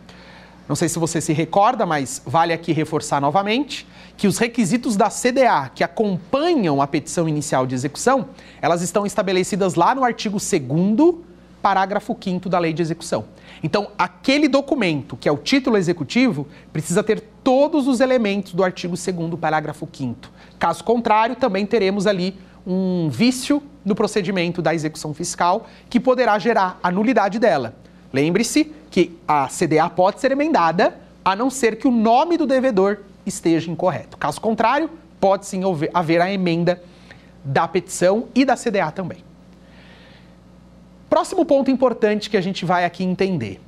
Não 0.67 0.75
sei 0.75 0.89
se 0.89 0.97
você 0.97 1.21
se 1.21 1.31
recorda, 1.31 1.85
mas 1.85 2.21
vale 2.25 2.51
aqui 2.51 2.73
reforçar 2.73 3.21
novamente 3.21 3.87
que 4.17 4.27
os 4.27 4.37
requisitos 4.37 4.95
da 4.95 5.09
CDA 5.09 5.69
que 5.73 5.83
acompanham 5.83 6.81
a 6.81 6.87
petição 6.87 7.29
inicial 7.29 7.67
de 7.67 7.75
execução, 7.75 8.29
elas 8.61 8.81
estão 8.81 9.05
estabelecidas 9.05 9.75
lá 9.75 9.93
no 9.93 10.03
artigo 10.03 10.37
2 10.39 11.15
parágrafo 11.61 12.15
5 12.19 12.47
da 12.49 12.59
Lei 12.59 12.73
de 12.73 12.81
Execução. 12.81 13.25
Então, 13.63 13.89
aquele 13.97 14.47
documento, 14.47 15.17
que 15.17 15.27
é 15.27 15.31
o 15.31 15.37
título 15.37 15.77
executivo, 15.77 16.47
precisa 16.71 17.03
ter 17.03 17.21
todos 17.43 17.87
os 17.87 17.99
elementos 17.99 18.53
do 18.53 18.63
artigo 18.63 18.95
2 18.95 19.39
parágrafo 19.39 19.87
5 19.91 20.34
Caso 20.59 20.83
contrário, 20.83 21.35
também 21.35 21.65
teremos 21.65 22.07
ali 22.07 22.37
um 22.65 23.09
vício 23.09 23.61
no 23.83 23.93
procedimento 23.93 24.61
da 24.61 24.73
execução 24.73 25.13
fiscal 25.13 25.67
que 25.89 25.99
poderá 25.99 26.39
gerar 26.39 26.79
a 26.81 26.91
nulidade 26.91 27.37
dela. 27.37 27.75
Lembre-se 28.11 28.73
que 28.89 29.17
a 29.27 29.47
CDA 29.47 29.89
pode 29.89 30.19
ser 30.19 30.31
emendada 30.31 30.97
a 31.23 31.35
não 31.35 31.49
ser 31.49 31.77
que 31.77 31.87
o 31.87 31.91
nome 31.91 32.37
do 32.37 32.47
devedor 32.47 32.99
esteja 33.25 33.69
incorreto. 33.69 34.17
Caso 34.17 34.39
contrário, 34.39 34.89
pode 35.19 35.45
sim 35.45 35.61
haver 35.93 36.21
a 36.21 36.31
emenda 36.31 36.81
da 37.43 37.67
petição 37.67 38.27
e 38.33 38.45
da 38.45 38.55
CDA 38.55 38.91
também. 38.91 39.23
Próximo 41.09 41.45
ponto 41.45 41.69
importante 41.69 42.29
que 42.29 42.37
a 42.37 42.41
gente 42.41 42.65
vai 42.65 42.85
aqui 42.85 43.03
entender. 43.03 43.61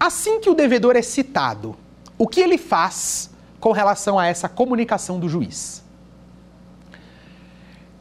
Assim 0.00 0.40
que 0.40 0.50
o 0.50 0.54
devedor 0.54 0.96
é 0.96 1.02
citado, 1.02 1.76
o 2.18 2.26
que 2.26 2.40
ele 2.40 2.58
faz 2.58 3.30
com 3.60 3.70
relação 3.70 4.18
a 4.18 4.26
essa 4.26 4.48
comunicação 4.48 5.20
do 5.20 5.28
juiz? 5.28 5.83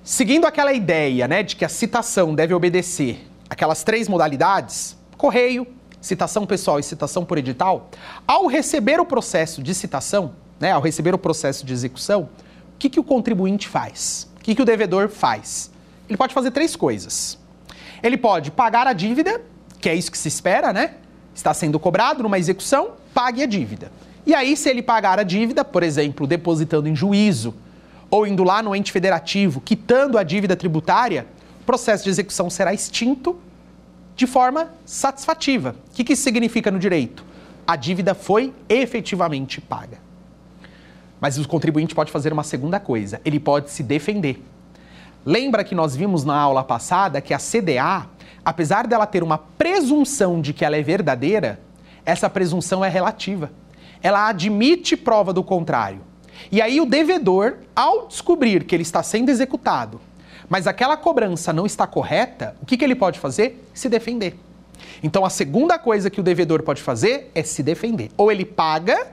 Seguindo 0.04 0.46
aquela 0.46 0.74
ideia 0.74 1.30
né, 1.30 1.44
de 1.44 1.56
que 1.56 1.64
a 1.64 1.70
citação 1.70 2.36
deve 2.36 2.54
obedecer 2.54 3.26
aquelas 3.50 3.86
três 3.86 4.10
modalidades, 4.10 4.98
correio, 5.18 5.66
citação 6.02 6.46
pessoal 6.46 6.78
e 6.78 6.84
citação 6.84 7.24
por 7.24 7.38
edital, 7.38 7.90
ao 8.28 8.48
receber 8.48 9.00
o 9.00 9.06
processo 9.06 9.64
de 9.64 9.74
citação, 9.74 10.34
né, 10.60 10.74
ao 10.74 10.82
receber 10.82 11.16
o 11.16 11.18
processo 11.18 11.66
de 11.66 11.72
execução, 11.72 12.24
o 12.76 12.78
que, 12.78 12.90
que 12.90 13.00
o 13.00 13.04
contribuinte 13.04 13.70
faz? 13.70 14.30
O 14.36 14.42
que, 14.42 14.54
que 14.54 14.62
o 14.62 14.66
devedor 14.66 15.08
faz? 15.08 15.72
Ele 16.10 16.18
pode 16.18 16.34
fazer 16.34 16.52
três 16.52 16.76
coisas. 16.76 17.40
Ele 18.04 18.18
pode 18.18 18.52
pagar 18.52 18.86
a 18.86 18.92
dívida, 18.92 19.42
que 19.80 19.88
é 19.88 19.96
isso 19.96 20.12
que 20.12 20.18
se 20.18 20.28
espera, 20.28 20.74
né? 20.74 20.96
Está 21.34 21.54
sendo 21.54 21.80
cobrado 21.80 22.22
numa 22.22 22.38
execução, 22.38 22.92
pague 23.14 23.42
a 23.42 23.46
dívida. 23.46 23.90
E 24.26 24.36
aí, 24.36 24.58
se 24.58 24.70
ele 24.70 24.82
pagar 24.82 25.18
a 25.18 25.24
dívida, 25.24 25.64
por 25.64 25.82
exemplo, 25.82 26.28
depositando 26.28 26.90
em 26.90 26.96
juízo 26.96 27.56
ou 28.14 28.28
indo 28.28 28.44
lá 28.44 28.62
no 28.62 28.76
ente 28.76 28.92
federativo, 28.92 29.60
quitando 29.60 30.20
a 30.20 30.24
dívida 30.24 30.56
tributária, 30.56 31.26
o 31.62 31.64
processo 31.64 32.04
de 32.04 32.12
execução 32.12 32.48
será 32.48 32.72
extinto 32.72 33.36
de 34.16 34.28
forma 34.28 34.70
satisfativa. 34.86 35.76
O 35.90 35.96
que, 35.96 36.14
isso 36.14 36.22
significa 36.22 36.70
no 36.70 36.78
direito? 36.78 37.26
A 37.66 37.76
dívida 37.76 38.14
foi 38.14 38.54
efetivamente 38.70 39.60
paga. 39.60 39.98
Mas 41.20 41.40
o 41.40 41.48
contribuinte 41.48 41.96
pode 41.96 42.12
fazer 42.12 42.32
uma 42.32 42.44
segunda 42.44 42.80
coisa: 42.80 43.20
ele 43.26 43.40
pode 43.40 43.72
se 43.72 43.82
defender. 43.82 44.46
Lembra 45.26 45.64
que 45.64 45.74
nós 45.74 45.96
vimos 45.96 46.24
na 46.24 46.38
aula 46.38 46.64
passada 46.64 47.20
que 47.20 47.34
a 47.34 47.40
CDA, 47.40 48.06
apesar 48.46 48.86
dela 48.86 49.08
ter 49.08 49.24
uma 49.24 49.40
presunção 49.40 50.40
de 50.40 50.54
que 50.54 50.64
ela 50.64 50.78
é 50.78 50.84
verdadeira, 50.84 51.60
essa 52.06 52.30
presunção 52.30 52.86
é 52.86 52.90
relativa. 52.90 53.52
Ela 54.04 54.28
admite 54.28 54.96
prova 54.96 55.34
do 55.34 55.44
contrário. 55.44 56.13
E 56.52 56.62
aí 56.62 56.80
o 56.80 56.86
devedor, 56.86 57.58
ao 57.76 58.08
descobrir 58.08 58.64
que 58.64 58.76
ele 58.76 58.84
está 58.84 59.02
sendo 59.02 59.30
executado, 59.30 60.00
mas 60.50 60.68
aquela 60.68 60.98
cobrança 60.98 61.52
não 61.54 61.66
está 61.66 61.88
correta, 61.88 62.56
o 62.62 62.66
que, 62.66 62.78
que 62.78 62.84
ele 62.84 62.96
pode 62.96 63.20
fazer? 63.20 63.64
Se 63.74 63.90
defender. 63.90 64.38
Então 65.02 65.26
a 65.26 65.30
segunda 65.30 65.80
coisa 65.80 66.10
que 66.10 66.20
o 66.20 66.24
devedor 66.24 66.64
pode 66.64 66.82
fazer 66.82 67.32
é 67.34 67.44
se 67.44 67.64
defender. 67.64 68.10
Ou 68.18 68.32
ele 68.32 68.46
paga, 68.46 69.08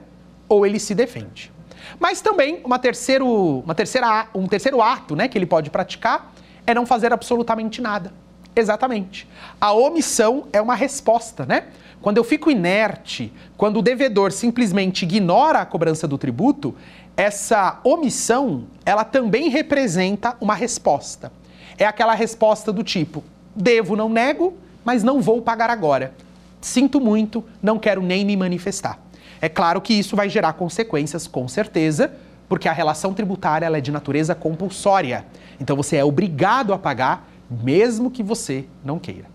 ou 0.48 0.66
ele 0.66 0.78
se 0.78 0.94
defende. 0.94 1.52
Mas 1.98 2.20
também 2.20 2.60
uma 2.64 2.78
terceiro, 2.78 3.26
uma 3.60 3.74
terceira, 3.74 4.28
um 4.34 4.46
terceiro 4.46 4.82
ato 4.82 5.16
né, 5.16 5.28
que 5.28 5.38
ele 5.38 5.46
pode 5.46 5.70
praticar 5.70 6.32
é 6.66 6.74
não 6.74 6.86
fazer 6.86 7.12
absolutamente 7.12 7.80
nada. 7.80 8.12
Exatamente. 8.54 9.28
A 9.60 9.72
omissão 9.72 10.44
é 10.52 10.60
uma 10.60 10.74
resposta, 10.74 11.46
né? 11.46 11.64
Quando 12.02 12.16
eu 12.16 12.24
fico 12.24 12.50
inerte, 12.50 13.32
quando 13.56 13.78
o 13.78 13.82
devedor 13.82 14.32
simplesmente 14.32 15.04
ignora 15.04 15.60
a 15.60 15.66
cobrança 15.66 16.08
do 16.08 16.16
tributo, 16.16 16.74
essa 17.16 17.78
omissão, 17.84 18.64
ela 18.84 19.04
também 19.04 19.50
representa 19.50 20.36
uma 20.40 20.54
resposta. 20.54 21.30
É 21.76 21.84
aquela 21.84 22.14
resposta 22.14 22.72
do 22.72 22.82
tipo: 22.82 23.22
devo, 23.54 23.96
não 23.96 24.08
nego, 24.08 24.56
mas 24.84 25.02
não 25.02 25.20
vou 25.20 25.42
pagar 25.42 25.68
agora. 25.68 26.14
Sinto 26.60 27.00
muito, 27.00 27.44
não 27.62 27.78
quero 27.78 28.02
nem 28.02 28.24
me 28.24 28.36
manifestar. 28.36 28.98
É 29.40 29.48
claro 29.48 29.80
que 29.80 29.94
isso 29.94 30.16
vai 30.16 30.28
gerar 30.28 30.54
consequências, 30.54 31.26
com 31.26 31.48
certeza, 31.48 32.12
porque 32.48 32.68
a 32.68 32.72
relação 32.72 33.14
tributária 33.14 33.66
é 33.66 33.80
de 33.80 33.90
natureza 33.90 34.34
compulsória. 34.34 35.24
Então 35.60 35.76
você 35.76 35.96
é 35.96 36.04
obrigado 36.04 36.74
a 36.74 36.78
pagar, 36.78 37.29
mesmo 37.50 38.10
que 38.10 38.22
você 38.22 38.64
não 38.84 38.98
queira. 38.98 39.28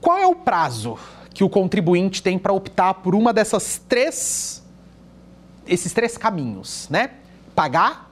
Qual 0.00 0.18
é 0.18 0.26
o 0.26 0.34
prazo 0.34 0.98
que 1.32 1.44
o 1.44 1.48
contribuinte 1.48 2.22
tem 2.22 2.38
para 2.38 2.52
optar 2.52 2.94
por 2.94 3.14
uma 3.14 3.32
dessas 3.32 3.80
três 3.88 4.62
esses 5.66 5.92
três 5.92 6.18
caminhos, 6.18 6.88
né? 6.90 7.10
Pagar, 7.54 8.10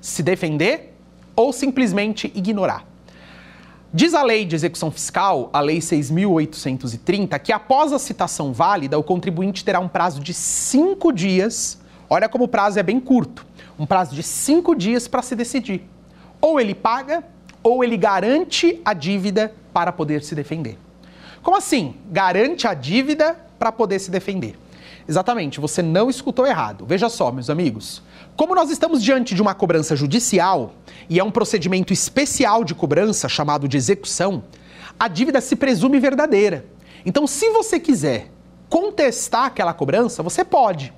se 0.00 0.22
defender 0.22 0.96
ou 1.36 1.52
simplesmente 1.52 2.32
ignorar. 2.34 2.84
Diz 3.92 4.14
a 4.14 4.22
lei 4.22 4.44
de 4.44 4.54
execução 4.54 4.90
fiscal, 4.90 5.50
a 5.52 5.60
lei 5.60 5.78
6.830, 5.78 7.38
que 7.40 7.52
após 7.52 7.92
a 7.92 7.98
citação 7.98 8.52
válida, 8.52 8.98
o 8.98 9.02
contribuinte 9.02 9.64
terá 9.64 9.80
um 9.80 9.88
prazo 9.88 10.20
de 10.20 10.32
cinco 10.32 11.12
dias. 11.12 11.80
Olha 12.08 12.28
como 12.28 12.44
o 12.44 12.48
prazo 12.48 12.78
é 12.78 12.82
bem 12.82 13.00
curto. 13.00 13.44
Um 13.78 13.86
prazo 13.86 14.14
de 14.14 14.22
cinco 14.22 14.74
dias 14.74 15.08
para 15.08 15.22
se 15.22 15.34
decidir. 15.34 15.88
Ou 16.40 16.60
ele 16.60 16.74
paga, 16.74 17.24
ou 17.62 17.84
ele 17.84 17.96
garante 17.96 18.80
a 18.84 18.92
dívida 18.92 19.52
para 19.72 19.92
poder 19.92 20.22
se 20.22 20.34
defender. 20.34 20.78
Como 21.42 21.56
assim? 21.56 21.94
Garante 22.10 22.66
a 22.66 22.74
dívida 22.74 23.38
para 23.58 23.70
poder 23.72 23.98
se 23.98 24.10
defender. 24.10 24.58
Exatamente, 25.08 25.60
você 25.60 25.82
não 25.82 26.08
escutou 26.08 26.46
errado. 26.46 26.84
Veja 26.86 27.08
só, 27.08 27.32
meus 27.32 27.50
amigos. 27.50 28.02
Como 28.36 28.54
nós 28.54 28.70
estamos 28.70 29.02
diante 29.02 29.34
de 29.34 29.42
uma 29.42 29.54
cobrança 29.54 29.96
judicial 29.96 30.72
e 31.08 31.18
é 31.18 31.24
um 31.24 31.30
procedimento 31.30 31.92
especial 31.92 32.64
de 32.64 32.74
cobrança 32.74 33.28
chamado 33.28 33.66
de 33.66 33.76
execução, 33.76 34.44
a 34.98 35.08
dívida 35.08 35.40
se 35.40 35.56
presume 35.56 35.98
verdadeira. 35.98 36.64
Então, 37.04 37.26
se 37.26 37.50
você 37.50 37.80
quiser 37.80 38.30
contestar 38.68 39.46
aquela 39.46 39.74
cobrança, 39.74 40.22
você 40.22 40.44
pode, 40.44 40.92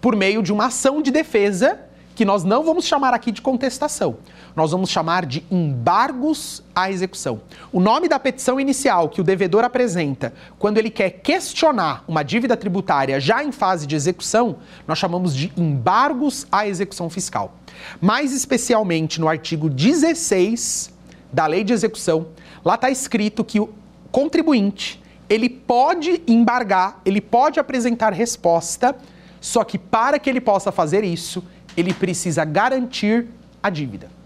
por 0.00 0.14
meio 0.14 0.42
de 0.42 0.52
uma 0.52 0.66
ação 0.66 1.02
de 1.02 1.10
defesa 1.10 1.80
que 2.14 2.24
nós 2.24 2.44
não 2.44 2.62
vamos 2.62 2.84
chamar 2.84 3.12
aqui 3.14 3.32
de 3.32 3.42
contestação, 3.42 4.18
nós 4.54 4.70
vamos 4.70 4.90
chamar 4.90 5.24
de 5.24 5.44
embargos 5.50 6.62
à 6.74 6.90
execução. 6.90 7.40
O 7.72 7.80
nome 7.80 8.08
da 8.08 8.18
petição 8.18 8.60
inicial 8.60 9.08
que 9.08 9.20
o 9.20 9.24
devedor 9.24 9.64
apresenta 9.64 10.32
quando 10.58 10.78
ele 10.78 10.90
quer 10.90 11.10
questionar 11.10 12.04
uma 12.06 12.22
dívida 12.22 12.56
tributária 12.56 13.18
já 13.18 13.42
em 13.42 13.52
fase 13.52 13.86
de 13.86 13.96
execução, 13.96 14.56
nós 14.86 14.98
chamamos 14.98 15.34
de 15.34 15.52
embargos 15.56 16.46
à 16.50 16.66
execução 16.66 17.08
fiscal. 17.08 17.54
Mais 18.00 18.32
especialmente 18.32 19.20
no 19.20 19.28
artigo 19.28 19.68
16 19.68 20.92
da 21.32 21.46
Lei 21.46 21.64
de 21.64 21.72
Execução, 21.72 22.26
lá 22.64 22.74
está 22.74 22.90
escrito 22.90 23.44
que 23.44 23.58
o 23.58 23.70
contribuinte 24.10 25.02
ele 25.28 25.48
pode 25.48 26.22
embargar, 26.26 27.00
ele 27.06 27.20
pode 27.20 27.58
apresentar 27.58 28.12
resposta, 28.12 28.94
só 29.40 29.64
que 29.64 29.78
para 29.78 30.18
que 30.18 30.28
ele 30.28 30.42
possa 30.42 30.70
fazer 30.70 31.04
isso, 31.04 31.42
ele 31.74 31.94
precisa 31.94 32.44
garantir 32.44 33.28
a 33.62 33.70
dívida. 33.70 34.21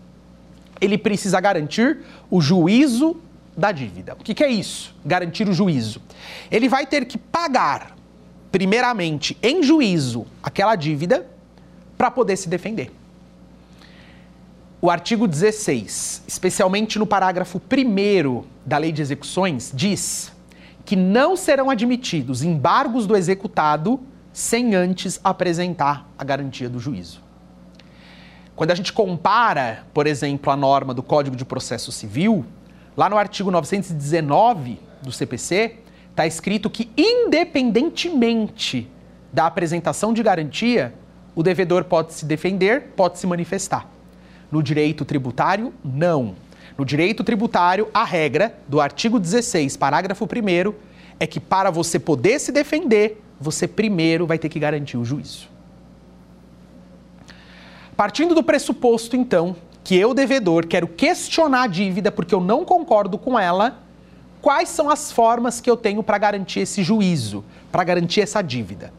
Ele 0.80 0.98
precisa 0.98 1.40
garantir 1.40 1.98
o 2.30 2.40
juízo 2.40 3.16
da 3.56 3.72
dívida. 3.72 4.14
O 4.14 4.22
que, 4.22 4.34
que 4.34 4.44
é 4.44 4.48
isso? 4.48 4.94
Garantir 5.04 5.48
o 5.48 5.52
juízo. 5.52 6.00
Ele 6.50 6.68
vai 6.68 6.86
ter 6.86 7.06
que 7.06 7.16
pagar, 7.16 7.96
primeiramente, 8.52 9.36
em 9.42 9.62
juízo, 9.62 10.26
aquela 10.42 10.76
dívida 10.76 11.26
para 11.96 12.10
poder 12.10 12.36
se 12.36 12.48
defender. 12.48 12.92
O 14.80 14.90
artigo 14.90 15.26
16, 15.26 16.24
especialmente 16.28 16.98
no 16.98 17.06
parágrafo 17.06 17.58
1 17.58 18.44
da 18.64 18.76
Lei 18.76 18.92
de 18.92 19.00
Execuções, 19.00 19.72
diz 19.74 20.30
que 20.84 20.94
não 20.94 21.34
serão 21.34 21.70
admitidos 21.70 22.42
embargos 22.42 23.06
do 23.06 23.16
executado 23.16 23.98
sem 24.32 24.74
antes 24.74 25.18
apresentar 25.24 26.08
a 26.18 26.22
garantia 26.22 26.68
do 26.68 26.78
juízo. 26.78 27.25
Quando 28.56 28.70
a 28.70 28.74
gente 28.74 28.90
compara, 28.90 29.84
por 29.92 30.06
exemplo, 30.06 30.50
a 30.50 30.56
norma 30.56 30.94
do 30.94 31.02
Código 31.02 31.36
de 31.36 31.44
Processo 31.44 31.92
Civil, 31.92 32.42
lá 32.96 33.10
no 33.10 33.18
artigo 33.18 33.50
919 33.50 34.80
do 35.02 35.12
CPC, 35.12 35.76
está 36.08 36.26
escrito 36.26 36.70
que, 36.70 36.90
independentemente 36.96 38.90
da 39.30 39.44
apresentação 39.44 40.14
de 40.14 40.22
garantia, 40.22 40.94
o 41.34 41.42
devedor 41.42 41.84
pode 41.84 42.14
se 42.14 42.24
defender, 42.24 42.94
pode 42.96 43.18
se 43.18 43.26
manifestar. 43.26 43.90
No 44.50 44.62
direito 44.62 45.04
tributário, 45.04 45.74
não. 45.84 46.34
No 46.78 46.84
direito 46.86 47.22
tributário, 47.22 47.90
a 47.92 48.04
regra 48.04 48.58
do 48.66 48.80
artigo 48.80 49.20
16, 49.20 49.76
parágrafo 49.76 50.24
1 50.24 50.72
é 51.20 51.26
que 51.26 51.38
para 51.38 51.70
você 51.70 51.98
poder 51.98 52.38
se 52.38 52.50
defender, 52.50 53.22
você 53.38 53.68
primeiro 53.68 54.26
vai 54.26 54.38
ter 54.38 54.48
que 54.48 54.58
garantir 54.58 54.96
o 54.96 55.04
juízo. 55.04 55.55
Partindo 57.96 58.34
do 58.34 58.42
pressuposto, 58.42 59.16
então, 59.16 59.56
que 59.82 59.96
eu, 59.96 60.12
devedor, 60.12 60.66
quero 60.66 60.86
questionar 60.86 61.62
a 61.62 61.66
dívida 61.66 62.12
porque 62.12 62.34
eu 62.34 62.40
não 62.40 62.62
concordo 62.62 63.16
com 63.16 63.38
ela, 63.38 63.80
quais 64.42 64.68
são 64.68 64.90
as 64.90 65.10
formas 65.10 65.62
que 65.62 65.70
eu 65.70 65.78
tenho 65.78 66.02
para 66.02 66.18
garantir 66.18 66.60
esse 66.60 66.82
juízo, 66.82 67.42
para 67.72 67.82
garantir 67.84 68.20
essa 68.20 68.42
dívida? 68.42 68.92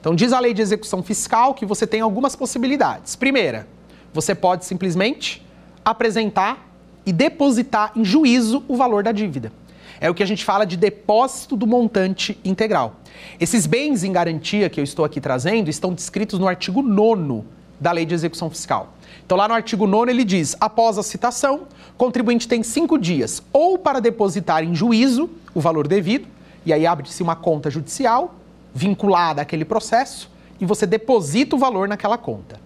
Então, 0.00 0.12
diz 0.12 0.32
a 0.32 0.40
lei 0.40 0.52
de 0.52 0.60
execução 0.60 1.04
fiscal 1.04 1.54
que 1.54 1.64
você 1.64 1.86
tem 1.86 2.00
algumas 2.00 2.34
possibilidades. 2.34 3.14
Primeira, 3.14 3.68
você 4.12 4.34
pode 4.34 4.64
simplesmente 4.64 5.46
apresentar 5.84 6.68
e 7.06 7.12
depositar 7.12 7.92
em 7.94 8.04
juízo 8.04 8.64
o 8.66 8.74
valor 8.74 9.04
da 9.04 9.12
dívida. 9.12 9.52
É 10.00 10.10
o 10.10 10.14
que 10.14 10.22
a 10.22 10.26
gente 10.26 10.44
fala 10.44 10.64
de 10.64 10.76
depósito 10.76 11.56
do 11.56 11.64
montante 11.64 12.36
integral. 12.44 12.96
Esses 13.38 13.66
bens 13.66 14.02
em 14.02 14.10
garantia 14.10 14.68
que 14.68 14.80
eu 14.80 14.84
estou 14.84 15.04
aqui 15.04 15.20
trazendo 15.20 15.70
estão 15.70 15.94
descritos 15.94 16.40
no 16.40 16.48
artigo 16.48 16.82
9 16.82 17.44
da 17.82 17.90
Lei 17.90 18.06
de 18.06 18.14
Execução 18.14 18.48
Fiscal. 18.48 18.94
Então, 19.26 19.36
lá 19.36 19.48
no 19.48 19.54
artigo 19.54 19.86
9 19.88 20.12
ele 20.12 20.24
diz: 20.24 20.56
após 20.60 20.96
a 20.98 21.02
citação, 21.02 21.62
o 21.94 21.98
contribuinte 21.98 22.46
tem 22.46 22.62
cinco 22.62 22.96
dias 22.96 23.42
ou 23.52 23.76
para 23.76 24.00
depositar 24.00 24.62
em 24.62 24.74
juízo 24.74 25.28
o 25.52 25.60
valor 25.60 25.88
devido, 25.88 26.28
e 26.64 26.72
aí 26.72 26.86
abre-se 26.86 27.22
uma 27.22 27.34
conta 27.34 27.68
judicial 27.68 28.36
vinculada 28.72 29.42
àquele 29.42 29.64
processo, 29.64 30.30
e 30.60 30.64
você 30.64 30.86
deposita 30.86 31.56
o 31.56 31.58
valor 31.58 31.88
naquela 31.88 32.16
conta. 32.16 32.58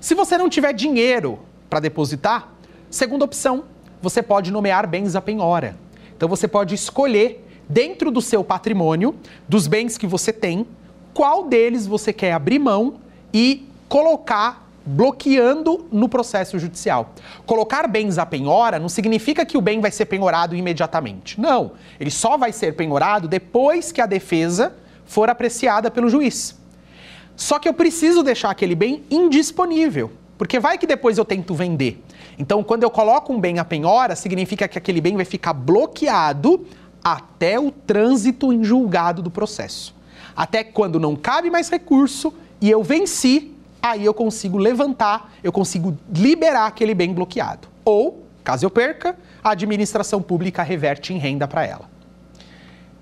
Se 0.00 0.14
você 0.14 0.36
não 0.36 0.50
tiver 0.50 0.74
dinheiro 0.74 1.38
para 1.70 1.80
depositar, 1.80 2.52
segunda 2.90 3.24
opção, 3.24 3.64
você 4.02 4.22
pode 4.22 4.50
nomear 4.50 4.86
bens 4.86 5.14
a 5.14 5.22
penhora. 5.22 5.76
Então 6.16 6.28
você 6.28 6.46
pode 6.46 6.74
escolher 6.74 7.46
dentro 7.66 8.10
do 8.10 8.20
seu 8.20 8.44
patrimônio, 8.44 9.14
dos 9.48 9.66
bens 9.66 9.96
que 9.96 10.06
você 10.06 10.32
tem, 10.32 10.66
qual 11.14 11.44
deles 11.44 11.86
você 11.86 12.12
quer 12.12 12.32
abrir 12.32 12.58
mão 12.58 12.96
e 13.32 13.66
colocar 13.88 14.63
bloqueando 14.86 15.86
no 15.90 16.08
processo 16.08 16.58
judicial. 16.58 17.14
Colocar 17.46 17.88
bens 17.88 18.18
à 18.18 18.26
penhora 18.26 18.78
não 18.78 18.88
significa 18.88 19.46
que 19.46 19.56
o 19.56 19.60
bem 19.60 19.80
vai 19.80 19.90
ser 19.90 20.06
penhorado 20.06 20.54
imediatamente. 20.54 21.40
Não, 21.40 21.72
ele 21.98 22.10
só 22.10 22.36
vai 22.36 22.52
ser 22.52 22.74
penhorado 22.74 23.26
depois 23.26 23.90
que 23.90 24.00
a 24.00 24.06
defesa 24.06 24.74
for 25.06 25.30
apreciada 25.30 25.90
pelo 25.90 26.08
juiz. 26.08 26.58
Só 27.36 27.58
que 27.58 27.68
eu 27.68 27.74
preciso 27.74 28.22
deixar 28.22 28.50
aquele 28.50 28.74
bem 28.74 29.02
indisponível, 29.10 30.12
porque 30.38 30.60
vai 30.60 30.78
que 30.78 30.86
depois 30.86 31.18
eu 31.18 31.24
tento 31.24 31.54
vender. 31.54 32.02
Então, 32.38 32.62
quando 32.62 32.82
eu 32.82 32.90
coloco 32.90 33.32
um 33.32 33.40
bem 33.40 33.58
à 33.58 33.64
penhora, 33.64 34.14
significa 34.14 34.68
que 34.68 34.78
aquele 34.78 35.00
bem 35.00 35.16
vai 35.16 35.24
ficar 35.24 35.52
bloqueado 35.52 36.66
até 37.02 37.58
o 37.58 37.70
trânsito 37.70 38.52
em 38.52 38.62
julgado 38.62 39.22
do 39.22 39.30
processo. 39.30 39.94
Até 40.36 40.64
quando 40.64 40.98
não 40.98 41.14
cabe 41.14 41.50
mais 41.50 41.68
recurso 41.68 42.32
e 42.60 42.70
eu 42.70 42.82
venci, 42.82 43.53
aí 43.84 44.04
eu 44.04 44.14
consigo 44.14 44.56
levantar, 44.56 45.34
eu 45.42 45.52
consigo 45.52 45.96
liberar 46.10 46.66
aquele 46.66 46.94
bem 46.94 47.12
bloqueado. 47.12 47.68
Ou, 47.84 48.24
caso 48.42 48.64
eu 48.64 48.70
perca, 48.70 49.14
a 49.42 49.50
administração 49.50 50.22
pública 50.22 50.62
reverte 50.62 51.12
em 51.12 51.18
renda 51.18 51.46
para 51.46 51.66
ela. 51.66 51.90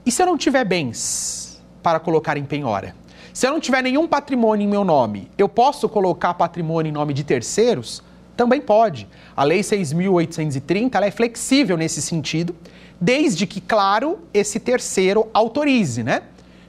E 0.04 0.10
se 0.10 0.20
eu 0.20 0.26
não 0.26 0.36
tiver 0.36 0.64
bens 0.64 1.62
para 1.82 2.00
colocar 2.00 2.36
em 2.36 2.44
penhora? 2.44 2.96
Se 3.32 3.46
eu 3.46 3.52
não 3.52 3.60
tiver 3.60 3.80
nenhum 3.80 4.08
patrimônio 4.08 4.64
em 4.64 4.68
meu 4.68 4.82
nome, 4.82 5.30
eu 5.38 5.48
posso 5.48 5.88
colocar 5.88 6.34
patrimônio 6.34 6.90
em 6.90 6.92
nome 6.92 7.14
de 7.14 7.22
terceiros? 7.22 8.02
Também 8.36 8.60
pode. 8.60 9.08
A 9.36 9.44
Lei 9.44 9.60
6.830 9.60 11.00
é 11.00 11.10
flexível 11.12 11.76
nesse 11.76 12.02
sentido, 12.02 12.56
desde 13.00 13.46
que, 13.46 13.60
claro, 13.60 14.18
esse 14.34 14.58
terceiro 14.58 15.28
autorize, 15.32 16.02
né? 16.02 16.22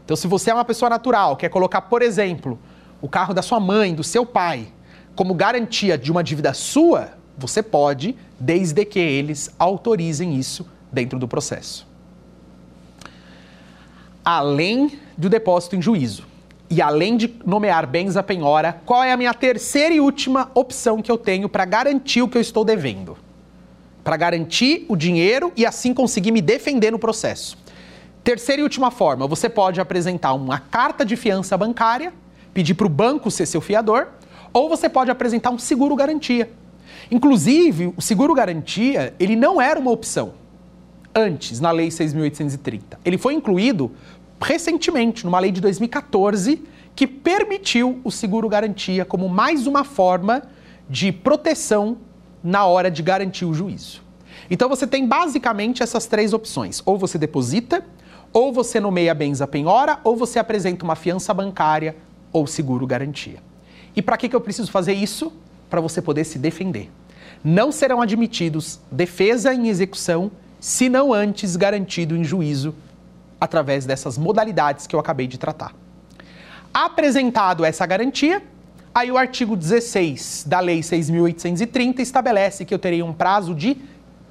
Então, 0.05 0.15
se 0.15 0.27
você 0.27 0.51
é 0.51 0.53
uma 0.53 0.65
pessoa 0.65 0.89
natural, 0.89 1.35
quer 1.35 1.49
colocar, 1.49 1.81
por 1.81 2.03
exemplo, 2.03 2.59
o 3.03 3.09
carro 3.09 3.33
da 3.33 3.41
sua 3.41 3.59
mãe, 3.59 3.93
do 3.93 4.01
seu 4.01 4.25
pai, 4.25 4.69
como 5.13 5.33
garantia 5.33 5.97
de 5.97 6.09
uma 6.09 6.23
dívida 6.23 6.53
sua, 6.53 7.09
você 7.37 7.61
pode, 7.61 8.15
desde 8.39 8.85
que 8.85 8.97
eles 8.97 9.53
autorizem 9.59 10.37
isso 10.37 10.65
dentro 10.89 11.19
do 11.19 11.27
processo. 11.27 11.85
Além 14.23 14.97
do 15.17 15.29
depósito 15.29 15.75
em 15.75 15.81
juízo 15.81 16.25
e 16.69 16.81
além 16.81 17.17
de 17.17 17.35
nomear 17.45 17.85
bens 17.85 18.15
a 18.15 18.23
penhora, 18.23 18.81
qual 18.85 19.03
é 19.03 19.11
a 19.11 19.17
minha 19.17 19.33
terceira 19.33 19.93
e 19.93 19.99
última 19.99 20.49
opção 20.55 21.01
que 21.01 21.11
eu 21.11 21.17
tenho 21.17 21.49
para 21.49 21.65
garantir 21.65 22.21
o 22.21 22.29
que 22.29 22.37
eu 22.37 22.41
estou 22.41 22.63
devendo? 22.63 23.17
Para 24.01 24.15
garantir 24.15 24.85
o 24.87 24.95
dinheiro 24.95 25.51
e 25.57 25.65
assim 25.65 25.93
conseguir 25.93 26.31
me 26.31 26.41
defender 26.41 26.89
no 26.89 26.97
processo. 26.97 27.57
Terceira 28.23 28.61
e 28.61 28.63
última 28.63 28.89
forma, 28.89 29.27
você 29.27 29.49
pode 29.49 29.81
apresentar 29.81 30.31
uma 30.31 30.57
carta 30.57 31.03
de 31.05 31.17
fiança 31.17 31.57
bancária 31.57 32.13
pedir 32.53 32.73
para 32.75 32.85
o 32.85 32.89
banco 32.89 33.31
ser 33.31 33.45
seu 33.45 33.61
fiador, 33.61 34.07
ou 34.53 34.69
você 34.69 34.87
pode 34.87 35.09
apresentar 35.09 35.49
um 35.49 35.57
seguro 35.57 35.95
garantia. 35.95 36.51
Inclusive, 37.09 37.93
o 37.97 38.01
seguro 38.01 38.33
garantia, 38.33 39.13
ele 39.19 39.35
não 39.35 39.61
era 39.61 39.79
uma 39.79 39.91
opção 39.91 40.33
antes 41.13 41.59
na 41.59 41.71
lei 41.71 41.91
6830. 41.91 42.99
Ele 43.03 43.17
foi 43.17 43.33
incluído 43.33 43.91
recentemente 44.41 45.25
numa 45.25 45.39
lei 45.39 45.51
de 45.51 45.61
2014 45.61 46.63
que 46.95 47.07
permitiu 47.07 47.99
o 48.03 48.11
seguro 48.11 48.47
garantia 48.47 49.03
como 49.03 49.27
mais 49.27 49.65
uma 49.65 49.83
forma 49.83 50.43
de 50.89 51.11
proteção 51.11 51.97
na 52.43 52.65
hora 52.65 52.91
de 52.91 53.01
garantir 53.01 53.45
o 53.45 53.53
juízo. 53.53 54.01
Então 54.49 54.69
você 54.69 54.85
tem 54.85 55.07
basicamente 55.07 55.81
essas 55.81 56.05
três 56.05 56.33
opções: 56.33 56.81
ou 56.85 56.97
você 56.97 57.17
deposita, 57.17 57.83
ou 58.31 58.51
você 58.51 58.79
nomeia 58.79 59.13
bens 59.13 59.41
a 59.41 59.47
penhora, 59.47 59.99
ou 60.03 60.15
você 60.15 60.39
apresenta 60.39 60.83
uma 60.83 60.95
fiança 60.95 61.33
bancária 61.33 61.95
ou 62.33 62.47
seguro 62.47 62.85
garantia. 62.85 63.37
E 63.95 64.01
para 64.01 64.17
que, 64.17 64.27
que 64.27 64.35
eu 64.35 64.41
preciso 64.41 64.71
fazer 64.71 64.93
isso? 64.93 65.31
Para 65.69 65.79
você 65.79 66.01
poder 66.01 66.25
se 66.25 66.39
defender. 66.39 66.91
Não 67.43 67.71
serão 67.71 68.01
admitidos 68.01 68.79
defesa 68.91 69.53
em 69.53 69.69
execução 69.69 70.31
se 70.59 70.89
não 70.89 71.13
antes 71.13 71.55
garantido 71.55 72.15
em 72.17 72.23
juízo 72.23 72.73
através 73.39 73.85
dessas 73.85 74.17
modalidades 74.17 74.87
que 74.87 74.95
eu 74.95 74.99
acabei 74.99 75.27
de 75.27 75.37
tratar. 75.37 75.75
Apresentado 76.73 77.63
essa 77.63 77.85
garantia, 77.85 78.41
aí 78.95 79.11
o 79.11 79.17
artigo 79.17 79.55
16 79.55 80.45
da 80.47 80.59
Lei 80.59 80.79
6.830 80.79 81.99
estabelece 81.99 82.65
que 82.65 82.73
eu 82.73 82.79
terei 82.79 83.03
um 83.03 83.13
prazo 83.13 83.53
de 83.53 83.77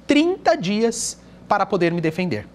30 0.07 0.55
dias 0.57 1.19
para 1.47 1.65
poder 1.65 1.93
me 1.93 2.01
defender. 2.01 2.47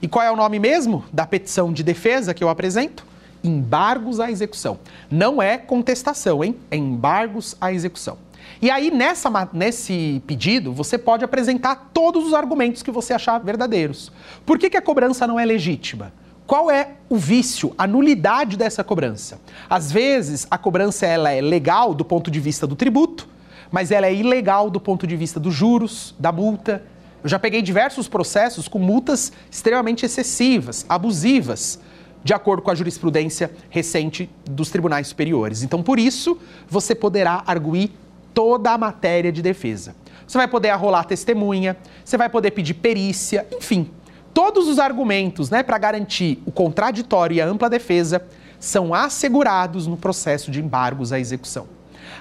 E 0.00 0.08
qual 0.08 0.24
é 0.24 0.30
o 0.30 0.36
nome 0.36 0.58
mesmo 0.58 1.04
da 1.12 1.26
petição 1.26 1.72
de 1.72 1.82
defesa 1.82 2.34
que 2.34 2.42
eu 2.42 2.48
apresento? 2.48 3.05
Embargos 3.46 4.20
à 4.20 4.30
execução. 4.30 4.78
Não 5.10 5.40
é 5.40 5.56
contestação, 5.56 6.42
hein? 6.42 6.56
É 6.70 6.76
embargos 6.76 7.56
à 7.60 7.72
execução. 7.72 8.18
E 8.60 8.70
aí, 8.70 8.90
nessa, 8.90 9.30
nesse 9.52 10.22
pedido, 10.26 10.72
você 10.72 10.96
pode 10.96 11.24
apresentar 11.24 11.90
todos 11.92 12.26
os 12.26 12.32
argumentos 12.32 12.82
que 12.82 12.90
você 12.90 13.12
achar 13.12 13.38
verdadeiros. 13.38 14.10
Por 14.44 14.58
que, 14.58 14.70
que 14.70 14.76
a 14.76 14.82
cobrança 14.82 15.26
não 15.26 15.38
é 15.38 15.44
legítima? 15.44 16.12
Qual 16.46 16.70
é 16.70 16.92
o 17.08 17.16
vício, 17.16 17.74
a 17.76 17.86
nulidade 17.86 18.56
dessa 18.56 18.84
cobrança? 18.84 19.40
Às 19.68 19.90
vezes, 19.90 20.46
a 20.50 20.56
cobrança 20.56 21.04
ela 21.04 21.30
é 21.30 21.40
legal 21.40 21.92
do 21.92 22.04
ponto 22.04 22.30
de 22.30 22.38
vista 22.38 22.66
do 22.66 22.76
tributo, 22.76 23.28
mas 23.70 23.90
ela 23.90 24.06
é 24.06 24.14
ilegal 24.14 24.70
do 24.70 24.80
ponto 24.80 25.06
de 25.06 25.16
vista 25.16 25.40
dos 25.40 25.52
juros, 25.52 26.14
da 26.18 26.30
multa. 26.30 26.84
Eu 27.22 27.28
já 27.28 27.38
peguei 27.38 27.60
diversos 27.62 28.06
processos 28.06 28.68
com 28.68 28.78
multas 28.78 29.32
extremamente 29.50 30.06
excessivas, 30.06 30.86
abusivas, 30.88 31.80
de 32.26 32.34
acordo 32.34 32.60
com 32.60 32.72
a 32.72 32.74
jurisprudência 32.74 33.52
recente 33.70 34.28
dos 34.44 34.68
tribunais 34.68 35.06
superiores. 35.06 35.62
Então, 35.62 35.80
por 35.80 35.96
isso, 35.96 36.36
você 36.68 36.92
poderá 36.92 37.44
arguir 37.46 37.92
toda 38.34 38.72
a 38.72 38.76
matéria 38.76 39.30
de 39.30 39.40
defesa. 39.40 39.94
Você 40.26 40.36
vai 40.36 40.48
poder 40.48 40.70
arrolar 40.70 41.04
testemunha, 41.04 41.76
você 42.04 42.16
vai 42.16 42.28
poder 42.28 42.50
pedir 42.50 42.74
perícia, 42.74 43.46
enfim. 43.56 43.92
Todos 44.34 44.66
os 44.66 44.80
argumentos 44.80 45.50
né, 45.50 45.62
para 45.62 45.78
garantir 45.78 46.42
o 46.44 46.50
contraditório 46.50 47.36
e 47.36 47.40
a 47.40 47.46
ampla 47.46 47.70
defesa 47.70 48.26
são 48.58 48.92
assegurados 48.92 49.86
no 49.86 49.96
processo 49.96 50.50
de 50.50 50.60
embargos 50.60 51.12
à 51.12 51.20
execução. 51.20 51.68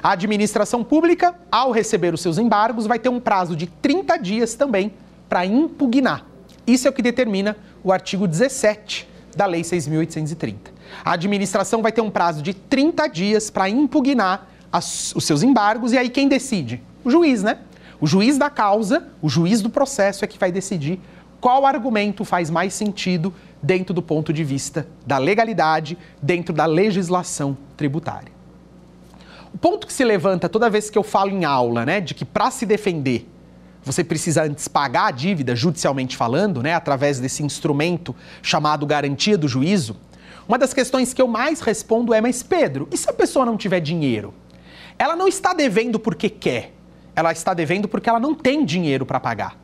A 0.04 0.12
administração 0.12 0.84
pública, 0.84 1.34
ao 1.52 1.72
receber 1.72 2.14
os 2.14 2.22
seus 2.22 2.38
embargos, 2.38 2.86
vai 2.86 3.00
ter 3.00 3.10
um 3.10 3.20
prazo 3.20 3.56
de 3.56 3.66
30 3.66 4.18
dias 4.18 4.54
também 4.54 4.94
para 5.28 5.48
impugnar. 5.48 6.28
Isso 6.68 6.88
é 6.88 6.92
o 6.92 6.94
que 6.94 7.02
determina 7.02 7.58
o 7.84 7.92
artigo 7.92 8.28
17 8.28 9.15
da 9.36 9.46
Lei 9.46 9.62
6.830. 9.62 10.56
A 11.04 11.14
administração 11.14 11.82
vai 11.82 11.92
ter 11.92 12.02
um 12.02 12.10
prazo 12.10 12.42
de 12.42 12.54
30 12.54 13.08
dias 13.08 13.50
para 13.50 13.70
impugnar 13.70 14.48
as, 14.72 15.14
os 15.16 15.24
seus 15.26 15.44
embargos 15.44 15.94
e 15.94 15.98
aí 15.98 16.10
quem 16.10 16.28
decide? 16.28 16.82
O 17.04 17.10
juiz, 17.10 17.44
né? 17.44 17.60
O 18.00 18.08
juiz 18.08 18.38
da 18.38 18.50
causa, 18.50 19.08
o 19.22 19.30
juiz 19.30 19.62
do 19.62 19.70
processo 19.70 20.24
é 20.26 20.28
que 20.28 20.38
vai 20.38 20.52
decidir 20.52 21.00
qual 21.40 21.66
argumento 21.66 22.26
faz 22.26 22.50
mais 22.50 22.74
sentido 22.74 23.34
dentro 23.62 23.94
do 23.94 24.02
ponto 24.02 24.34
de 24.34 24.44
vista 24.44 24.88
da 25.06 25.18
legalidade, 25.18 25.98
dentro 26.22 26.54
da 26.54 26.66
legislação 26.66 27.58
tributária. 27.78 28.34
O 29.54 29.58
ponto 29.58 29.88
que 29.88 29.94
se 29.94 30.04
levanta 30.04 30.50
toda 30.50 30.70
vez 30.70 30.90
que 30.90 30.98
eu 30.98 31.04
falo 31.04 31.32
em 31.32 31.46
aula, 31.46 31.86
né, 31.86 32.02
de 32.02 32.14
que 32.14 32.26
para 32.26 32.52
se 32.52 32.66
defender 32.66 33.30
você 33.86 34.04
precisa 34.04 34.44
antes 34.44 34.68
pagar 34.68 35.06
a 35.06 35.12
dívida, 35.12 35.56
judicialmente 35.56 36.18
falando, 36.18 36.64
né, 36.64 36.74
através 36.74 37.20
desse 37.20 37.44
instrumento 37.44 38.16
chamado 38.42 38.84
garantia 38.86 39.38
do 39.38 39.48
juízo. 39.48 39.96
Uma 40.48 40.58
das 40.58 40.74
questões 40.74 41.14
que 41.14 41.22
eu 41.22 41.28
mais 41.28 41.62
respondo 41.62 42.12
é: 42.12 42.20
mas 42.20 42.42
Pedro, 42.42 42.90
e 42.92 42.98
se 42.98 43.08
a 43.08 43.14
pessoa 43.14 43.46
não 43.46 43.56
tiver 43.56 43.80
dinheiro? 43.80 44.34
Ela 44.98 45.16
não 45.16 45.28
está 45.28 45.54
devendo 45.54 46.00
porque 46.00 46.30
quer, 46.30 46.74
ela 47.16 47.32
está 47.32 47.54
devendo 47.54 47.88
porque 47.88 48.10
ela 48.10 48.20
não 48.20 48.34
tem 48.34 48.66
dinheiro 48.66 49.06
para 49.06 49.20
pagar. 49.20 49.56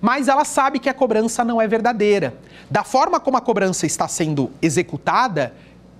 Mas 0.00 0.26
ela 0.26 0.44
sabe 0.44 0.78
que 0.78 0.88
a 0.88 0.94
cobrança 0.94 1.44
não 1.44 1.60
é 1.60 1.68
verdadeira. 1.68 2.34
Da 2.70 2.82
forma 2.82 3.20
como 3.20 3.36
a 3.36 3.40
cobrança 3.40 3.86
está 3.86 4.08
sendo 4.08 4.50
executada, 4.60 5.54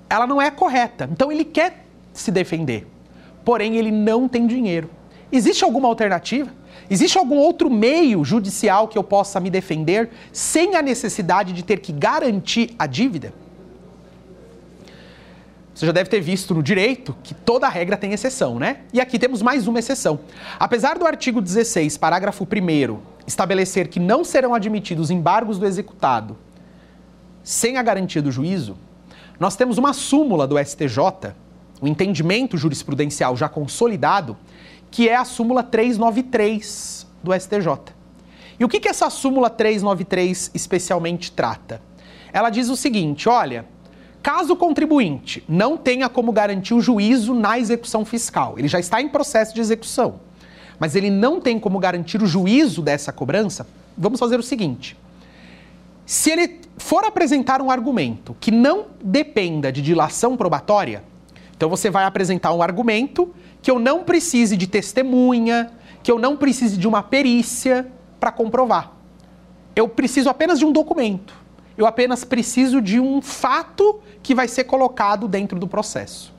ela 0.08 0.26
não 0.26 0.40
é 0.42 0.50
correta. 0.50 1.08
Então 1.12 1.30
ele 1.30 1.44
quer 1.44 1.84
se 2.12 2.32
defender, 2.32 2.86
porém 3.44 3.76
ele 3.76 3.92
não 3.92 4.26
tem 4.26 4.46
dinheiro. 4.46 4.90
Existe 5.30 5.62
alguma 5.62 5.86
alternativa? 5.86 6.50
Existe 6.90 7.16
algum 7.16 7.36
outro 7.36 7.70
meio 7.70 8.24
judicial 8.24 8.88
que 8.88 8.98
eu 8.98 9.04
possa 9.04 9.38
me 9.38 9.48
defender 9.48 10.10
sem 10.32 10.74
a 10.74 10.82
necessidade 10.82 11.52
de 11.52 11.62
ter 11.62 11.78
que 11.78 11.92
garantir 11.92 12.74
a 12.76 12.84
dívida? 12.84 13.32
Você 15.72 15.86
já 15.86 15.92
deve 15.92 16.10
ter 16.10 16.20
visto 16.20 16.52
no 16.52 16.62
direito 16.62 17.16
que 17.22 17.32
toda 17.32 17.68
regra 17.68 17.96
tem 17.96 18.12
exceção, 18.12 18.58
né? 18.58 18.80
E 18.92 19.00
aqui 19.00 19.18
temos 19.18 19.40
mais 19.40 19.68
uma 19.68 19.78
exceção. 19.78 20.20
Apesar 20.58 20.98
do 20.98 21.06
artigo 21.06 21.40
16, 21.40 21.96
parágrafo 21.96 22.44
1 22.44 22.98
estabelecer 23.26 23.88
que 23.88 24.00
não 24.00 24.24
serão 24.24 24.52
admitidos 24.52 25.10
embargos 25.10 25.58
do 25.58 25.66
executado 25.66 26.36
sem 27.42 27.76
a 27.78 27.82
garantia 27.82 28.20
do 28.20 28.32
juízo, 28.32 28.76
nós 29.38 29.56
temos 29.56 29.78
uma 29.78 29.92
súmula 29.92 30.46
do 30.46 30.58
STJ, 30.62 30.98
o 31.80 31.86
um 31.86 31.88
entendimento 31.88 32.58
jurisprudencial 32.58 33.34
já 33.36 33.48
consolidado, 33.48 34.36
que 34.90 35.08
é 35.08 35.16
a 35.16 35.24
súmula 35.24 35.62
393 35.62 37.06
do 37.22 37.32
STJ. 37.32 37.94
E 38.58 38.64
o 38.64 38.68
que, 38.68 38.80
que 38.80 38.88
essa 38.88 39.08
súmula 39.08 39.48
393 39.48 40.50
especialmente 40.54 41.32
trata? 41.32 41.80
Ela 42.32 42.50
diz 42.50 42.68
o 42.68 42.76
seguinte: 42.76 43.28
olha, 43.28 43.64
caso 44.22 44.52
o 44.52 44.56
contribuinte 44.56 45.42
não 45.48 45.76
tenha 45.76 46.08
como 46.08 46.32
garantir 46.32 46.74
o 46.74 46.80
juízo 46.80 47.34
na 47.34 47.58
execução 47.58 48.04
fiscal, 48.04 48.58
ele 48.58 48.68
já 48.68 48.78
está 48.78 49.00
em 49.00 49.08
processo 49.08 49.54
de 49.54 49.60
execução, 49.60 50.20
mas 50.78 50.94
ele 50.94 51.10
não 51.10 51.40
tem 51.40 51.58
como 51.58 51.78
garantir 51.78 52.22
o 52.22 52.26
juízo 52.26 52.82
dessa 52.82 53.12
cobrança, 53.12 53.66
vamos 53.96 54.20
fazer 54.20 54.38
o 54.38 54.42
seguinte. 54.42 54.96
Se 56.04 56.30
ele 56.30 56.60
for 56.76 57.04
apresentar 57.04 57.62
um 57.62 57.70
argumento 57.70 58.36
que 58.40 58.50
não 58.50 58.86
dependa 59.02 59.70
de 59.70 59.80
dilação 59.80 60.36
probatória, 60.36 61.04
então 61.56 61.68
você 61.68 61.88
vai 61.88 62.04
apresentar 62.04 62.52
um 62.52 62.62
argumento 62.62 63.32
que 63.62 63.70
eu 63.70 63.78
não 63.78 64.04
precise 64.04 64.56
de 64.56 64.66
testemunha, 64.66 65.70
que 66.02 66.10
eu 66.10 66.18
não 66.18 66.36
precise 66.36 66.76
de 66.76 66.88
uma 66.88 67.02
perícia 67.02 67.86
para 68.18 68.32
comprovar. 68.32 68.92
Eu 69.74 69.88
preciso 69.88 70.28
apenas 70.28 70.58
de 70.58 70.64
um 70.64 70.72
documento. 70.72 71.34
Eu 71.76 71.86
apenas 71.86 72.24
preciso 72.24 72.80
de 72.80 73.00
um 73.00 73.22
fato 73.22 74.00
que 74.22 74.34
vai 74.34 74.48
ser 74.48 74.64
colocado 74.64 75.26
dentro 75.26 75.58
do 75.58 75.66
processo. 75.66 76.32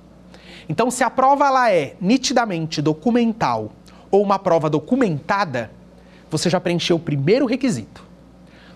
Então, 0.69 0.91
se 0.91 1.03
a 1.03 1.09
prova 1.09 1.47
ela 1.47 1.71
é 1.71 1.95
nitidamente 1.99 2.81
documental 2.81 3.71
ou 4.09 4.21
uma 4.21 4.37
prova 4.37 4.69
documentada, 4.69 5.71
você 6.29 6.49
já 6.49 6.59
preencheu 6.59 6.97
o 6.97 6.99
primeiro 6.99 7.45
requisito. 7.45 8.03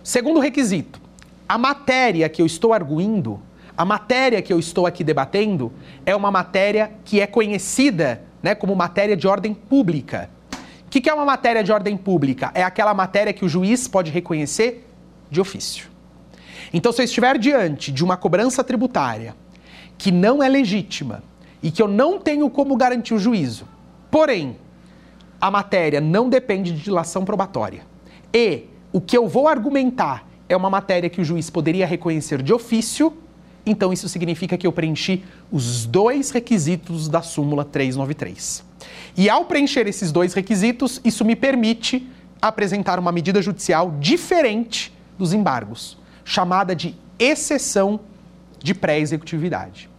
Segundo 0.03 0.39
requisito, 0.39 0.99
a 1.47 1.57
matéria 1.57 2.27
que 2.27 2.41
eu 2.41 2.45
estou 2.45 2.73
arguindo, 2.73 3.39
a 3.77 3.85
matéria 3.85 4.41
que 4.41 4.51
eu 4.51 4.59
estou 4.59 4.87
aqui 4.87 5.03
debatendo, 5.03 5.71
é 6.05 6.15
uma 6.15 6.31
matéria 6.31 6.91
que 7.03 7.21
é 7.21 7.27
conhecida 7.27 8.24
né, 8.45 8.53
como 8.53 8.75
matéria 8.75 9.17
de 9.17 9.27
ordem 9.27 9.55
pública. 9.55 10.29
O 10.85 10.89
que, 10.91 11.01
que 11.01 11.09
é 11.09 11.13
uma 11.15 11.25
matéria 11.25 11.63
de 11.63 11.71
ordem 11.71 11.97
pública? 11.97 12.51
É 12.53 12.61
aquela 12.61 12.93
matéria 12.93 13.33
que 13.33 13.43
o 13.43 13.49
juiz 13.49 13.87
pode 13.87 14.11
reconhecer 14.11 14.87
de 15.31 15.41
ofício. 15.41 15.89
Então, 16.71 16.91
se 16.91 17.01
eu 17.01 17.05
estiver 17.05 17.39
diante 17.39 17.91
de 17.91 18.03
uma 18.03 18.15
cobrança 18.15 18.63
tributária 18.63 19.35
que 19.97 20.11
não 20.11 20.43
é 20.43 20.47
legítima 20.47 21.23
e 21.63 21.71
que 21.71 21.81
eu 21.81 21.87
não 21.87 22.19
tenho 22.19 22.47
como 22.47 22.75
garantir 22.75 23.15
o 23.15 23.19
juízo, 23.19 23.67
porém, 24.11 24.57
a 25.41 25.49
matéria 25.49 25.99
não 25.99 26.29
depende 26.29 26.71
de 26.71 26.83
dilação 26.83 27.25
probatória 27.25 27.81
e 28.31 28.65
o 28.93 29.01
que 29.01 29.17
eu 29.17 29.27
vou 29.27 29.47
argumentar 29.47 30.23
é 30.47 30.55
uma 30.55 30.69
matéria 30.69 31.09
que 31.09 31.19
o 31.19 31.25
juiz 31.25 31.49
poderia 31.49 31.87
reconhecer 31.87 32.43
de 32.43 32.53
ofício, 32.53 33.11
então 33.65 33.91
isso 33.91 34.07
significa 34.07 34.57
que 34.57 34.67
eu 34.67 34.71
preenchi 34.71 35.23
os 35.51 35.85
dois 35.85 36.29
requisitos 36.29 37.07
da 37.07 37.21
súmula 37.21 37.65
393. 37.65 38.63
E 39.17 39.29
ao 39.29 39.45
preencher 39.45 39.87
esses 39.87 40.11
dois 40.11 40.33
requisitos, 40.33 41.01
isso 41.03 41.25
me 41.25 41.35
permite 41.35 42.07
apresentar 42.41 42.99
uma 42.99 43.11
medida 43.11 43.41
judicial 43.41 43.95
diferente 43.99 44.93
dos 45.17 45.33
embargos, 45.33 45.97
chamada 46.23 46.75
de 46.75 46.95
exceção 47.17 47.99
de 48.61 48.73
pré-executividade. 48.73 49.89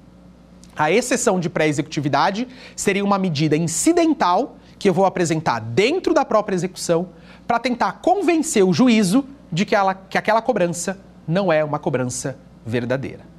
A 0.76 0.90
exceção 0.90 1.40
de 1.40 1.48
pré-executividade 1.48 2.46
seria 2.74 3.04
uma 3.04 3.18
medida 3.18 3.56
incidental 3.56 4.58
que 4.78 4.88
eu 4.88 4.92
vou 4.92 5.06
apresentar 5.06 5.58
dentro 5.60 6.12
da 6.12 6.24
própria 6.24 6.54
execução 6.54 7.08
para 7.46 7.58
tentar 7.58 8.00
convencer 8.02 8.62
o 8.62 8.72
juízo 8.72 9.24
de 9.50 9.64
que, 9.64 9.74
ela, 9.74 9.94
que 9.94 10.18
aquela 10.18 10.42
cobrança 10.42 10.98
não 11.26 11.50
é 11.50 11.64
uma 11.64 11.78
cobrança 11.78 12.38
verdadeira. 12.64 13.35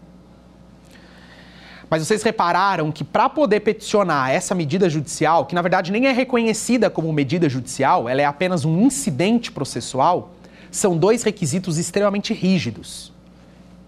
Mas 1.89 2.05
vocês 2.05 2.21
repararam 2.21 2.91
que 2.91 3.03
para 3.03 3.29
poder 3.29 3.61
peticionar 3.61 4.29
essa 4.29 4.53
medida 4.53 4.89
judicial, 4.89 5.45
que 5.45 5.55
na 5.55 5.61
verdade 5.61 5.91
nem 5.91 6.07
é 6.07 6.11
reconhecida 6.11 6.89
como 6.89 7.11
medida 7.13 7.47
judicial, 7.47 8.09
ela 8.09 8.21
é 8.21 8.25
apenas 8.25 8.65
um 8.65 8.81
incidente 8.81 9.51
processual, 9.51 10.33
são 10.69 10.97
dois 10.97 11.23
requisitos 11.23 11.77
extremamente 11.77 12.33
rígidos. 12.33 13.13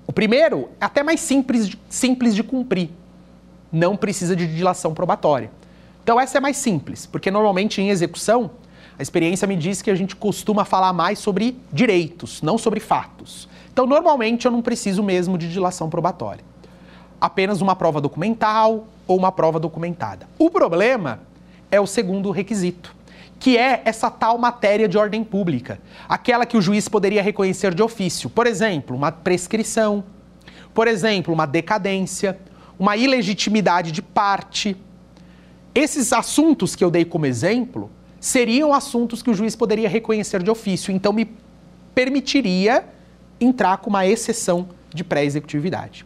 O 0.08 0.14
primeiro 0.14 0.70
é 0.80 0.86
até 0.86 1.04
mais 1.04 1.20
simples 1.20 1.68
de, 1.68 1.80
simples 1.90 2.34
de 2.34 2.42
cumprir. 2.42 2.90
Não 3.72 3.98
precisa 3.98 4.36
de 4.36 4.48
dilação 4.48 4.94
probatória. 4.94 5.52
Então 6.02 6.18
essa 6.20 6.38
é 6.38 6.42
mais 6.42 6.56
simples, 6.56 7.06
porque 7.06 7.30
normalmente 7.30 7.82
em 7.82 7.90
execução, 7.90 8.50
a 8.98 9.02
experiência 9.02 9.48
me 9.48 9.58
diz 9.58 9.82
que 9.82 9.92
a 9.92 9.96
gente 9.96 10.16
costuma 10.16 10.64
falar 10.64 10.94
mais 10.94 11.20
sobre 11.20 11.58
direitos, 11.72 12.42
não 12.42 12.58
sobre 12.58 12.80
fatos. 12.80 13.50
Então 13.74 13.86
normalmente 13.86 14.46
eu 14.46 14.52
não 14.52 14.62
preciso 14.62 15.04
mesmo 15.04 15.38
de 15.38 15.52
dilação 15.52 15.90
probatória 15.90 16.49
apenas 17.20 17.62
uma 17.62 17.76
prova 17.76 18.00
documental 18.00 18.88
ou 19.08 19.18
uma 19.18 19.32
prova 19.32 19.60
documentada. 19.60 20.28
O 20.38 20.50
problema 20.50 21.22
é 21.72 21.80
o 21.80 21.88
segundo 21.88 22.32
requisito, 22.32 22.96
que 23.40 23.58
é 23.58 23.82
essa 23.86 24.10
tal 24.10 24.38
matéria 24.38 24.88
de 24.88 24.98
ordem 24.98 25.24
pública, 25.24 25.80
aquela 26.08 26.46
que 26.46 26.58
o 26.58 26.62
juiz 26.62 26.88
poderia 26.88 27.22
reconhecer 27.22 27.74
de 27.74 27.82
ofício. 27.82 28.30
Por 28.30 28.46
exemplo, 28.48 28.96
uma 28.96 29.12
prescrição, 29.12 30.04
por 30.74 30.88
exemplo, 30.88 31.34
uma 31.34 31.46
decadência, 31.46 32.38
uma 32.78 32.96
ilegitimidade 32.96 33.92
de 33.92 34.02
parte. 34.02 34.76
Esses 35.74 36.12
assuntos 36.14 36.76
que 36.76 36.84
eu 36.84 36.92
dei 36.92 37.06
como 37.06 37.26
exemplo 37.26 37.90
seriam 38.20 38.74
assuntos 38.74 39.22
que 39.22 39.30
o 39.30 39.34
juiz 39.34 39.56
poderia 39.56 39.88
reconhecer 39.88 40.44
de 40.44 40.50
ofício, 40.50 40.92
então 40.92 41.14
me 41.14 41.30
permitiria 41.96 42.86
entrar 43.40 43.78
com 43.78 43.90
uma 43.90 44.06
exceção 44.06 44.70
de 44.94 45.04
pré-executividade. 45.04 46.06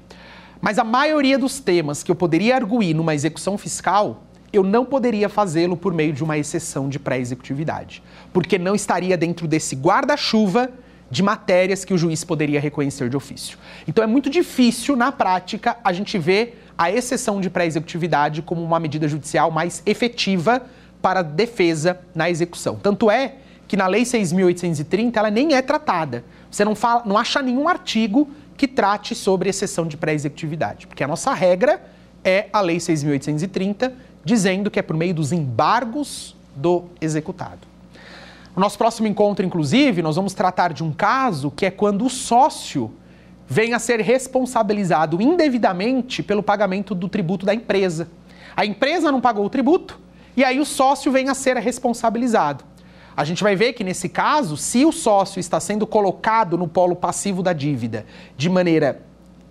Mas 0.63 0.79
a 0.79 0.83
maioria 0.85 1.37
dos 1.37 1.59
temas 1.59 2.03
que 2.03 2.09
eu 2.09 2.15
poderia 2.15 2.55
arguir 2.55 2.93
numa 2.93 3.13
execução 3.13 3.57
fiscal, 3.57 4.23
eu 4.53 4.63
não 4.63 4.85
poderia 4.85 5.27
fazê-lo 5.27 5.75
por 5.75 5.93
meio 5.93 6.13
de 6.13 6.23
uma 6.23 6.37
exceção 6.37 6.87
de 6.87 6.97
pré-executividade, 6.97 8.01
porque 8.31 8.57
não 8.57 8.73
estaria 8.73 9.17
dentro 9.17 9.45
desse 9.45 9.75
guarda-chuva 9.75 10.69
de 11.11 11.21
matérias 11.21 11.83
que 11.83 11.93
o 11.93 11.97
juiz 11.97 12.23
poderia 12.23 12.61
reconhecer 12.61 13.09
de 13.09 13.17
ofício. 13.17 13.57
Então 13.85 14.01
é 14.01 14.07
muito 14.07 14.29
difícil, 14.29 14.95
na 14.95 15.11
prática, 15.11 15.75
a 15.83 15.91
gente 15.91 16.17
ver 16.17 16.65
a 16.77 16.89
exceção 16.89 17.41
de 17.41 17.49
pré-executividade 17.49 18.41
como 18.41 18.63
uma 18.63 18.79
medida 18.79 19.05
judicial 19.05 19.51
mais 19.51 19.83
efetiva 19.85 20.63
para 21.01 21.21
defesa 21.21 21.99
na 22.15 22.29
execução. 22.29 22.77
Tanto 22.81 23.11
é 23.11 23.35
que 23.67 23.75
na 23.75 23.87
Lei 23.87 24.03
6.830 24.03 25.17
ela 25.17 25.29
nem 25.29 25.55
é 25.55 25.61
tratada. 25.61 26.23
Você 26.49 26.63
não, 26.63 26.73
fala, 26.73 27.03
não 27.05 27.17
acha 27.17 27.41
nenhum 27.41 27.67
artigo 27.67 28.29
que 28.63 28.67
trate 28.69 29.13
sobre 29.13 29.49
exceção 29.49 29.85
de 29.85 29.97
pré-executividade, 29.97 30.87
porque 30.87 31.03
a 31.03 31.07
nossa 31.07 31.33
regra 31.33 31.83
é 32.23 32.47
a 32.53 32.61
Lei 32.61 32.77
6.830, 32.77 33.91
dizendo 34.23 34.71
que 34.71 34.79
é 34.79 34.81
por 34.81 34.95
meio 34.95 35.13
dos 35.13 35.33
embargos 35.33 36.33
do 36.55 36.85
executado. 37.01 37.67
No 38.55 38.61
nosso 38.61 38.77
próximo 38.77 39.05
encontro, 39.05 39.45
inclusive, 39.45 40.01
nós 40.01 40.15
vamos 40.15 40.33
tratar 40.33 40.71
de 40.71 40.81
um 40.81 40.93
caso 40.93 41.51
que 41.51 41.65
é 41.65 41.71
quando 41.71 42.05
o 42.05 42.09
sócio 42.09 42.89
vem 43.49 43.73
a 43.73 43.79
ser 43.79 43.99
responsabilizado 43.99 45.21
indevidamente 45.21 46.23
pelo 46.23 46.41
pagamento 46.41 46.95
do 46.95 47.09
tributo 47.09 47.45
da 47.45 47.53
empresa. 47.53 48.07
A 48.55 48.65
empresa 48.65 49.11
não 49.11 49.19
pagou 49.19 49.45
o 49.45 49.49
tributo 49.49 49.99
e 50.37 50.43
aí 50.45 50.61
o 50.61 50.65
sócio 50.65 51.11
vem 51.11 51.27
a 51.27 51.33
ser 51.33 51.57
responsabilizado. 51.57 52.63
A 53.15 53.23
gente 53.23 53.43
vai 53.43 53.55
ver 53.55 53.73
que 53.73 53.83
nesse 53.83 54.09
caso, 54.09 54.57
se 54.57 54.85
o 54.85 54.91
sócio 54.91 55.39
está 55.39 55.59
sendo 55.59 55.85
colocado 55.85 56.57
no 56.57 56.67
polo 56.67 56.95
passivo 56.95 57.43
da 57.43 57.53
dívida 57.53 58.05
de 58.35 58.49
maneira 58.49 59.01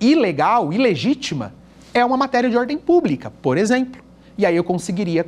ilegal, 0.01 0.73
ilegítima, 0.73 1.55
é 1.95 2.05
uma 2.05 2.17
matéria 2.17 2.51
de 2.51 2.57
ordem 2.57 2.77
pública, 2.77 3.31
por 3.43 3.57
exemplo. 3.57 4.03
E 4.37 4.45
aí 4.45 4.57
eu 4.57 4.65
conseguiria 4.65 5.27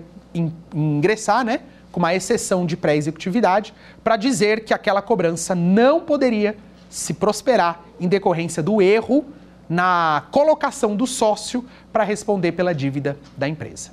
ingressar, 0.75 1.45
né, 1.45 1.61
com 1.93 2.01
uma 2.01 2.13
exceção 2.13 2.67
de 2.67 2.77
pré-executividade 2.77 3.73
para 4.03 4.17
dizer 4.17 4.65
que 4.65 4.75
aquela 4.75 5.01
cobrança 5.01 5.55
não 5.55 6.01
poderia 6.01 6.57
se 6.91 7.15
prosperar 7.15 7.81
em 8.01 8.09
decorrência 8.09 8.63
do 8.63 8.83
erro 8.83 9.25
na 9.69 10.25
colocação 10.33 10.97
do 10.97 11.07
sócio 11.07 11.65
para 11.93 12.03
responder 12.03 12.53
pela 12.53 12.75
dívida 12.75 13.17
da 13.37 13.49
empresa. 13.49 13.91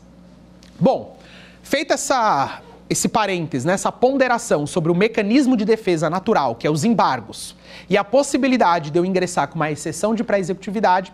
Bom, 0.79 1.17
feita 1.61 1.93
essa 1.93 2.61
esse 2.91 3.07
parênteses, 3.07 3.63
né, 3.63 3.71
essa 3.71 3.89
ponderação 3.89 4.67
sobre 4.67 4.91
o 4.91 4.95
mecanismo 4.95 5.55
de 5.55 5.63
defesa 5.63 6.09
natural, 6.09 6.55
que 6.55 6.67
é 6.67 6.69
os 6.69 6.83
embargos, 6.83 7.55
e 7.89 7.95
a 7.95 8.03
possibilidade 8.03 8.91
de 8.91 8.99
eu 8.99 9.05
ingressar 9.05 9.47
com 9.47 9.55
uma 9.55 9.71
exceção 9.71 10.13
de 10.13 10.25
pré-executividade, 10.25 11.13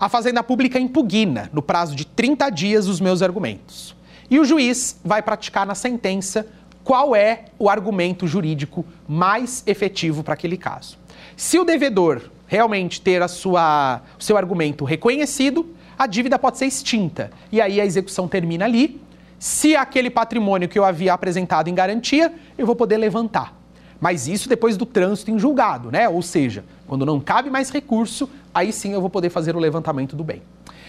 a 0.00 0.08
Fazenda 0.08 0.42
Pública 0.42 0.80
impugna, 0.80 1.50
no 1.52 1.60
prazo 1.60 1.94
de 1.94 2.06
30 2.06 2.48
dias, 2.48 2.88
os 2.88 2.98
meus 2.98 3.20
argumentos. 3.20 3.94
E 4.30 4.40
o 4.40 4.44
juiz 4.44 4.98
vai 5.04 5.20
praticar 5.20 5.66
na 5.66 5.74
sentença 5.74 6.46
qual 6.82 7.14
é 7.14 7.44
o 7.58 7.68
argumento 7.68 8.26
jurídico 8.26 8.82
mais 9.06 9.62
efetivo 9.66 10.24
para 10.24 10.32
aquele 10.32 10.56
caso. 10.56 10.96
Se 11.36 11.58
o 11.58 11.64
devedor 11.64 12.22
realmente 12.46 13.02
ter 13.02 13.20
a 13.20 13.28
sua, 13.28 14.00
o 14.18 14.24
seu 14.24 14.38
argumento 14.38 14.82
reconhecido, 14.82 15.74
a 15.98 16.06
dívida 16.06 16.38
pode 16.38 16.56
ser 16.56 16.64
extinta. 16.64 17.30
E 17.52 17.60
aí 17.60 17.82
a 17.82 17.84
execução 17.84 18.26
termina 18.26 18.64
ali 18.64 18.98
se 19.38 19.76
aquele 19.76 20.10
patrimônio 20.10 20.68
que 20.68 20.78
eu 20.78 20.84
havia 20.84 21.12
apresentado 21.12 21.68
em 21.68 21.74
garantia, 21.74 22.34
eu 22.56 22.66
vou 22.66 22.74
poder 22.74 22.96
levantar. 22.96 23.56
Mas 24.00 24.28
isso 24.28 24.48
depois 24.48 24.76
do 24.76 24.86
trânsito 24.86 25.30
em 25.30 25.38
julgado, 25.38 25.90
né? 25.90 26.08
Ou 26.08 26.22
seja, 26.22 26.64
quando 26.86 27.04
não 27.04 27.20
cabe 27.20 27.50
mais 27.50 27.70
recurso, 27.70 28.28
aí 28.54 28.72
sim 28.72 28.92
eu 28.92 29.00
vou 29.00 29.10
poder 29.10 29.30
fazer 29.30 29.56
o 29.56 29.58
levantamento 29.58 30.14
do 30.14 30.22
bem. 30.22 30.42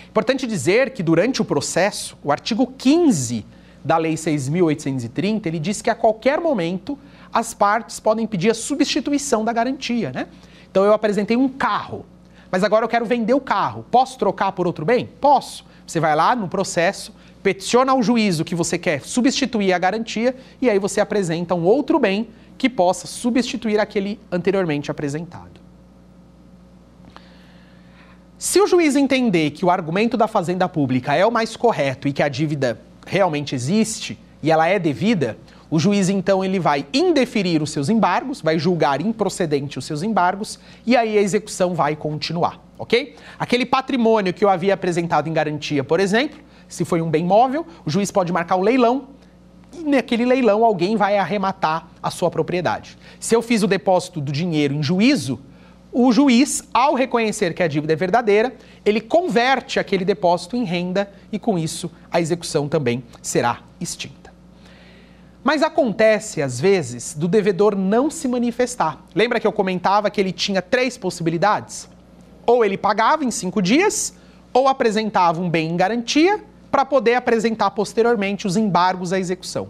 Importante 0.07 0.47
dizer 0.47 0.91
que 0.91 1.03
durante 1.03 1.41
o 1.41 1.45
processo, 1.45 2.17
o 2.23 2.31
artigo 2.31 2.65
15 2.77 3.45
da 3.83 3.97
Lei 3.97 4.15
6.830, 4.15 5.45
ele 5.45 5.59
diz 5.59 5.81
que 5.81 5.89
a 5.89 5.95
qualquer 5.95 6.39
momento 6.39 6.97
as 7.31 7.53
partes 7.53 7.99
podem 7.99 8.25
pedir 8.25 8.49
a 8.49 8.53
substituição 8.55 9.45
da 9.45 9.53
garantia, 9.53 10.11
né? 10.11 10.27
Então 10.69 10.83
eu 10.83 10.93
apresentei 10.93 11.37
um 11.37 11.47
carro, 11.47 12.05
mas 12.51 12.63
agora 12.63 12.85
eu 12.85 12.89
quero 12.89 13.05
vender 13.05 13.33
o 13.33 13.41
carro. 13.41 13.85
Posso 13.89 14.17
trocar 14.17 14.51
por 14.51 14.67
outro 14.67 14.85
bem? 14.85 15.07
Posso. 15.19 15.65
Você 15.85 15.99
vai 15.99 16.15
lá 16.15 16.35
no 16.35 16.47
processo, 16.47 17.13
peticiona 17.41 17.91
ao 17.91 18.03
juízo 18.03 18.43
que 18.43 18.55
você 18.55 18.77
quer 18.77 19.01
substituir 19.01 19.73
a 19.73 19.79
garantia 19.79 20.35
e 20.61 20.69
aí 20.69 20.79
você 20.79 20.99
apresenta 20.99 21.55
um 21.55 21.63
outro 21.63 21.99
bem 21.99 22.29
que 22.57 22.69
possa 22.69 23.07
substituir 23.07 23.79
aquele 23.79 24.19
anteriormente 24.31 24.91
apresentado. 24.91 25.59
Se 28.37 28.59
o 28.61 28.67
juiz 28.67 28.95
entender 28.95 29.51
que 29.51 29.65
o 29.65 29.69
argumento 29.69 30.15
da 30.15 30.27
fazenda 30.27 30.67
pública 30.67 31.13
é 31.13 31.25
o 31.25 31.31
mais 31.31 31.55
correto 31.55 32.07
e 32.07 32.13
que 32.13 32.23
a 32.23 32.29
dívida 32.29 32.79
realmente 33.05 33.53
existe 33.55 34.17
e 34.41 34.51
ela 34.51 34.67
é 34.67 34.79
devida, 34.79 35.37
o 35.69 35.77
juiz 35.77 36.09
então 36.09 36.43
ele 36.43 36.59
vai 36.59 36.85
indeferir 36.93 37.61
os 37.61 37.71
seus 37.71 37.89
embargos, 37.89 38.41
vai 38.41 38.57
julgar 38.57 39.01
improcedente 39.01 39.77
os 39.77 39.85
seus 39.85 40.03
embargos 40.03 40.59
e 40.85 40.95
aí 40.95 41.17
a 41.17 41.21
execução 41.21 41.75
vai 41.75 41.95
continuar, 41.95 42.59
ok? 42.77 43.15
Aquele 43.37 43.65
patrimônio 43.65 44.33
que 44.33 44.43
eu 44.43 44.49
havia 44.49 44.73
apresentado 44.73 45.27
em 45.27 45.33
garantia, 45.33 45.83
por 45.83 45.99
exemplo, 45.99 46.39
se 46.70 46.86
foi 46.86 47.01
um 47.01 47.09
bem 47.09 47.26
móvel, 47.26 47.67
o 47.86 47.89
juiz 47.89 48.11
pode 48.11 48.32
marcar 48.32 48.55
o 48.55 48.61
leilão 48.61 49.09
e 49.74 49.84
naquele 49.84 50.26
leilão 50.26 50.63
alguém 50.63 50.95
vai 50.95 51.17
arrematar 51.17 51.89
a 52.01 52.09
sua 52.09 52.30
propriedade. 52.30 52.97
Se 53.20 53.36
eu 53.36 53.41
fiz 53.41 53.63
o 53.63 53.67
depósito 53.67 54.22
do 54.22 54.32
dinheiro 54.32 54.74
em 54.74 54.82
juízo, 54.82 55.39
o 55.91 56.11
juiz, 56.11 56.63
ao 56.72 56.93
reconhecer 56.93 57.53
que 57.53 57.63
a 57.63 57.67
dívida 57.67 57.93
é 57.93 57.95
verdadeira, 57.95 58.55
ele 58.86 59.01
converte 59.01 59.80
aquele 59.80 60.05
depósito 60.05 60.55
em 60.55 60.63
renda 60.63 61.11
e 61.32 61.39
com 61.39 61.57
isso 61.57 61.91
a 62.11 62.22
execução 62.22 62.70
também 62.70 63.03
será 63.22 63.61
extinta. 63.82 64.32
Mas 65.43 65.63
acontece, 65.63 66.41
às 66.41 66.59
vezes, 66.59 67.15
do 67.15 67.28
devedor 67.28 67.76
não 67.76 68.11
se 68.11 68.28
manifestar. 68.28 69.03
Lembra 69.15 69.39
que 69.39 69.47
eu 69.47 69.51
comentava 69.51 70.09
que 70.11 70.22
ele 70.22 70.32
tinha 70.32 70.61
três 70.61 70.97
possibilidades? 70.97 71.89
Ou 72.45 72.63
ele 72.63 72.78
pagava 72.78 73.24
em 73.24 73.32
cinco 73.32 73.61
dias, 73.61 74.13
ou 74.53 74.67
apresentava 74.67 75.41
um 75.41 75.49
bem 75.49 75.70
em 75.70 75.78
garantia, 75.78 76.43
para 76.72 76.86
poder 76.86 77.15
apresentar 77.15 77.72
posteriormente 77.72 78.47
os 78.47 78.55
embargos 78.55 79.13
à 79.13 79.20
execução. 79.20 79.70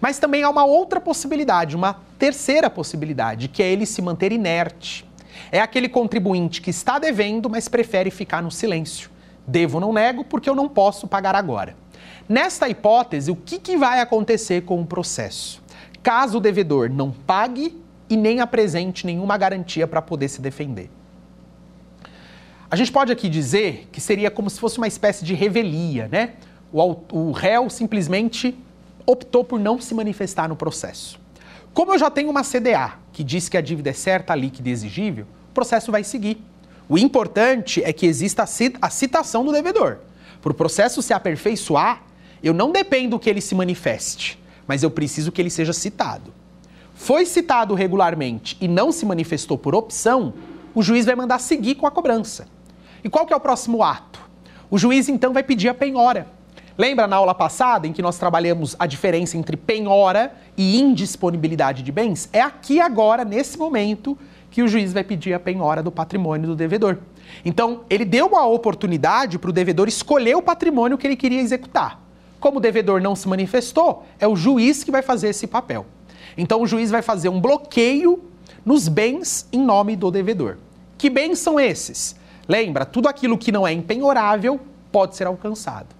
Mas 0.00 0.18
também 0.18 0.42
há 0.42 0.50
uma 0.50 0.64
outra 0.64 1.00
possibilidade, 1.00 1.76
uma 1.76 2.00
terceira 2.18 2.68
possibilidade, 2.68 3.48
que 3.48 3.62
é 3.62 3.70
ele 3.70 3.86
se 3.86 4.02
manter 4.02 4.32
inerte. 4.32 5.06
É 5.50 5.60
aquele 5.60 5.88
contribuinte 5.88 6.60
que 6.60 6.70
está 6.70 6.98
devendo, 6.98 7.48
mas 7.48 7.68
prefere 7.68 8.10
ficar 8.10 8.42
no 8.42 8.50
silêncio. 8.50 9.10
Devo, 9.46 9.80
não 9.80 9.92
nego, 9.92 10.24
porque 10.24 10.50
eu 10.50 10.54
não 10.54 10.68
posso 10.68 11.06
pagar 11.08 11.34
agora. 11.34 11.74
Nesta 12.28 12.68
hipótese, 12.68 13.30
o 13.30 13.36
que, 13.36 13.58
que 13.58 13.76
vai 13.76 14.00
acontecer 14.00 14.62
com 14.62 14.80
o 14.82 14.86
processo? 14.86 15.62
Caso 16.02 16.38
o 16.38 16.40
devedor 16.40 16.90
não 16.90 17.10
pague 17.10 17.80
e 18.10 18.16
nem 18.16 18.40
apresente 18.40 19.06
nenhuma 19.06 19.36
garantia 19.38 19.86
para 19.86 20.02
poder 20.02 20.28
se 20.28 20.40
defender. 20.40 20.90
A 22.70 22.76
gente 22.76 22.92
pode 22.92 23.10
aqui 23.10 23.30
dizer 23.30 23.88
que 23.90 23.98
seria 23.98 24.30
como 24.30 24.50
se 24.50 24.60
fosse 24.60 24.76
uma 24.76 24.86
espécie 24.86 25.24
de 25.24 25.32
revelia, 25.32 26.06
né? 26.12 26.34
O, 26.70 26.96
o 27.12 27.32
réu 27.32 27.70
simplesmente 27.70 28.54
optou 29.06 29.42
por 29.42 29.58
não 29.58 29.80
se 29.80 29.94
manifestar 29.94 30.46
no 30.50 30.54
processo. 30.54 31.18
Como 31.72 31.94
eu 31.94 31.98
já 31.98 32.10
tenho 32.10 32.28
uma 32.28 32.44
CDA 32.44 32.98
que 33.10 33.24
diz 33.24 33.48
que 33.48 33.56
a 33.56 33.62
dívida 33.62 33.88
é 33.88 33.94
certa, 33.94 34.34
líquida 34.34 34.68
e 34.68 34.72
exigível, 34.72 35.24
o 35.50 35.54
processo 35.54 35.90
vai 35.90 36.04
seguir. 36.04 36.42
O 36.86 36.98
importante 36.98 37.82
é 37.82 37.90
que 37.90 38.04
exista 38.04 38.44
a 38.82 38.90
citação 38.90 39.46
do 39.46 39.52
devedor. 39.52 40.00
Para 40.42 40.52
o 40.52 40.54
processo 40.54 41.00
se 41.00 41.14
aperfeiçoar, 41.14 42.02
eu 42.42 42.52
não 42.52 42.70
dependo 42.70 43.18
que 43.18 43.30
ele 43.30 43.40
se 43.40 43.54
manifeste, 43.54 44.38
mas 44.66 44.82
eu 44.82 44.90
preciso 44.90 45.32
que 45.32 45.40
ele 45.40 45.50
seja 45.50 45.72
citado. 45.72 46.34
Foi 46.94 47.24
citado 47.24 47.74
regularmente 47.74 48.58
e 48.60 48.68
não 48.68 48.92
se 48.92 49.06
manifestou 49.06 49.56
por 49.56 49.74
opção, 49.74 50.34
o 50.74 50.82
juiz 50.82 51.06
vai 51.06 51.14
mandar 51.14 51.38
seguir 51.38 51.74
com 51.74 51.86
a 51.86 51.90
cobrança. 51.90 52.57
E 53.02 53.08
qual 53.08 53.26
que 53.26 53.32
é 53.32 53.36
o 53.36 53.40
próximo 53.40 53.82
ato? 53.82 54.20
O 54.70 54.78
juiz 54.78 55.08
então 55.08 55.32
vai 55.32 55.42
pedir 55.42 55.68
a 55.68 55.74
penhora. 55.74 56.26
Lembra 56.76 57.08
na 57.08 57.16
aula 57.16 57.34
passada 57.34 57.88
em 57.88 57.92
que 57.92 58.00
nós 58.00 58.18
trabalhamos 58.18 58.76
a 58.78 58.86
diferença 58.86 59.36
entre 59.36 59.56
penhora 59.56 60.32
e 60.56 60.80
indisponibilidade 60.80 61.82
de 61.82 61.90
bens? 61.90 62.28
É 62.32 62.40
aqui 62.40 62.80
agora, 62.80 63.24
nesse 63.24 63.58
momento, 63.58 64.16
que 64.50 64.62
o 64.62 64.68
juiz 64.68 64.92
vai 64.92 65.02
pedir 65.02 65.34
a 65.34 65.40
penhora 65.40 65.82
do 65.82 65.90
patrimônio 65.90 66.46
do 66.46 66.54
devedor. 66.54 66.98
Então, 67.44 67.80
ele 67.90 68.04
deu 68.04 68.26
uma 68.26 68.46
oportunidade 68.46 69.38
para 69.38 69.50
o 69.50 69.52
devedor 69.52 69.88
escolher 69.88 70.36
o 70.36 70.42
patrimônio 70.42 70.96
que 70.96 71.06
ele 71.06 71.16
queria 71.16 71.40
executar. 71.40 72.00
Como 72.38 72.58
o 72.58 72.60
devedor 72.60 73.00
não 73.00 73.16
se 73.16 73.28
manifestou, 73.28 74.06
é 74.20 74.28
o 74.28 74.36
juiz 74.36 74.84
que 74.84 74.90
vai 74.92 75.02
fazer 75.02 75.30
esse 75.30 75.46
papel. 75.46 75.84
Então, 76.36 76.62
o 76.62 76.66
juiz 76.66 76.90
vai 76.90 77.02
fazer 77.02 77.28
um 77.28 77.40
bloqueio 77.40 78.22
nos 78.64 78.86
bens 78.86 79.48
em 79.52 79.60
nome 79.60 79.96
do 79.96 80.10
devedor. 80.10 80.58
Que 80.96 81.10
bens 81.10 81.40
são 81.40 81.58
esses? 81.58 82.14
Lembra, 82.48 82.86
tudo 82.86 83.08
aquilo 83.08 83.36
que 83.36 83.52
não 83.52 83.66
é 83.66 83.72
empenhorável 83.72 84.58
pode 84.90 85.16
ser 85.16 85.26
alcançado. 85.26 85.94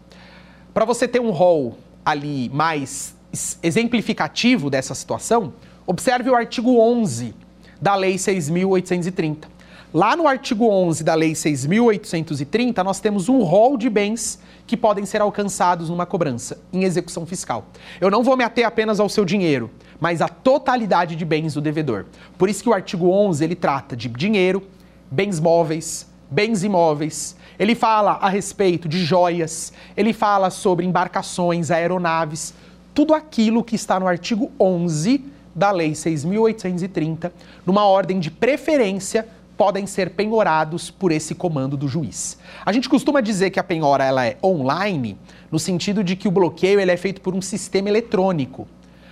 Para 0.72 0.86
você 0.86 1.06
ter 1.06 1.20
um 1.20 1.30
rol 1.30 1.76
ali 2.02 2.48
mais 2.48 3.14
exemplificativo 3.62 4.70
dessa 4.70 4.94
situação, 4.94 5.52
observe 5.86 6.30
o 6.30 6.34
artigo 6.34 6.80
11 6.80 7.34
da 7.78 7.94
Lei 7.94 8.16
6.830. 8.16 9.44
Lá 9.92 10.16
no 10.16 10.26
artigo 10.26 10.68
11 10.68 11.04
da 11.04 11.14
Lei 11.14 11.32
6.830, 11.32 12.82
nós 12.82 13.00
temos 13.00 13.28
um 13.28 13.42
rol 13.42 13.76
de 13.76 13.90
bens 13.90 14.38
que 14.66 14.76
podem 14.76 15.04
ser 15.06 15.20
alcançados 15.20 15.90
numa 15.90 16.06
cobrança 16.06 16.58
em 16.72 16.84
execução 16.84 17.26
fiscal. 17.26 17.66
Eu 18.00 18.10
não 18.10 18.22
vou 18.22 18.36
me 18.36 18.44
ater 18.44 18.66
apenas 18.66 19.00
ao 19.00 19.08
seu 19.08 19.24
dinheiro, 19.24 19.70
mas 20.00 20.22
à 20.22 20.28
totalidade 20.28 21.14
de 21.14 21.24
bens 21.24 21.54
do 21.54 21.60
devedor. 21.60 22.06
Por 22.38 22.48
isso 22.48 22.62
que 22.62 22.68
o 22.68 22.74
artigo 22.74 23.10
11 23.10 23.44
ele 23.44 23.54
trata 23.54 23.96
de 23.96 24.08
dinheiro, 24.08 24.62
bens 25.10 25.40
móveis, 25.40 26.07
bens 26.30 26.62
imóveis, 26.62 27.36
ele 27.58 27.74
fala 27.74 28.12
a 28.12 28.28
respeito 28.28 28.88
de 28.88 29.04
joias, 29.04 29.72
ele 29.96 30.12
fala 30.12 30.50
sobre 30.50 30.86
embarcações, 30.86 31.70
aeronaves, 31.70 32.54
tudo 32.94 33.14
aquilo 33.14 33.64
que 33.64 33.74
está 33.74 33.98
no 33.98 34.06
artigo 34.06 34.50
11 34.60 35.24
da 35.54 35.70
Lei 35.70 35.92
6.830, 35.92 37.32
numa 37.66 37.84
ordem 37.84 38.20
de 38.20 38.30
preferência, 38.30 39.26
podem 39.56 39.88
ser 39.88 40.10
penhorados 40.10 40.88
por 40.88 41.10
esse 41.10 41.34
comando 41.34 41.76
do 41.76 41.88
juiz. 41.88 42.38
A 42.64 42.72
gente 42.72 42.88
costuma 42.88 43.20
dizer 43.20 43.50
que 43.50 43.58
a 43.58 43.64
penhora 43.64 44.04
ela 44.04 44.24
é 44.24 44.36
online, 44.42 45.18
no 45.50 45.58
sentido 45.58 46.04
de 46.04 46.14
que 46.14 46.28
o 46.28 46.30
bloqueio 46.30 46.78
ele 46.78 46.92
é 46.92 46.96
feito 46.96 47.20
por 47.20 47.34
um 47.34 47.42
sistema 47.42 47.88
eletrônico. 47.88 48.68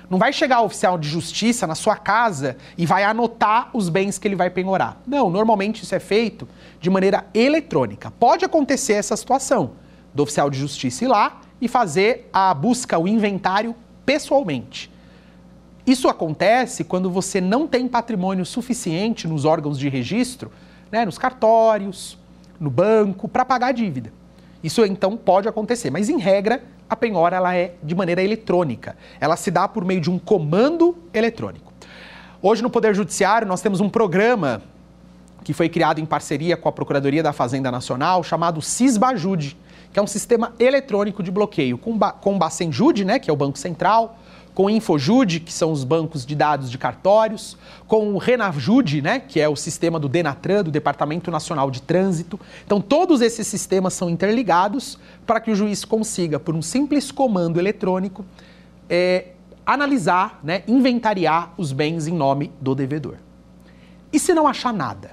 Não 0.08 0.18
vai 0.18 0.32
chegar 0.32 0.60
o 0.60 0.66
oficial 0.66 0.96
de 0.96 1.08
justiça 1.08 1.66
na 1.66 1.74
sua 1.74 1.96
casa 1.96 2.56
e 2.78 2.86
vai 2.86 3.02
anotar 3.02 3.70
os 3.72 3.88
bens 3.88 4.18
que 4.18 4.28
ele 4.28 4.36
vai 4.36 4.48
penhorar. 4.48 5.00
Não, 5.06 5.28
normalmente 5.28 5.82
isso 5.82 5.94
é 5.94 5.98
feito 5.98 6.48
de 6.80 6.88
maneira 6.88 7.26
eletrônica. 7.34 8.10
Pode 8.12 8.44
acontecer 8.44 8.92
essa 8.92 9.16
situação 9.16 9.72
do 10.14 10.22
oficial 10.22 10.48
de 10.48 10.58
justiça 10.58 11.04
ir 11.04 11.08
lá 11.08 11.40
e 11.60 11.66
fazer 11.66 12.28
a 12.32 12.54
busca, 12.54 12.98
o 12.98 13.08
inventário 13.08 13.74
pessoalmente. 14.04 14.90
Isso 15.86 16.08
acontece 16.08 16.84
quando 16.84 17.10
você 17.10 17.40
não 17.40 17.66
tem 17.66 17.88
patrimônio 17.88 18.44
suficiente 18.44 19.26
nos 19.26 19.44
órgãos 19.44 19.78
de 19.78 19.88
registro, 19.88 20.52
né, 20.90 21.04
nos 21.04 21.18
cartórios, 21.18 22.18
no 22.58 22.70
banco, 22.70 23.28
para 23.28 23.44
pagar 23.44 23.68
a 23.68 23.72
dívida. 23.72 24.12
Isso 24.62 24.84
então 24.84 25.16
pode 25.16 25.48
acontecer, 25.48 25.90
mas 25.90 26.08
em 26.08 26.18
regra, 26.18 26.62
a 26.88 26.96
penhora 26.96 27.36
ela 27.36 27.54
é 27.54 27.74
de 27.82 27.94
maneira 27.94 28.22
eletrônica. 28.22 28.96
Ela 29.20 29.36
se 29.36 29.50
dá 29.50 29.66
por 29.66 29.84
meio 29.84 30.00
de 30.00 30.10
um 30.10 30.18
comando 30.18 30.96
eletrônico. 31.12 31.72
Hoje 32.40 32.62
no 32.62 32.70
Poder 32.70 32.94
Judiciário 32.94 33.46
nós 33.46 33.60
temos 33.60 33.80
um 33.80 33.88
programa 33.88 34.62
que 35.42 35.52
foi 35.52 35.68
criado 35.68 36.00
em 36.00 36.04
parceria 36.04 36.56
com 36.56 36.68
a 36.68 36.72
Procuradoria 36.72 37.22
da 37.22 37.32
Fazenda 37.32 37.70
Nacional 37.70 38.22
chamado 38.22 38.60
Cisbajude, 38.60 39.56
que 39.92 39.98
é 39.98 40.02
um 40.02 40.06
sistema 40.06 40.52
eletrônico 40.58 41.22
de 41.22 41.30
bloqueio 41.30 41.78
com, 41.78 41.96
ba 41.96 42.12
com 42.12 42.34
o 42.34 42.38
Bacenjude, 42.38 43.04
né, 43.04 43.18
que 43.18 43.30
é 43.30 43.32
o 43.32 43.36
Banco 43.36 43.58
Central, 43.58 44.18
com 44.56 44.64
o 44.64 44.70
Infojude, 44.70 45.38
que 45.38 45.52
são 45.52 45.70
os 45.70 45.84
bancos 45.84 46.24
de 46.24 46.34
dados 46.34 46.70
de 46.70 46.78
cartórios, 46.78 47.58
com 47.86 48.14
o 48.14 48.16
Renajude, 48.16 49.02
né, 49.02 49.20
que 49.20 49.38
é 49.38 49.46
o 49.46 49.54
sistema 49.54 50.00
do 50.00 50.08
Denatran, 50.08 50.64
do 50.64 50.70
Departamento 50.70 51.30
Nacional 51.30 51.70
de 51.70 51.82
Trânsito. 51.82 52.40
Então, 52.64 52.80
todos 52.80 53.20
esses 53.20 53.46
sistemas 53.46 53.92
são 53.92 54.08
interligados 54.08 54.98
para 55.26 55.40
que 55.40 55.50
o 55.50 55.54
juiz 55.54 55.84
consiga, 55.84 56.40
por 56.40 56.54
um 56.54 56.62
simples 56.62 57.12
comando 57.12 57.60
eletrônico, 57.60 58.24
é, 58.88 59.32
analisar, 59.66 60.40
né, 60.42 60.62
inventariar 60.66 61.52
os 61.58 61.70
bens 61.70 62.06
em 62.06 62.14
nome 62.14 62.50
do 62.58 62.74
devedor. 62.74 63.16
E 64.10 64.18
se 64.18 64.32
não 64.32 64.48
achar 64.48 64.72
nada? 64.72 65.10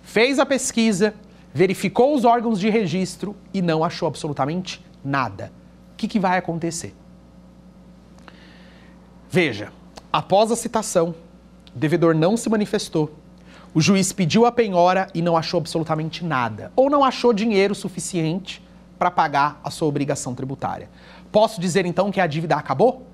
Fez 0.00 0.38
a 0.38 0.46
pesquisa, 0.46 1.12
verificou 1.52 2.14
os 2.14 2.24
órgãos 2.24 2.60
de 2.60 2.70
registro 2.70 3.34
e 3.52 3.60
não 3.60 3.82
achou 3.82 4.06
absolutamente 4.06 4.80
nada. 5.04 5.50
O 5.92 5.96
que, 5.96 6.06
que 6.06 6.20
vai 6.20 6.38
acontecer? 6.38 6.94
Veja, 9.36 9.70
após 10.10 10.50
a 10.50 10.56
citação, 10.56 11.14
o 11.74 11.78
devedor 11.78 12.14
não 12.14 12.38
se 12.38 12.48
manifestou. 12.48 13.14
O 13.74 13.82
juiz 13.82 14.10
pediu 14.10 14.46
a 14.46 14.50
penhora 14.50 15.08
e 15.12 15.20
não 15.20 15.36
achou 15.36 15.58
absolutamente 15.58 16.24
nada, 16.24 16.72
ou 16.74 16.88
não 16.88 17.04
achou 17.04 17.34
dinheiro 17.34 17.74
suficiente 17.74 18.66
para 18.98 19.10
pagar 19.10 19.60
a 19.62 19.70
sua 19.70 19.88
obrigação 19.88 20.34
tributária. 20.34 20.88
Posso 21.30 21.60
dizer 21.60 21.84
então 21.84 22.10
que 22.10 22.18
a 22.18 22.26
dívida 22.26 22.56
acabou? 22.56 23.06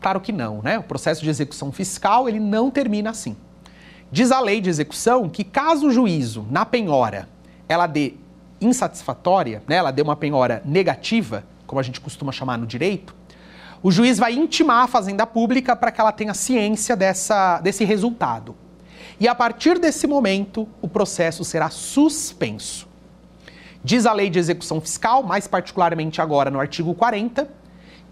Claro 0.00 0.22
que 0.22 0.32
não, 0.32 0.62
né? 0.62 0.78
O 0.78 0.82
processo 0.82 1.22
de 1.22 1.28
execução 1.28 1.70
fiscal, 1.70 2.30
ele 2.30 2.40
não 2.40 2.70
termina 2.70 3.10
assim. 3.10 3.36
Diz 4.10 4.32
a 4.32 4.40
lei 4.40 4.62
de 4.62 4.70
execução 4.70 5.28
que 5.28 5.44
caso 5.44 5.88
o 5.88 5.90
juízo 5.90 6.46
na 6.50 6.64
penhora 6.64 7.28
ela 7.68 7.86
dê 7.86 8.14
insatisfatória, 8.58 9.62
né, 9.68 9.76
ela 9.76 9.90
dê 9.90 10.00
uma 10.00 10.16
penhora 10.16 10.62
negativa, 10.64 11.44
como 11.66 11.78
a 11.78 11.82
gente 11.82 12.00
costuma 12.00 12.32
chamar 12.32 12.56
no 12.56 12.66
direito, 12.66 13.17
o 13.82 13.90
juiz 13.90 14.18
vai 14.18 14.34
intimar 14.34 14.84
a 14.84 14.88
fazenda 14.88 15.26
pública 15.26 15.76
para 15.76 15.90
que 15.90 16.00
ela 16.00 16.12
tenha 16.12 16.34
ciência 16.34 16.96
dessa, 16.96 17.60
desse 17.60 17.84
resultado. 17.84 18.56
E 19.20 19.26
a 19.26 19.34
partir 19.34 19.78
desse 19.78 20.06
momento, 20.06 20.68
o 20.80 20.88
processo 20.88 21.44
será 21.44 21.70
suspenso. 21.70 22.88
Diz 23.82 24.06
a 24.06 24.12
lei 24.12 24.28
de 24.28 24.38
execução 24.38 24.80
fiscal, 24.80 25.22
mais 25.22 25.46
particularmente 25.46 26.20
agora 26.20 26.50
no 26.50 26.60
artigo 26.60 26.94
40, 26.94 27.48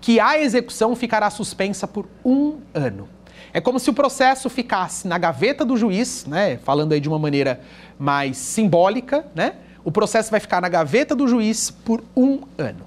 que 0.00 0.20
a 0.20 0.38
execução 0.38 0.94
ficará 0.94 1.28
suspensa 1.30 1.86
por 1.86 2.06
um 2.24 2.60
ano. 2.72 3.08
É 3.52 3.60
como 3.60 3.78
se 3.78 3.90
o 3.90 3.94
processo 3.94 4.48
ficasse 4.48 5.08
na 5.08 5.18
gaveta 5.18 5.64
do 5.64 5.76
juiz, 5.76 6.26
né? 6.26 6.58
Falando 6.58 6.92
aí 6.92 7.00
de 7.00 7.08
uma 7.08 7.18
maneira 7.18 7.60
mais 7.98 8.36
simbólica, 8.36 9.26
né? 9.34 9.54
O 9.84 9.90
processo 9.90 10.30
vai 10.30 10.40
ficar 10.40 10.60
na 10.60 10.68
gaveta 10.68 11.14
do 11.14 11.26
juiz 11.26 11.70
por 11.70 12.02
um 12.16 12.42
ano. 12.58 12.85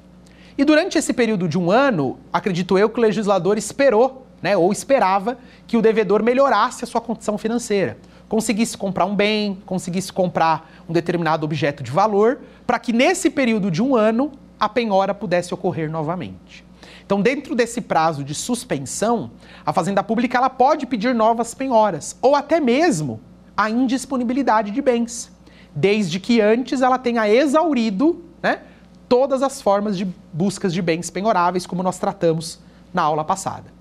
E 0.59 0.65
durante 0.65 0.97
esse 0.97 1.13
período 1.13 1.47
de 1.47 1.57
um 1.57 1.71
ano, 1.71 2.19
acredito 2.33 2.77
eu 2.77 2.89
que 2.89 2.99
o 2.99 3.01
legislador 3.01 3.57
esperou, 3.57 4.27
né, 4.41 4.57
ou 4.57 4.73
esperava, 4.73 5.37
que 5.65 5.77
o 5.77 5.81
devedor 5.81 6.21
melhorasse 6.21 6.83
a 6.83 6.87
sua 6.87 6.99
condição 6.99 7.37
financeira. 7.37 7.97
Conseguisse 8.27 8.77
comprar 8.77 9.05
um 9.05 9.15
bem, 9.15 9.57
conseguisse 9.65 10.11
comprar 10.11 10.69
um 10.89 10.91
determinado 10.91 11.45
objeto 11.45 11.81
de 11.81 11.89
valor, 11.89 12.41
para 12.67 12.77
que 12.77 12.91
nesse 12.91 13.29
período 13.29 13.71
de 13.71 13.81
um 13.81 13.95
ano 13.95 14.33
a 14.59 14.67
penhora 14.67 15.13
pudesse 15.13 15.53
ocorrer 15.53 15.89
novamente. 15.89 16.65
Então, 17.05 17.21
dentro 17.21 17.55
desse 17.55 17.79
prazo 17.79 18.21
de 18.21 18.35
suspensão, 18.35 19.31
a 19.65 19.71
Fazenda 19.71 20.03
Pública 20.03 20.39
ela 20.39 20.49
pode 20.49 20.85
pedir 20.85 21.15
novas 21.15 21.53
penhoras, 21.53 22.17
ou 22.21 22.35
até 22.35 22.59
mesmo 22.59 23.21
a 23.55 23.69
indisponibilidade 23.69 24.71
de 24.71 24.81
bens, 24.81 25.31
desde 25.73 26.19
que 26.19 26.41
antes 26.41 26.81
ela 26.81 26.97
tenha 26.97 27.29
exaurido 27.29 28.25
né, 28.43 28.59
todas 29.09 29.41
as 29.41 29.59
formas 29.61 29.97
de 29.97 30.07
buscas 30.31 30.71
de 30.71 30.81
bens 30.81 31.09
penhoráveis, 31.09 31.65
como 31.65 31.83
nós 31.83 31.97
tratamos 31.97 32.59
na 32.93 33.01
aula 33.01 33.25
passada. 33.25 33.73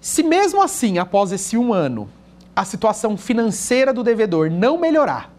Se 0.00 0.22
mesmo 0.22 0.62
assim, 0.62 0.98
após 0.98 1.30
esse 1.30 1.56
um 1.56 1.72
ano, 1.72 2.08
a 2.56 2.64
situação 2.64 3.16
financeira 3.16 3.92
do 3.92 4.02
devedor 4.02 4.50
não 4.50 4.78
melhorar, 4.78 5.30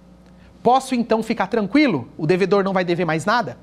posso 0.61 0.93
então 0.93 1.23
ficar 1.23 1.47
tranquilo? 1.47 2.07
O 2.17 2.27
devedor 2.27 2.63
não 2.63 2.73
vai 2.73 2.85
dever 2.85 3.05
mais 3.05 3.25
nada? 3.25 3.57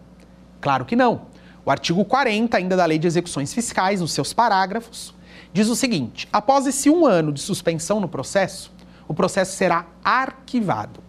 Claro 0.61 0.85
que 0.85 0.97
não. 0.97 1.23
O 1.65 1.71
artigo 1.71 2.05
40, 2.05 2.57
ainda 2.57 2.77
da 2.77 2.85
Lei 2.85 2.99
de 2.99 3.07
Execuções 3.07 3.55
Fiscais, 3.55 4.01
nos 4.01 4.13
seus 4.13 4.33
parágrafos, 4.33 5.15
diz 5.53 5.69
o 5.69 5.77
seguinte: 5.77 6.29
após 6.33 6.67
esse 6.67 6.91
um 6.91 7.07
ano 7.07 7.33
de 7.33 7.41
suspensão 7.41 8.01
no 8.01 8.09
processo, 8.09 8.73
o 9.07 9.15
processo 9.15 9.57
será 9.57 9.87
arquivado. 10.05 11.01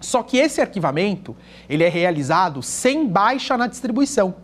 Só 0.00 0.22
que 0.22 0.36
esse 0.36 0.60
arquivamento, 0.60 1.36
ele 1.68 1.84
é 1.84 1.88
realizado 1.88 2.62
sem 2.62 3.06
baixa 3.06 3.56
na 3.56 3.66
distribuição. 3.66 4.34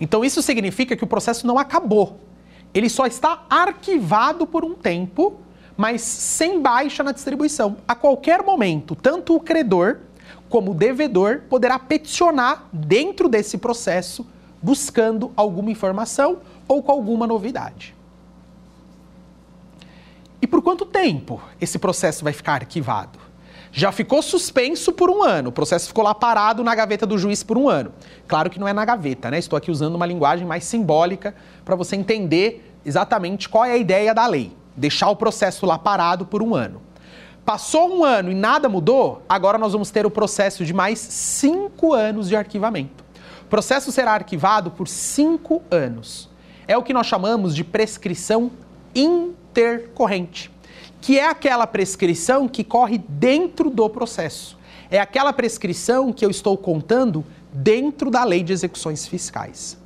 Então 0.00 0.24
isso 0.24 0.42
significa 0.42 0.96
que 0.96 1.04
o 1.04 1.06
processo 1.06 1.46
não 1.46 1.58
acabou. 1.58 2.20
Ele 2.72 2.88
só 2.88 3.06
está 3.06 3.44
arquivado 3.48 4.46
por 4.46 4.64
um 4.64 4.74
tempo, 4.74 5.40
mas 5.76 6.00
sem 6.00 6.60
baixa 6.60 7.02
na 7.02 7.12
distribuição. 7.12 7.76
A 7.86 7.94
qualquer 7.94 8.42
momento, 8.42 8.94
tanto 8.94 9.36
o 9.36 9.40
credor 9.40 9.98
como 10.48 10.72
o 10.72 10.74
devedor 10.74 11.42
poderá 11.48 11.78
peticionar 11.78 12.68
dentro 12.72 13.28
desse 13.28 13.58
processo 13.58 14.26
buscando 14.62 15.30
alguma 15.36 15.70
informação 15.70 16.38
ou 16.66 16.82
com 16.82 16.90
alguma 16.90 17.26
novidade. 17.26 17.94
E 20.40 20.46
por 20.46 20.62
quanto 20.62 20.86
tempo 20.86 21.42
esse 21.60 21.78
processo 21.78 22.24
vai 22.24 22.32
ficar 22.32 22.54
arquivado? 22.54 23.18
Já 23.76 23.90
ficou 23.90 24.22
suspenso 24.22 24.92
por 24.92 25.10
um 25.10 25.24
ano. 25.24 25.48
O 25.48 25.52
processo 25.52 25.88
ficou 25.88 26.04
lá 26.04 26.14
parado 26.14 26.62
na 26.62 26.72
gaveta 26.76 27.04
do 27.04 27.18
juiz 27.18 27.42
por 27.42 27.58
um 27.58 27.68
ano. 27.68 27.90
Claro 28.28 28.48
que 28.48 28.60
não 28.60 28.68
é 28.68 28.72
na 28.72 28.84
gaveta, 28.84 29.32
né? 29.32 29.38
Estou 29.40 29.56
aqui 29.56 29.68
usando 29.68 29.96
uma 29.96 30.06
linguagem 30.06 30.46
mais 30.46 30.62
simbólica 30.62 31.34
para 31.64 31.74
você 31.74 31.96
entender 31.96 32.72
exatamente 32.86 33.48
qual 33.48 33.64
é 33.64 33.72
a 33.72 33.76
ideia 33.76 34.14
da 34.14 34.28
lei. 34.28 34.56
Deixar 34.76 35.10
o 35.10 35.16
processo 35.16 35.66
lá 35.66 35.76
parado 35.76 36.24
por 36.24 36.40
um 36.40 36.54
ano. 36.54 36.80
Passou 37.44 37.98
um 37.98 38.04
ano 38.04 38.30
e 38.30 38.34
nada 38.34 38.68
mudou, 38.68 39.22
agora 39.28 39.58
nós 39.58 39.72
vamos 39.72 39.90
ter 39.90 40.06
o 40.06 40.10
processo 40.10 40.64
de 40.64 40.72
mais 40.72 40.98
cinco 41.00 41.92
anos 41.92 42.28
de 42.28 42.36
arquivamento. 42.36 43.04
O 43.42 43.46
processo 43.46 43.90
será 43.90 44.12
arquivado 44.12 44.70
por 44.70 44.86
cinco 44.86 45.60
anos. 45.68 46.30
É 46.66 46.78
o 46.78 46.82
que 46.82 46.94
nós 46.94 47.08
chamamos 47.08 47.54
de 47.54 47.64
prescrição 47.64 48.52
intercorrente 48.94 50.53
que 51.04 51.18
é 51.18 51.28
aquela 51.28 51.66
prescrição 51.66 52.48
que 52.48 52.64
corre 52.64 52.96
dentro 52.96 53.68
do 53.68 53.90
processo. 53.90 54.56
É 54.90 54.98
aquela 54.98 55.34
prescrição 55.34 56.10
que 56.10 56.24
eu 56.24 56.30
estou 56.30 56.56
contando 56.56 57.22
dentro 57.52 58.10
da 58.10 58.24
lei 58.24 58.42
de 58.42 58.54
execuções 58.54 59.06
fiscais. 59.06 59.76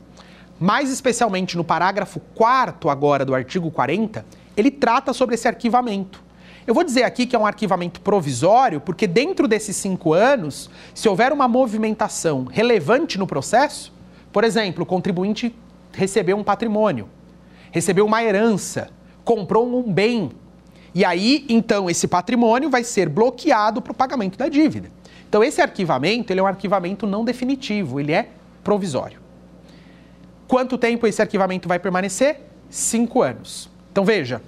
Mais 0.60 0.92
especialmente 0.92 1.56
no 1.56 1.64
parágrafo 1.64 2.20
4 2.36 2.88
agora 2.88 3.24
do 3.24 3.34
artigo 3.34 3.68
40, 3.68 4.24
ele 4.56 4.70
trata 4.70 5.12
sobre 5.12 5.34
esse 5.34 5.48
arquivamento. 5.48 6.22
Eu 6.64 6.72
vou 6.72 6.84
dizer 6.84 7.02
aqui 7.02 7.26
que 7.26 7.34
é 7.34 7.38
um 7.38 7.46
arquivamento 7.46 8.00
provisório, 8.00 8.80
porque 8.80 9.08
dentro 9.08 9.48
desses 9.48 9.74
cinco 9.74 10.12
anos, 10.12 10.70
se 10.94 11.08
houver 11.08 11.32
uma 11.32 11.48
movimentação 11.48 12.44
relevante 12.44 13.18
no 13.18 13.26
processo, 13.26 13.92
por 14.32 14.44
exemplo, 14.44 14.84
o 14.84 14.86
contribuinte 14.86 15.52
recebeu 15.92 16.36
um 16.36 16.44
patrimônio, 16.44 17.08
recebeu 17.72 18.06
uma 18.06 18.22
herança, 18.22 18.88
comprou 19.24 19.66
um 19.66 19.92
bem 19.92 20.30
e 20.99 21.05
aí, 21.05 21.46
então, 21.49 21.88
esse 21.88 22.09
patrimônio 22.09 22.68
vai 22.68 22.82
ser 22.82 23.09
bloqueado 23.09 23.80
para 23.80 23.92
o 23.92 23.94
pagamento 23.94 24.36
da 24.36 24.49
dívida. 24.49 24.90
Então, 25.28 25.44
esse 25.44 25.61
arquivamento 25.61 26.32
ele 26.32 26.40
é 26.40 26.42
um 26.42 26.46
arquivamento 26.46 27.07
não 27.07 27.24
definitivo, 27.24 28.01
ele 28.01 28.11
é 28.11 28.30
provisório. 28.64 29.20
Quanto 30.49 30.76
tempo 30.76 31.07
esse 31.07 31.22
arquivamento 31.22 31.68
vai 31.68 31.78
permanecer? 31.78 32.49
cinco 32.68 33.22
anos. 33.22 33.70
Então 33.92 34.05
veja, 34.05 34.42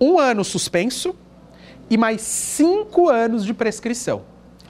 um 0.00 0.20
ano 0.20 0.44
suspenso 0.44 1.16
e 1.90 1.96
mais 1.96 2.20
cinco 2.20 3.08
anos 3.08 3.44
de 3.44 3.52
prescrição, 3.52 4.22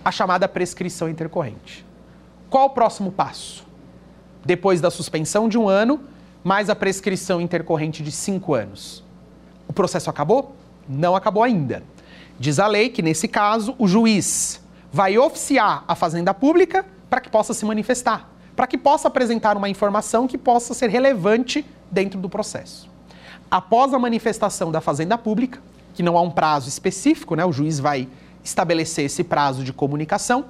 a 0.05 0.11
chamada 0.11 0.49
prescrição 0.49 1.11
intercorrente. 1.11 1.85
Qual 2.49 2.69
o 2.69 2.71
próximo 2.71 3.13
passo? 3.13 3.67
Depois 4.45 4.81
da 4.81 4.91
suspensão 4.91 5.47
de 5.47 5.59
um 5.59 5.69
ano, 5.69 6.01
mais 6.43 6.71
a 6.71 6.75
prescrição 6.75 7.39
intercorrente 7.39 8.03
de 8.03 8.11
cinco 8.11 8.55
anos. 8.55 9.05
O 9.67 9.73
processo 9.73 10.09
acabou? 10.09 10.57
Não 10.89 11.15
acabou 11.15 11.43
ainda. 11.43 11.83
Diz 12.39 12.59
a 12.59 12.67
lei 12.67 12.89
que, 12.89 13.03
nesse 13.03 13.29
caso, 13.29 13.75
o 13.79 13.87
juiz 13.87 14.61
vai 14.93 15.19
oficiar 15.19 15.85
a 15.87 15.95
Fazenda 15.95 16.33
Pública 16.33 16.87
para 17.11 17.21
que 17.21 17.29
possa 17.29 17.53
se 17.53 17.65
manifestar, 17.65 18.31
para 18.57 18.67
que 18.67 18.79
possa 18.79 19.09
apresentar 19.09 19.57
uma 19.57 19.69
informação 19.69 20.27
que 20.27 20.39
possa 20.39 20.73
ser 20.73 20.89
relevante 20.89 21.65
dentro 21.91 22.19
do 22.21 22.29
processo. 22.29 22.89
Após 23.51 23.93
a 23.93 23.99
manifestação 23.99 24.71
da 24.71 24.81
Fazenda 24.81 25.19
Pública, 25.19 25.61
que 25.95 26.03
não 26.03 26.17
há 26.17 26.23
um 26.23 26.31
prazo 26.31 26.69
específico, 26.69 27.35
né, 27.35 27.45
o 27.45 27.53
juiz 27.53 27.81
vai 27.81 28.09
estabelecer 28.45 29.05
esse 29.05 29.25
prazo 29.25 29.65
de 29.65 29.73
comunicação, 29.73 30.45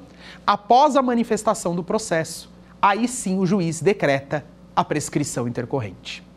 após 0.47 0.95
a 0.95 1.03
manifestação 1.03 1.75
do 1.75 1.83
processo, 1.83 2.51
aí 2.83 3.09
sim 3.09 3.39
o 3.39 3.47
juiz 3.47 3.81
decreta 3.81 4.45
a 4.77 4.85
prescrição 4.85 5.49
intercorrente. 5.49 6.28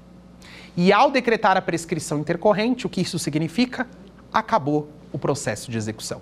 E 0.75 0.93
ao 0.93 1.11
decretar 1.11 1.57
a 1.57 1.61
prescrição 1.61 2.19
intercorrente, 2.19 2.85
o 2.85 2.89
que 2.89 3.01
isso 3.01 3.19
significa? 3.19 3.87
Acabou 4.31 4.89
o 5.11 5.19
processo 5.19 5.69
de 5.69 5.77
execução. 5.77 6.21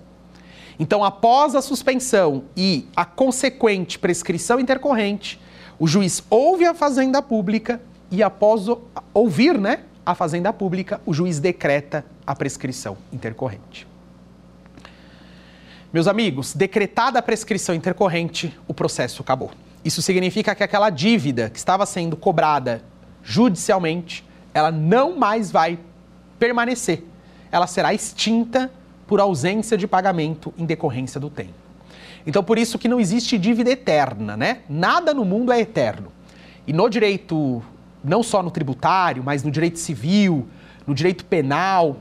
Então, 0.78 1.04
após 1.04 1.54
a 1.54 1.62
suspensão 1.62 2.44
e 2.56 2.88
a 2.96 3.04
consequente 3.04 3.98
prescrição 3.98 4.58
intercorrente, 4.58 5.40
o 5.78 5.86
juiz 5.86 6.22
ouve 6.28 6.64
a 6.64 6.74
fazenda 6.74 7.22
pública 7.22 7.80
e 8.10 8.22
após 8.22 8.66
ouvir, 9.14 9.58
né, 9.58 9.84
a 10.04 10.14
fazenda 10.14 10.52
pública, 10.52 11.00
o 11.06 11.12
juiz 11.12 11.38
decreta 11.38 12.04
a 12.26 12.34
prescrição 12.34 12.96
intercorrente. 13.12 13.86
Meus 15.92 16.06
amigos, 16.06 16.54
decretada 16.54 17.18
a 17.18 17.22
prescrição 17.22 17.74
intercorrente, 17.74 18.56
o 18.66 18.72
processo 18.72 19.22
acabou. 19.22 19.50
Isso 19.84 20.00
significa 20.00 20.54
que 20.54 20.62
aquela 20.62 20.88
dívida 20.88 21.50
que 21.50 21.58
estava 21.58 21.84
sendo 21.84 22.16
cobrada 22.16 22.82
judicialmente, 23.22 24.24
ela 24.52 24.70
não 24.70 25.16
mais 25.16 25.50
vai 25.50 25.78
permanecer. 26.38 27.04
Ela 27.52 27.66
será 27.66 27.92
extinta 27.92 28.70
por 29.06 29.20
ausência 29.20 29.76
de 29.76 29.86
pagamento 29.86 30.54
em 30.56 30.64
decorrência 30.64 31.20
do 31.20 31.28
tempo. 31.28 31.54
Então, 32.26 32.44
por 32.44 32.58
isso 32.58 32.78
que 32.78 32.88
não 32.88 33.00
existe 33.00 33.38
dívida 33.38 33.70
eterna, 33.70 34.36
né? 34.36 34.58
Nada 34.68 35.12
no 35.14 35.24
mundo 35.24 35.52
é 35.52 35.60
eterno. 35.60 36.12
E 36.66 36.72
no 36.72 36.88
direito, 36.88 37.62
não 38.04 38.22
só 38.22 38.42
no 38.42 38.50
tributário, 38.50 39.22
mas 39.24 39.42
no 39.42 39.50
direito 39.50 39.78
civil, 39.78 40.46
no 40.86 40.94
direito 40.94 41.24
penal, 41.24 41.96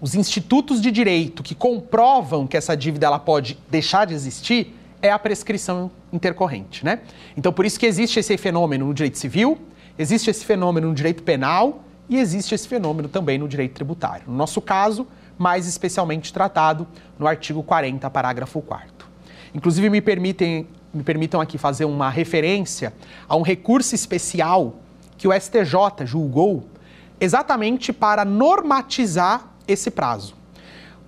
os 0.00 0.14
institutos 0.14 0.80
de 0.80 0.90
direito 0.90 1.42
que 1.42 1.54
comprovam 1.54 2.46
que 2.46 2.56
essa 2.56 2.76
dívida 2.76 3.06
ela 3.06 3.18
pode 3.18 3.58
deixar 3.70 4.06
de 4.06 4.14
existir 4.14 4.74
é 5.02 5.10
a 5.10 5.18
prescrição 5.18 5.90
intercorrente, 6.12 6.84
né? 6.84 7.00
Então, 7.36 7.52
por 7.52 7.66
isso 7.66 7.78
que 7.78 7.84
existe 7.84 8.18
esse 8.18 8.36
fenômeno 8.38 8.86
no 8.86 8.94
direito 8.94 9.18
civil, 9.18 9.58
existe 9.98 10.30
esse 10.30 10.44
fenômeno 10.44 10.88
no 10.88 10.94
direito 10.94 11.22
penal 11.22 11.83
e 12.08 12.18
existe 12.18 12.54
esse 12.54 12.68
fenômeno 12.68 13.08
também 13.08 13.38
no 13.38 13.48
direito 13.48 13.72
tributário. 13.72 14.24
No 14.26 14.36
nosso 14.36 14.60
caso, 14.60 15.06
mais 15.38 15.66
especialmente 15.66 16.32
tratado 16.32 16.86
no 17.18 17.26
artigo 17.26 17.62
40, 17.62 18.08
parágrafo 18.10 18.60
4 18.60 18.92
Inclusive, 19.54 19.88
me, 19.88 20.00
permitem, 20.00 20.66
me 20.92 21.04
permitam 21.04 21.40
aqui 21.40 21.56
fazer 21.56 21.84
uma 21.84 22.10
referência 22.10 22.92
a 23.28 23.36
um 23.36 23.42
recurso 23.42 23.94
especial 23.94 24.80
que 25.16 25.28
o 25.28 25.32
STJ 25.32 26.04
julgou 26.04 26.64
exatamente 27.20 27.92
para 27.92 28.24
normatizar 28.24 29.48
esse 29.68 29.90
prazo. 29.92 30.34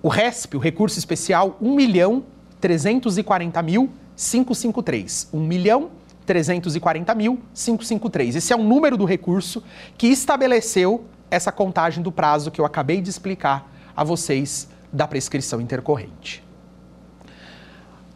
O 0.01 0.07
RESP, 0.07 0.55
o 0.55 0.59
recurso 0.59 0.97
especial 0.97 1.57
1 1.61 1.75
milhão 1.75 2.23
340 2.61 3.61
mil 3.61 3.91
553. 4.15 5.29
1 5.33 5.39
milhão 5.39 5.89
340 6.27 7.15
mil 7.15 7.39
553. 7.53 8.35
Esse 8.35 8.53
é 8.53 8.55
o 8.55 8.61
número 8.61 8.97
do 8.97 9.05
recurso 9.05 9.63
que 9.97 10.07
estabeleceu 10.07 11.05
essa 11.31 11.51
contagem 11.51 12.03
do 12.03 12.11
prazo 12.11 12.51
que 12.51 12.61
eu 12.61 12.65
acabei 12.65 13.01
de 13.01 13.09
explicar 13.09 13.71
a 13.95 14.03
vocês 14.03 14.69
da 14.91 15.07
prescrição 15.07 15.59
intercorrente. 15.59 16.43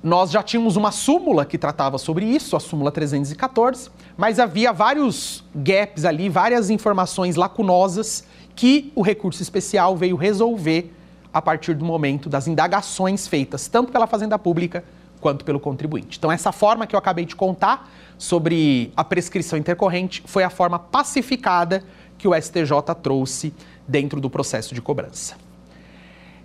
Nós 0.03 0.31
já 0.31 0.41
tínhamos 0.41 0.75
uma 0.75 0.91
súmula 0.91 1.45
que 1.45 1.57
tratava 1.57 1.97
sobre 1.97 2.25
isso, 2.25 2.55
a 2.55 2.59
súmula 2.59 2.91
314, 2.91 3.89
mas 4.17 4.39
havia 4.39 4.73
vários 4.73 5.43
gaps 5.55 6.05
ali, 6.05 6.27
várias 6.27 6.69
informações 6.69 7.35
lacunosas 7.35 8.23
que 8.55 8.91
o 8.95 9.01
recurso 9.01 9.41
especial 9.41 9.95
veio 9.95 10.15
resolver 10.15 10.93
a 11.33 11.41
partir 11.41 11.75
do 11.75 11.85
momento 11.85 12.27
das 12.27 12.47
indagações 12.47 13.27
feitas 13.27 13.67
tanto 13.67 13.91
pela 13.91 14.05
Fazenda 14.07 14.37
Pública 14.37 14.83
quanto 15.21 15.45
pelo 15.45 15.59
contribuinte. 15.59 16.17
Então, 16.17 16.31
essa 16.31 16.51
forma 16.51 16.85
que 16.85 16.95
eu 16.95 16.99
acabei 16.99 17.23
de 17.23 17.35
contar 17.35 17.89
sobre 18.17 18.91
a 18.97 19.03
prescrição 19.03 19.57
intercorrente 19.57 20.21
foi 20.25 20.43
a 20.43 20.49
forma 20.49 20.77
pacificada 20.77 21.83
que 22.17 22.27
o 22.27 22.39
STJ 22.39 22.95
trouxe 23.01 23.53
dentro 23.87 24.19
do 24.19 24.29
processo 24.29 24.75
de 24.75 24.81
cobrança. 24.81 25.35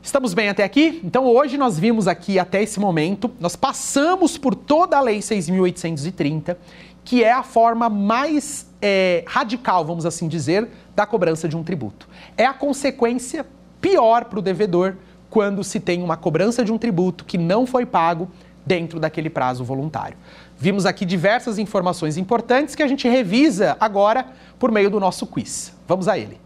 Estamos 0.03 0.35
bem 0.35 0.49
até 0.49 0.63
aqui? 0.63 1.01
Então 1.03 1.27
hoje 1.27 1.59
nós 1.59 1.77
vimos 1.77 2.07
aqui 2.07 2.39
até 2.39 2.63
esse 2.63 2.79
momento, 2.79 3.29
nós 3.41 3.57
passamos 3.57 4.39
por 4.39 4.55
toda 4.55 4.97
a 4.97 5.01
Lei 5.01 5.19
6.830, 5.19 6.57
que 7.05 7.25
é 7.25 7.33
a 7.33 7.43
forma 7.43 7.89
mais 7.89 8.71
é, 8.81 9.25
radical, 9.27 9.85
vamos 9.85 10.07
assim 10.07 10.29
dizer, 10.29 10.69
da 10.95 11.05
cobrança 11.05 11.49
de 11.49 11.57
um 11.57 11.65
tributo. 11.65 12.09
É 12.37 12.47
a 12.47 12.55
consequência 12.55 13.45
pior 13.81 14.27
para 14.27 14.39
o 14.39 14.43
devedor 14.43 14.95
quando 15.29 15.65
se 15.65 15.81
tem 15.81 16.03
uma 16.03 16.17
cobrança 16.17 16.65
de 16.65 16.73
um 16.73 16.79
tributo 16.79 17.25
que 17.25 17.37
não 17.37 17.67
foi 17.67 17.85
pago 17.85 18.31
dentro 18.67 18.99
daquele 18.99 19.31
prazo 19.31 19.63
voluntário. 19.63 20.19
Vimos 20.59 20.85
aqui 20.85 21.05
diversas 21.05 21.57
informações 21.59 22.17
importantes 22.17 22.75
que 22.75 22.83
a 22.83 22.89
gente 22.89 23.09
revisa 23.09 23.77
agora 23.79 24.27
por 24.59 24.73
meio 24.73 24.91
do 24.91 24.99
nosso 24.99 25.27
quiz. 25.27 25.73
Vamos 25.87 26.09
a 26.09 26.19
ele. 26.19 26.41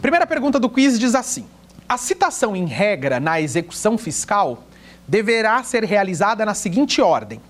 Primeira 0.00 0.26
pergunta 0.26 0.60
do 0.60 0.70
quiz 0.70 0.98
diz 0.98 1.16
assim: 1.16 1.44
A 1.88 1.98
citação 1.98 2.54
em 2.54 2.66
regra 2.66 3.18
na 3.18 3.40
execução 3.40 3.98
fiscal 3.98 4.62
deverá 5.08 5.60
ser 5.64 5.84
realizada 5.84 6.46
na 6.46 6.54
seguinte 6.54 7.00
ordem. 7.00 7.40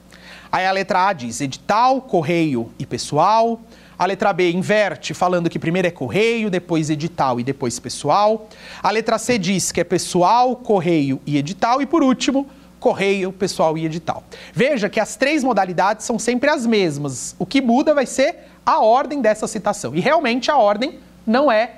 Aí 0.50 0.64
a 0.66 0.72
letra 0.72 1.08
A 1.08 1.12
diz 1.12 1.40
edital, 1.40 2.00
correio 2.00 2.70
e 2.78 2.86
pessoal. 2.86 3.60
A 3.98 4.04
letra 4.04 4.32
B 4.32 4.50
inverte, 4.50 5.14
falando 5.14 5.48
que 5.48 5.58
primeiro 5.58 5.88
é 5.88 5.90
correio, 5.90 6.50
depois 6.50 6.90
edital 6.90 7.40
e 7.40 7.44
depois 7.44 7.78
pessoal. 7.78 8.48
A 8.82 8.90
letra 8.90 9.18
C 9.18 9.38
diz 9.38 9.72
que 9.72 9.80
é 9.80 9.84
pessoal, 9.84 10.54
correio 10.56 11.20
e 11.26 11.38
edital. 11.38 11.80
E 11.80 11.86
por 11.86 12.02
último, 12.02 12.46
correio, 12.78 13.32
pessoal 13.32 13.76
e 13.78 13.86
edital. 13.86 14.22
Veja 14.52 14.88
que 14.88 15.00
as 15.00 15.16
três 15.16 15.42
modalidades 15.42 16.04
são 16.04 16.18
sempre 16.18 16.50
as 16.50 16.66
mesmas. 16.66 17.34
O 17.38 17.46
que 17.46 17.62
muda 17.62 17.94
vai 17.94 18.04
ser 18.06 18.36
a 18.66 18.80
ordem 18.80 19.22
dessa 19.22 19.46
citação. 19.46 19.94
E 19.94 20.00
realmente 20.00 20.50
a 20.50 20.56
ordem 20.56 20.98
não 21.26 21.50
é 21.50 21.76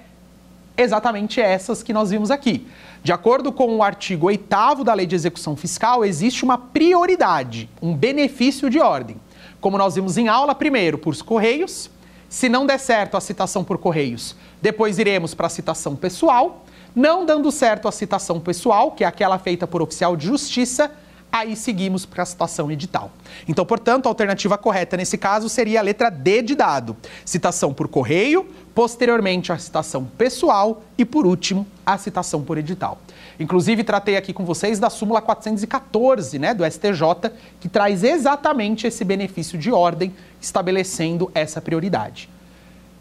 exatamente 0.76 1.40
essas 1.40 1.82
que 1.82 1.92
nós 1.92 2.10
vimos 2.10 2.30
aqui. 2.30 2.66
De 3.02 3.12
acordo 3.12 3.52
com 3.52 3.76
o 3.76 3.82
artigo 3.82 4.26
8 4.26 4.84
da 4.84 4.94
Lei 4.94 5.06
de 5.06 5.14
Execução 5.14 5.56
Fiscal, 5.56 6.04
existe 6.04 6.44
uma 6.44 6.58
prioridade, 6.58 7.70
um 7.80 7.94
benefício 7.94 8.68
de 8.68 8.80
ordem. 8.80 9.16
Como 9.60 9.78
nós 9.78 9.94
vimos 9.94 10.16
em 10.18 10.28
aula, 10.28 10.54
primeiro 10.54 10.98
por 10.98 11.16
correios. 11.22 11.90
Se 12.28 12.48
não 12.48 12.66
der 12.66 12.78
certo 12.78 13.16
a 13.16 13.20
citação 13.20 13.64
por 13.64 13.78
correios, 13.78 14.36
depois 14.60 14.98
iremos 14.98 15.34
para 15.34 15.46
a 15.46 15.50
citação 15.50 15.96
pessoal. 15.96 16.64
Não 16.94 17.24
dando 17.24 17.50
certo 17.50 17.88
a 17.88 17.92
citação 17.92 18.38
pessoal, 18.40 18.92
que 18.92 19.04
é 19.04 19.06
aquela 19.06 19.38
feita 19.38 19.66
por 19.66 19.80
oficial 19.80 20.16
de 20.16 20.26
justiça, 20.26 20.90
aí 21.30 21.54
seguimos 21.54 22.04
para 22.04 22.22
a 22.22 22.26
citação 22.26 22.70
edital. 22.70 23.10
Então, 23.46 23.64
portanto, 23.64 24.06
a 24.06 24.08
alternativa 24.08 24.58
correta 24.58 24.96
nesse 24.96 25.16
caso 25.16 25.48
seria 25.48 25.80
a 25.80 25.82
letra 25.82 26.10
D 26.10 26.42
de 26.42 26.54
dado. 26.54 26.96
Citação 27.24 27.72
por 27.72 27.88
correio, 27.88 28.46
posteriormente 28.74 29.52
a 29.52 29.58
citação 29.58 30.04
pessoal 30.04 30.82
e, 30.96 31.04
por 31.04 31.26
último, 31.26 31.66
a 31.84 31.96
citação 31.98 32.42
por 32.42 32.58
edital. 32.58 32.98
Inclusive, 33.38 33.84
tratei 33.84 34.16
aqui 34.16 34.32
com 34.32 34.44
vocês 34.44 34.78
da 34.78 34.90
súmula 34.90 35.20
414 35.20 36.38
né, 36.38 36.52
do 36.52 36.64
STJ, 36.64 37.30
que 37.60 37.68
traz 37.68 38.02
exatamente 38.02 38.86
esse 38.86 39.04
benefício 39.04 39.56
de 39.56 39.70
ordem, 39.70 40.14
estabelecendo 40.40 41.30
essa 41.34 41.60
prioridade. 41.60 42.28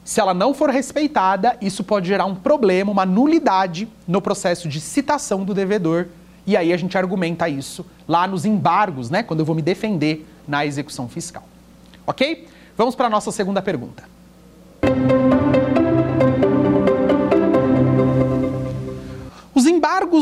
Se 0.06 0.22
ela 0.22 0.34
não 0.34 0.54
for 0.54 0.70
respeitada, 0.70 1.58
isso 1.62 1.84
pode 1.84 2.08
gerar 2.08 2.26
um 2.26 2.36
problema, 2.36 2.92
uma 2.92 3.06
nulidade 3.06 3.88
no 4.08 4.22
processo 4.22 4.70
de 4.70 4.80
citação 4.80 5.44
do 5.44 5.54
devedor 5.54 6.08
e 6.48 6.56
aí 6.56 6.72
a 6.72 6.78
gente 6.78 6.98
argumenta 6.98 7.50
isso 7.50 7.86
lá 8.08 8.26
nos 8.26 8.46
embargos, 8.46 9.10
né? 9.10 9.22
Quando 9.22 9.42
eu 9.42 9.46
vou 9.46 9.54
me 9.54 9.62
defender 9.62 10.26
na 10.48 10.66
execução 10.66 11.10
fiscal. 11.10 11.44
Ok? 12.08 12.48
Vamos 12.78 12.96
para 12.96 13.08
a 13.08 13.10
nossa 13.10 13.34
segunda 13.34 13.62
pergunta. 13.62 14.06
Os 14.82 15.37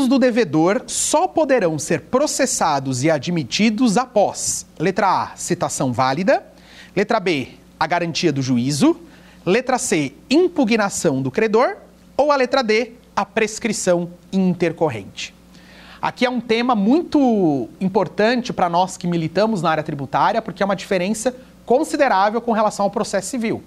do 0.08 0.18
devedor 0.18 0.82
só 0.86 1.26
poderão 1.26 1.78
ser 1.78 2.02
processados 2.02 3.02
e 3.04 3.10
admitidos 3.10 3.96
após: 3.96 4.66
letra 4.78 5.24
A, 5.24 5.36
citação 5.36 5.92
válida, 5.92 6.44
letra 6.94 7.20
B, 7.20 7.48
a 7.78 7.86
garantia 7.86 8.32
do 8.32 8.42
juízo. 8.42 9.00
Letra 9.44 9.78
C, 9.78 10.12
impugnação 10.28 11.22
do 11.22 11.30
credor. 11.30 11.76
Ou 12.16 12.32
a 12.32 12.36
letra 12.36 12.62
D, 12.62 12.94
a 13.14 13.24
prescrição 13.24 14.10
intercorrente. 14.32 15.32
Aqui 16.02 16.26
é 16.26 16.30
um 16.30 16.40
tema 16.40 16.74
muito 16.74 17.68
importante 17.80 18.52
para 18.52 18.68
nós 18.68 18.96
que 18.96 19.06
militamos 19.06 19.62
na 19.62 19.70
área 19.70 19.84
tributária, 19.84 20.42
porque 20.42 20.62
é 20.62 20.66
uma 20.66 20.74
diferença 20.74 21.34
considerável 21.64 22.40
com 22.40 22.52
relação 22.52 22.84
ao 22.84 22.90
processo 22.90 23.28
civil. 23.28 23.62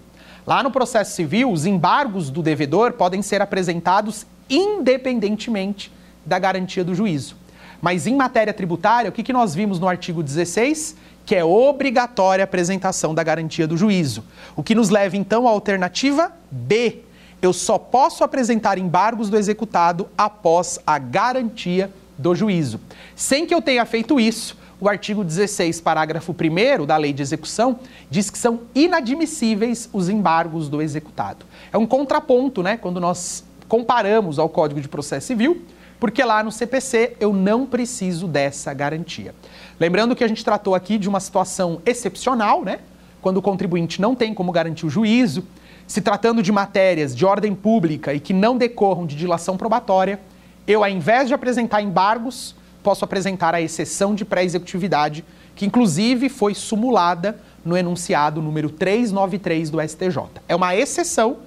Lá 0.45 0.61
no 0.61 0.71
processo 0.71 1.15
civil, 1.15 1.51
os 1.51 1.65
embargos 1.65 2.29
do 2.29 2.41
devedor 2.41 2.93
podem 2.93 3.21
ser 3.21 3.41
apresentados 3.41 4.25
independentemente 4.49 5.91
da 6.25 6.39
garantia 6.39 6.83
do 6.83 6.93
juízo. 6.95 7.35
Mas 7.81 8.07
em 8.07 8.15
matéria 8.15 8.53
tributária, 8.53 9.09
o 9.09 9.13
que, 9.13 9.31
nós 9.31 9.55
vimos 9.55 9.79
no 9.79 9.87
artigo 9.87 10.21
16? 10.21 10.95
Que 11.25 11.35
é 11.35 11.43
obrigatória 11.43 12.43
a 12.43 12.45
apresentação 12.45 13.13
da 13.13 13.23
garantia 13.23 13.67
do 13.67 13.77
juízo. 13.77 14.23
O 14.55 14.63
que 14.63 14.75
nos 14.75 14.89
leva 14.89 15.15
então 15.15 15.47
à 15.47 15.51
alternativa 15.51 16.31
B. 16.51 17.03
Eu 17.41 17.53
só 17.53 17.77
posso 17.77 18.23
apresentar 18.23 18.77
embargos 18.77 19.29
do 19.29 19.37
executado 19.37 20.09
após 20.17 20.79
a 20.85 20.99
garantia 20.99 21.89
do 22.17 22.35
juízo. 22.35 22.81
Sem 23.15 23.45
que 23.45 23.55
eu 23.55 23.61
tenha 23.61 23.85
feito 23.85 24.19
isso, 24.19 24.57
o 24.81 24.89
artigo 24.89 25.23
16, 25.23 25.79
parágrafo 25.79 26.33
1 26.33 26.85
da 26.85 26.97
Lei 26.97 27.13
de 27.13 27.21
Execução, 27.21 27.79
diz 28.09 28.29
que 28.29 28.37
são 28.37 28.61
inadmissíveis 28.75 29.89
os 29.93 30.09
embargos 30.09 30.67
do 30.67 30.81
executado. 30.81 31.45
É 31.71 31.77
um 31.77 31.85
contraponto, 31.85 32.61
né, 32.61 32.75
quando 32.75 32.99
nós 32.99 33.43
comparamos 33.69 34.39
ao 34.39 34.49
Código 34.49 34.81
de 34.81 34.87
Processo 34.87 35.27
Civil, 35.27 35.61
porque 35.99 36.23
lá 36.23 36.43
no 36.43 36.51
CPC 36.51 37.17
eu 37.19 37.33
não 37.33 37.65
preciso 37.65 38.27
dessa 38.27 38.73
garantia. 38.73 39.35
Lembrando 39.79 40.15
que 40.15 40.23
a 40.23 40.27
gente 40.27 40.43
tratou 40.43 40.73
aqui 40.73 40.97
de 40.97 41.09
uma 41.09 41.19
situação 41.19 41.81
excepcional, 41.85 42.63
né? 42.63 42.79
Quando 43.21 43.37
o 43.37 43.41
contribuinte 43.41 43.99
não 43.99 44.15
tem 44.15 44.33
como 44.33 44.51
garantir 44.51 44.85
o 44.85 44.89
juízo, 44.89 45.43
se 45.85 46.01
tratando 46.01 46.41
de 46.41 46.51
matérias 46.51 47.15
de 47.15 47.25
ordem 47.25 47.53
pública 47.53 48.13
e 48.13 48.19
que 48.19 48.33
não 48.33 48.57
decorram 48.57 49.05
de 49.05 49.15
dilação 49.15 49.57
probatória, 49.57 50.19
eu, 50.65 50.83
ao 50.83 50.89
invés 50.89 51.27
de 51.27 51.33
apresentar 51.33 51.81
embargos, 51.81 52.55
posso 52.83 53.03
apresentar 53.03 53.53
a 53.53 53.61
exceção 53.61 54.15
de 54.15 54.23
pré-executividade, 54.23 55.25
que 55.55 55.65
inclusive 55.65 56.29
foi 56.29 56.53
sumulada 56.53 57.39
no 57.65 57.75
enunciado 57.75 58.41
número 58.41 58.69
393 58.69 59.69
do 59.69 59.81
STJ. 59.81 60.23
É 60.47 60.55
uma 60.55 60.75
exceção, 60.75 61.37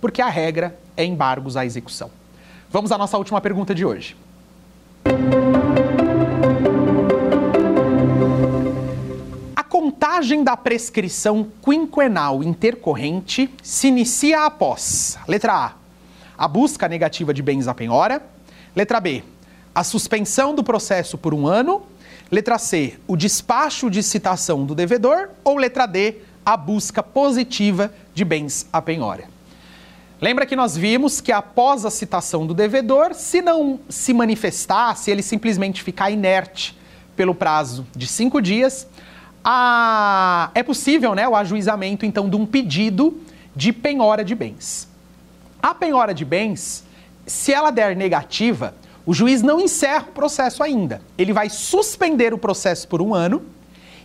porque 0.00 0.20
a 0.20 0.28
regra 0.28 0.76
é 0.96 1.04
embargos 1.04 1.56
à 1.56 1.64
execução. 1.64 2.10
Vamos 2.72 2.92
à 2.92 2.98
nossa 2.98 3.18
última 3.18 3.40
pergunta 3.40 3.74
de 3.74 3.84
hoje. 3.84 4.16
A 9.56 9.64
contagem 9.64 10.44
da 10.44 10.56
prescrição 10.56 11.48
quinquenal 11.64 12.44
intercorrente 12.44 13.52
se 13.60 13.88
inicia 13.88 14.46
após: 14.46 15.18
letra 15.26 15.52
A, 15.52 15.72
a 16.38 16.46
busca 16.46 16.86
negativa 16.86 17.34
de 17.34 17.42
bens 17.42 17.66
à 17.66 17.74
penhora, 17.74 18.22
letra 18.76 19.00
B, 19.00 19.24
a 19.74 19.82
suspensão 19.82 20.54
do 20.54 20.62
processo 20.62 21.18
por 21.18 21.34
um 21.34 21.48
ano, 21.48 21.82
letra 22.30 22.56
C, 22.56 23.00
o 23.08 23.16
despacho 23.16 23.90
de 23.90 24.00
citação 24.00 24.64
do 24.64 24.76
devedor, 24.76 25.30
ou 25.42 25.56
letra 25.56 25.86
D, 25.86 26.18
a 26.46 26.56
busca 26.56 27.02
positiva 27.02 27.92
de 28.14 28.24
bens 28.24 28.68
à 28.72 28.80
penhora. 28.80 29.29
Lembra 30.20 30.44
que 30.44 30.54
nós 30.54 30.76
vimos 30.76 31.18
que 31.18 31.32
após 31.32 31.86
a 31.86 31.90
citação 31.90 32.46
do 32.46 32.52
devedor, 32.52 33.14
se 33.14 33.40
não 33.40 33.80
se 33.88 34.12
manifestar, 34.12 34.94
se 34.96 35.10
ele 35.10 35.22
simplesmente 35.22 35.82
ficar 35.82 36.10
inerte 36.10 36.78
pelo 37.16 37.34
prazo 37.34 37.86
de 37.96 38.06
cinco 38.06 38.40
dias, 38.40 38.86
a... 39.42 40.50
é 40.54 40.62
possível 40.62 41.14
né, 41.14 41.26
o 41.26 41.34
ajuizamento 41.34 42.04
então 42.04 42.28
de 42.28 42.36
um 42.36 42.44
pedido 42.44 43.18
de 43.56 43.72
penhora 43.72 44.22
de 44.22 44.34
bens. 44.34 44.86
A 45.62 45.74
penhora 45.74 46.12
de 46.12 46.24
bens, 46.24 46.84
se 47.26 47.52
ela 47.52 47.70
der 47.70 47.96
negativa, 47.96 48.74
o 49.06 49.14
juiz 49.14 49.40
não 49.40 49.58
encerra 49.58 50.04
o 50.08 50.12
processo 50.12 50.62
ainda. 50.62 51.00
Ele 51.16 51.32
vai 51.32 51.48
suspender 51.48 52.34
o 52.34 52.38
processo 52.38 52.86
por 52.88 53.00
um 53.00 53.14
ano 53.14 53.42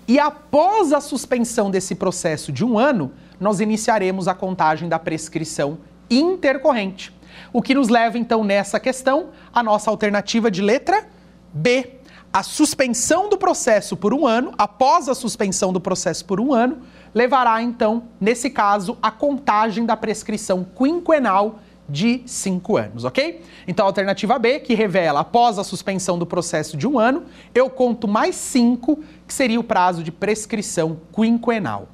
e 0.08 0.18
após 0.18 0.94
a 0.94 1.02
suspensão 1.02 1.70
desse 1.70 1.94
processo 1.94 2.54
de 2.54 2.64
um 2.64 2.80
ano, 2.80 3.12
nós 3.38 3.60
iniciaremos 3.60 4.30
a 4.30 4.34
contagem 4.34 4.88
da 4.88 4.98
prescrição 4.98 5.78
intercorrente. 6.10 7.14
O 7.52 7.62
que 7.62 7.74
nos 7.74 7.90
leva, 7.90 8.18
então, 8.18 8.44
nessa 8.44 8.80
questão, 8.80 9.30
a 9.54 9.64
nossa 9.64 9.90
alternativa 9.90 10.52
de 10.52 10.62
letra 10.62 11.08
B. 11.54 11.92
A 12.34 12.44
suspensão 12.44 13.30
do 13.30 13.38
processo 13.38 13.96
por 13.96 14.14
um 14.14 14.28
ano, 14.28 14.54
após 14.58 15.08
a 15.08 15.16
suspensão 15.16 15.72
do 15.72 15.80
processo 15.80 16.26
por 16.26 16.40
um 16.40 16.54
ano, 16.54 16.80
levará, 17.14 17.62
então, 17.62 18.10
nesse 18.20 18.50
caso, 18.50 18.98
a 19.02 19.10
contagem 19.10 19.86
da 19.86 19.96
prescrição 19.96 20.66
quinquenal 20.78 21.60
de 21.88 22.24
cinco 22.26 22.76
anos, 22.76 23.06
ok? 23.06 23.42
Então, 23.68 23.86
a 23.86 23.90
alternativa 23.90 24.38
B, 24.38 24.60
que 24.60 24.74
revela 24.74 25.22
após 25.22 25.58
a 25.58 25.64
suspensão 25.64 26.18
do 26.20 26.26
processo 26.26 26.76
de 26.76 26.86
um 26.88 27.00
ano, 27.00 27.24
eu 27.54 27.70
conto 27.70 28.08
mais 28.08 28.36
cinco, 28.36 29.02
que 29.26 29.34
seria 29.34 29.60
o 29.60 29.64
prazo 29.64 30.04
de 30.04 30.12
prescrição 30.12 31.00
quinquenal. 31.14 31.88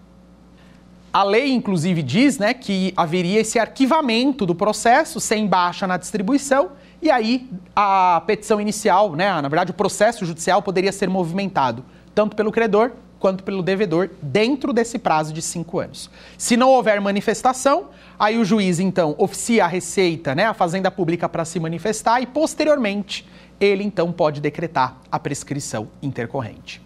A 1.14 1.24
lei, 1.24 1.52
inclusive, 1.52 2.02
diz 2.02 2.38
né, 2.38 2.54
que 2.54 2.94
haveria 2.96 3.42
esse 3.42 3.60
arquivamento 3.60 4.46
do 4.46 4.56
processo 4.56 5.20
sem 5.20 5.46
baixa 5.46 5.86
na 5.86 5.98
distribuição, 5.98 6.72
e 7.02 7.12
aí 7.12 7.50
a 7.76 8.24
petição 8.26 8.62
inicial, 8.62 9.14
né, 9.14 9.30
na 9.42 9.50
verdade, 9.50 9.72
o 9.72 9.74
processo 9.74 10.26
judicial 10.26 10.62
poderia 10.62 10.92
ser 10.92 11.10
movimentado 11.10 11.84
tanto 12.16 12.34
pelo 12.36 12.52
credor 12.52 12.92
quanto 13.20 13.44
pelo 13.44 13.62
devedor 13.62 14.10
dentro 14.22 14.72
desse 14.72 14.98
prazo 14.98 15.34
de 15.34 15.42
cinco 15.42 15.80
anos. 15.80 16.10
Se 16.38 16.56
não 16.56 16.70
houver 16.70 17.02
manifestação, 17.02 17.90
aí 18.18 18.38
o 18.38 18.46
juiz, 18.46 18.80
então, 18.80 19.14
oficia 19.18 19.66
a 19.66 19.68
Receita, 19.68 20.34
né, 20.34 20.46
a 20.46 20.54
Fazenda 20.54 20.90
Pública 20.90 21.28
para 21.28 21.44
se 21.44 21.60
manifestar 21.60 22.22
e, 22.22 22.26
posteriormente, 22.26 23.28
ele, 23.60 23.84
então, 23.84 24.14
pode 24.14 24.40
decretar 24.40 24.98
a 25.12 25.20
prescrição 25.20 25.90
intercorrente. 26.02 26.82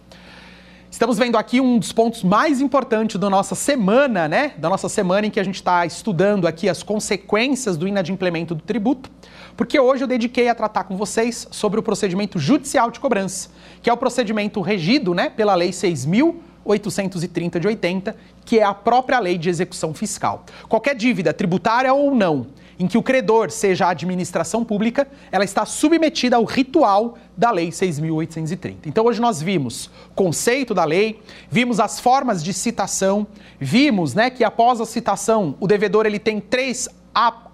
Estamos 0.96 1.18
vendo 1.18 1.36
aqui 1.36 1.60
um 1.60 1.78
dos 1.78 1.92
pontos 1.92 2.24
mais 2.24 2.58
importantes 2.58 3.20
da 3.20 3.28
nossa 3.28 3.54
semana, 3.54 4.26
né? 4.26 4.54
Da 4.56 4.70
nossa 4.70 4.88
semana 4.88 5.26
em 5.26 5.30
que 5.30 5.38
a 5.38 5.44
gente 5.44 5.56
está 5.56 5.84
estudando 5.84 6.46
aqui 6.46 6.70
as 6.70 6.82
consequências 6.82 7.76
do 7.76 7.86
inadimplemento 7.86 8.54
do 8.54 8.62
tributo, 8.62 9.10
porque 9.58 9.78
hoje 9.78 10.04
eu 10.04 10.08
dediquei 10.08 10.48
a 10.48 10.54
tratar 10.54 10.84
com 10.84 10.96
vocês 10.96 11.46
sobre 11.50 11.78
o 11.78 11.82
procedimento 11.82 12.38
judicial 12.38 12.90
de 12.90 12.98
cobrança, 12.98 13.50
que 13.82 13.90
é 13.90 13.92
o 13.92 13.96
procedimento 13.98 14.62
regido, 14.62 15.12
né, 15.12 15.28
pela 15.28 15.54
Lei 15.54 15.68
6.830 15.68 17.58
de 17.58 17.66
80, 17.66 18.16
que 18.46 18.58
é 18.58 18.64
a 18.64 18.72
própria 18.72 19.18
lei 19.18 19.36
de 19.36 19.50
execução 19.50 19.92
fiscal. 19.92 20.46
Qualquer 20.66 20.94
dívida, 20.94 21.30
tributária 21.34 21.92
ou 21.92 22.14
não, 22.14 22.46
em 22.78 22.86
que 22.86 22.98
o 22.98 23.02
credor 23.02 23.50
seja 23.50 23.86
a 23.86 23.90
administração 23.90 24.64
pública, 24.64 25.08
ela 25.32 25.44
está 25.44 25.64
submetida 25.64 26.36
ao 26.36 26.44
ritual 26.44 27.16
da 27.36 27.50
Lei 27.50 27.70
6.830. 27.70 28.86
Então, 28.86 29.04
hoje 29.04 29.20
nós 29.20 29.40
vimos 29.40 29.90
conceito 30.14 30.74
da 30.74 30.84
lei, 30.84 31.20
vimos 31.50 31.80
as 31.80 31.98
formas 32.00 32.42
de 32.42 32.52
citação, 32.52 33.26
vimos 33.58 34.14
né, 34.14 34.30
que 34.30 34.44
após 34.44 34.80
a 34.80 34.86
citação, 34.86 35.56
o 35.60 35.66
devedor 35.66 36.06
ele 36.06 36.18
tem 36.18 36.40
três 36.40 36.88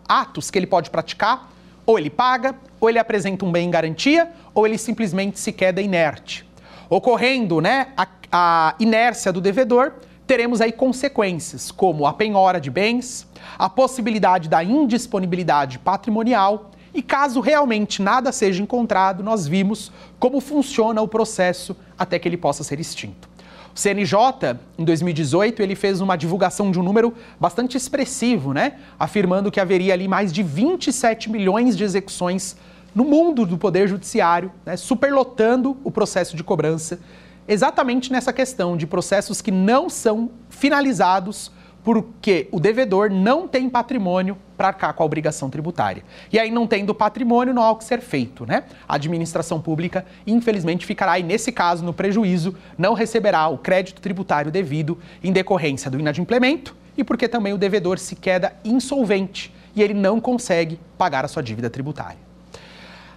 atos 0.09 0.51
que 0.51 0.59
ele 0.59 0.67
pode 0.67 0.91
praticar: 0.91 1.51
ou 1.87 1.99
ele 1.99 2.11
paga, 2.11 2.55
ou 2.81 2.89
ele 2.89 2.99
apresenta 2.99 3.45
um 3.45 3.53
bem 3.53 3.69
em 3.69 3.71
garantia, 3.71 4.31
ou 4.55 4.67
ele 4.67 4.79
simplesmente 4.79 5.39
se 5.39 5.53
queda 5.53 5.81
inerte. 5.81 6.47
Ocorrendo 6.91 7.61
né, 7.61 7.89
a, 7.97 8.07
a 8.31 8.75
inércia 8.79 9.33
do 9.33 9.41
devedor, 9.41 9.95
teremos 10.27 10.61
aí 10.61 10.73
consequências, 10.73 11.71
como 11.71 12.07
a 12.07 12.13
penhora 12.13 12.61
de 12.61 12.71
bens, 12.71 13.27
a 13.59 13.69
possibilidade 13.69 14.49
da 14.49 14.63
indisponibilidade 14.63 15.79
patrimonial 15.79 16.71
e 16.95 17.03
caso 17.03 17.41
realmente 17.41 18.03
nada 18.03 18.31
seja 18.33 18.63
encontrado, 18.63 19.23
nós 19.23 19.47
vimos 19.47 19.91
como 20.19 20.41
funciona 20.41 21.01
o 21.01 21.09
processo 21.09 21.75
até 21.99 22.19
que 22.19 22.29
ele 22.29 22.37
possa 22.37 22.63
ser 22.63 22.79
extinto. 22.79 23.31
O 23.75 23.79
CNJ, 23.79 24.59
em 24.79 24.85
2018, 24.85 25.63
ele 25.63 25.75
fez 25.75 26.03
uma 26.03 26.15
divulgação 26.15 26.71
de 26.71 26.79
um 26.79 26.83
número 26.83 27.15
bastante 27.41 27.75
expressivo, 27.75 28.53
né? 28.53 28.75
Afirmando 28.99 29.51
que 29.51 29.59
haveria 29.59 29.95
ali 29.95 30.07
mais 30.07 30.31
de 30.31 30.43
27 30.43 31.31
milhões 31.31 31.75
de 31.75 31.83
execuções 31.83 32.55
no 32.95 33.05
mundo 33.05 33.47
do 33.47 33.57
Poder 33.57 33.89
Judiciário, 33.89 34.53
né? 34.67 34.77
superlotando 34.77 35.79
o 35.83 35.91
processo 35.91 36.37
de 36.37 36.45
cobrança, 36.45 37.01
exatamente 37.47 38.13
nessa 38.13 38.33
questão 38.33 38.77
de 38.77 38.87
processos 38.87 39.41
que 39.41 39.51
não 39.51 39.89
são 39.89 40.31
finalizados 40.49 41.51
porque 41.85 42.49
o 42.53 42.61
devedor 42.61 43.11
não 43.11 43.49
tem 43.49 43.69
patrimônio 43.69 44.39
para 44.57 44.69
arcar 44.69 44.95
com 44.95 45.03
a 45.03 45.07
obrigação 45.07 45.51
tributária. 45.51 46.05
E 46.33 46.39
aí, 46.39 46.51
não 46.51 46.67
tendo 46.67 46.95
patrimônio, 46.95 47.53
não 47.53 47.63
há 47.63 47.71
o 47.73 47.77
que 47.77 47.85
ser 47.85 48.01
feito, 48.01 48.47
né? 48.47 48.65
A 48.89 48.95
administração 48.95 49.61
pública, 49.61 50.07
infelizmente, 50.27 50.87
ficará, 50.87 51.19
e 51.19 51.23
nesse 51.23 51.51
caso, 51.51 51.85
no 51.85 51.93
prejuízo, 51.93 52.55
não 52.79 52.95
receberá 52.95 53.49
o 53.49 53.59
crédito 53.59 54.01
tributário 54.01 54.51
devido 54.51 54.99
em 55.23 55.33
decorrência 55.33 55.91
do 55.91 55.99
inadimplemento 55.99 56.77
e 56.97 57.03
porque 57.03 57.27
também 57.27 57.53
o 57.53 57.59
devedor 57.59 57.99
se 57.99 58.15
queda 58.15 58.55
insolvente 58.65 59.53
e 59.75 59.83
ele 59.83 59.95
não 59.95 60.21
consegue 60.21 60.79
pagar 60.97 61.25
a 61.25 61.29
sua 61.29 61.43
dívida 61.43 61.69
tributária. 61.69 62.32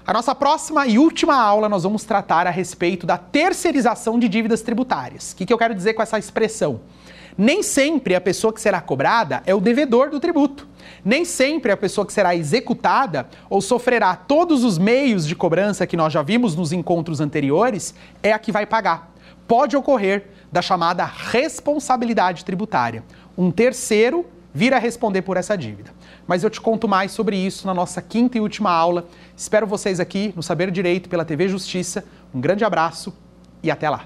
A 0.08 0.14
nossa 0.14 0.36
próxima 0.36 0.86
e 0.86 0.99
última 0.99 1.36
aula 1.36 1.68
nós 1.68 1.82
vamos 1.82 2.03
tratar 2.03 2.45
a 2.45 2.51
respeito 2.51 3.08
da 3.08 3.18
terceirização 3.18 4.20
de 4.20 4.30
dívidas 4.30 4.62
tributárias. 4.62 5.32
O 5.32 5.36
que, 5.36 5.47
que 5.47 5.51
eu 5.51 5.58
quero 5.58 5.74
dizer 5.74 5.95
com 5.95 6.03
essa 6.03 6.20
expressão? 6.20 6.82
Nem 7.36 7.64
sempre 7.64 8.14
a 8.14 8.22
pessoa 8.22 8.53
que 8.53 8.62
será 8.62 8.80
cobrada 8.80 9.41
é 9.47 9.56
o 9.56 9.60
devedor 9.60 10.12
do 10.12 10.20
tributo. 10.20 10.68
Nem 11.03 11.26
sempre 11.26 11.72
a 11.72 11.78
pessoa 11.78 12.06
que 12.06 12.14
será 12.14 12.36
executada 12.36 13.28
ou 13.49 13.62
sofrerá 13.62 14.16
todos 14.16 14.64
os 14.64 14.78
meios 14.78 15.26
de 15.26 15.36
cobrança 15.36 15.88
que 15.88 15.97
nós 15.97 16.14
já 16.14 16.22
vimos 16.22 16.56
nos 16.56 16.72
encontros 16.72 17.20
anteriores 17.20 17.95
é 18.22 18.32
a 18.32 18.38
que 18.38 18.51
vai 18.51 18.68
pagar. 18.68 19.12
Pode 19.47 19.76
ocorrer 19.76 20.28
da 20.51 20.62
chamada 20.62 21.03
responsabilidade 21.03 22.45
tributária. 22.45 23.03
Um 23.36 23.49
terceiro 23.49 24.24
vir 24.53 24.72
a 24.72 24.78
responder 24.78 25.24
por 25.24 25.36
essa 25.36 25.58
dívida. 25.58 25.91
Mas 26.28 26.43
eu 26.43 26.49
te 26.49 26.59
conto 26.59 26.88
mais 26.88 27.11
sobre 27.11 27.38
isso 27.38 27.67
na 27.67 27.73
nossa 27.73 28.01
quinta 28.01 28.38
e 28.38 28.41
última 28.41 28.71
aula. 28.71 29.07
Espero 29.36 29.67
vocês 29.67 29.99
aqui 29.99 30.34
no 30.36 30.43
Saber 30.43 30.71
Direito 30.71 31.09
pela 31.09 31.26
TV 31.26 31.47
Justiça. 31.47 32.05
Um 32.34 32.41
grande 32.41 32.63
abraço 32.63 33.13
e 33.61 33.69
até 33.69 33.89
lá. 33.89 34.05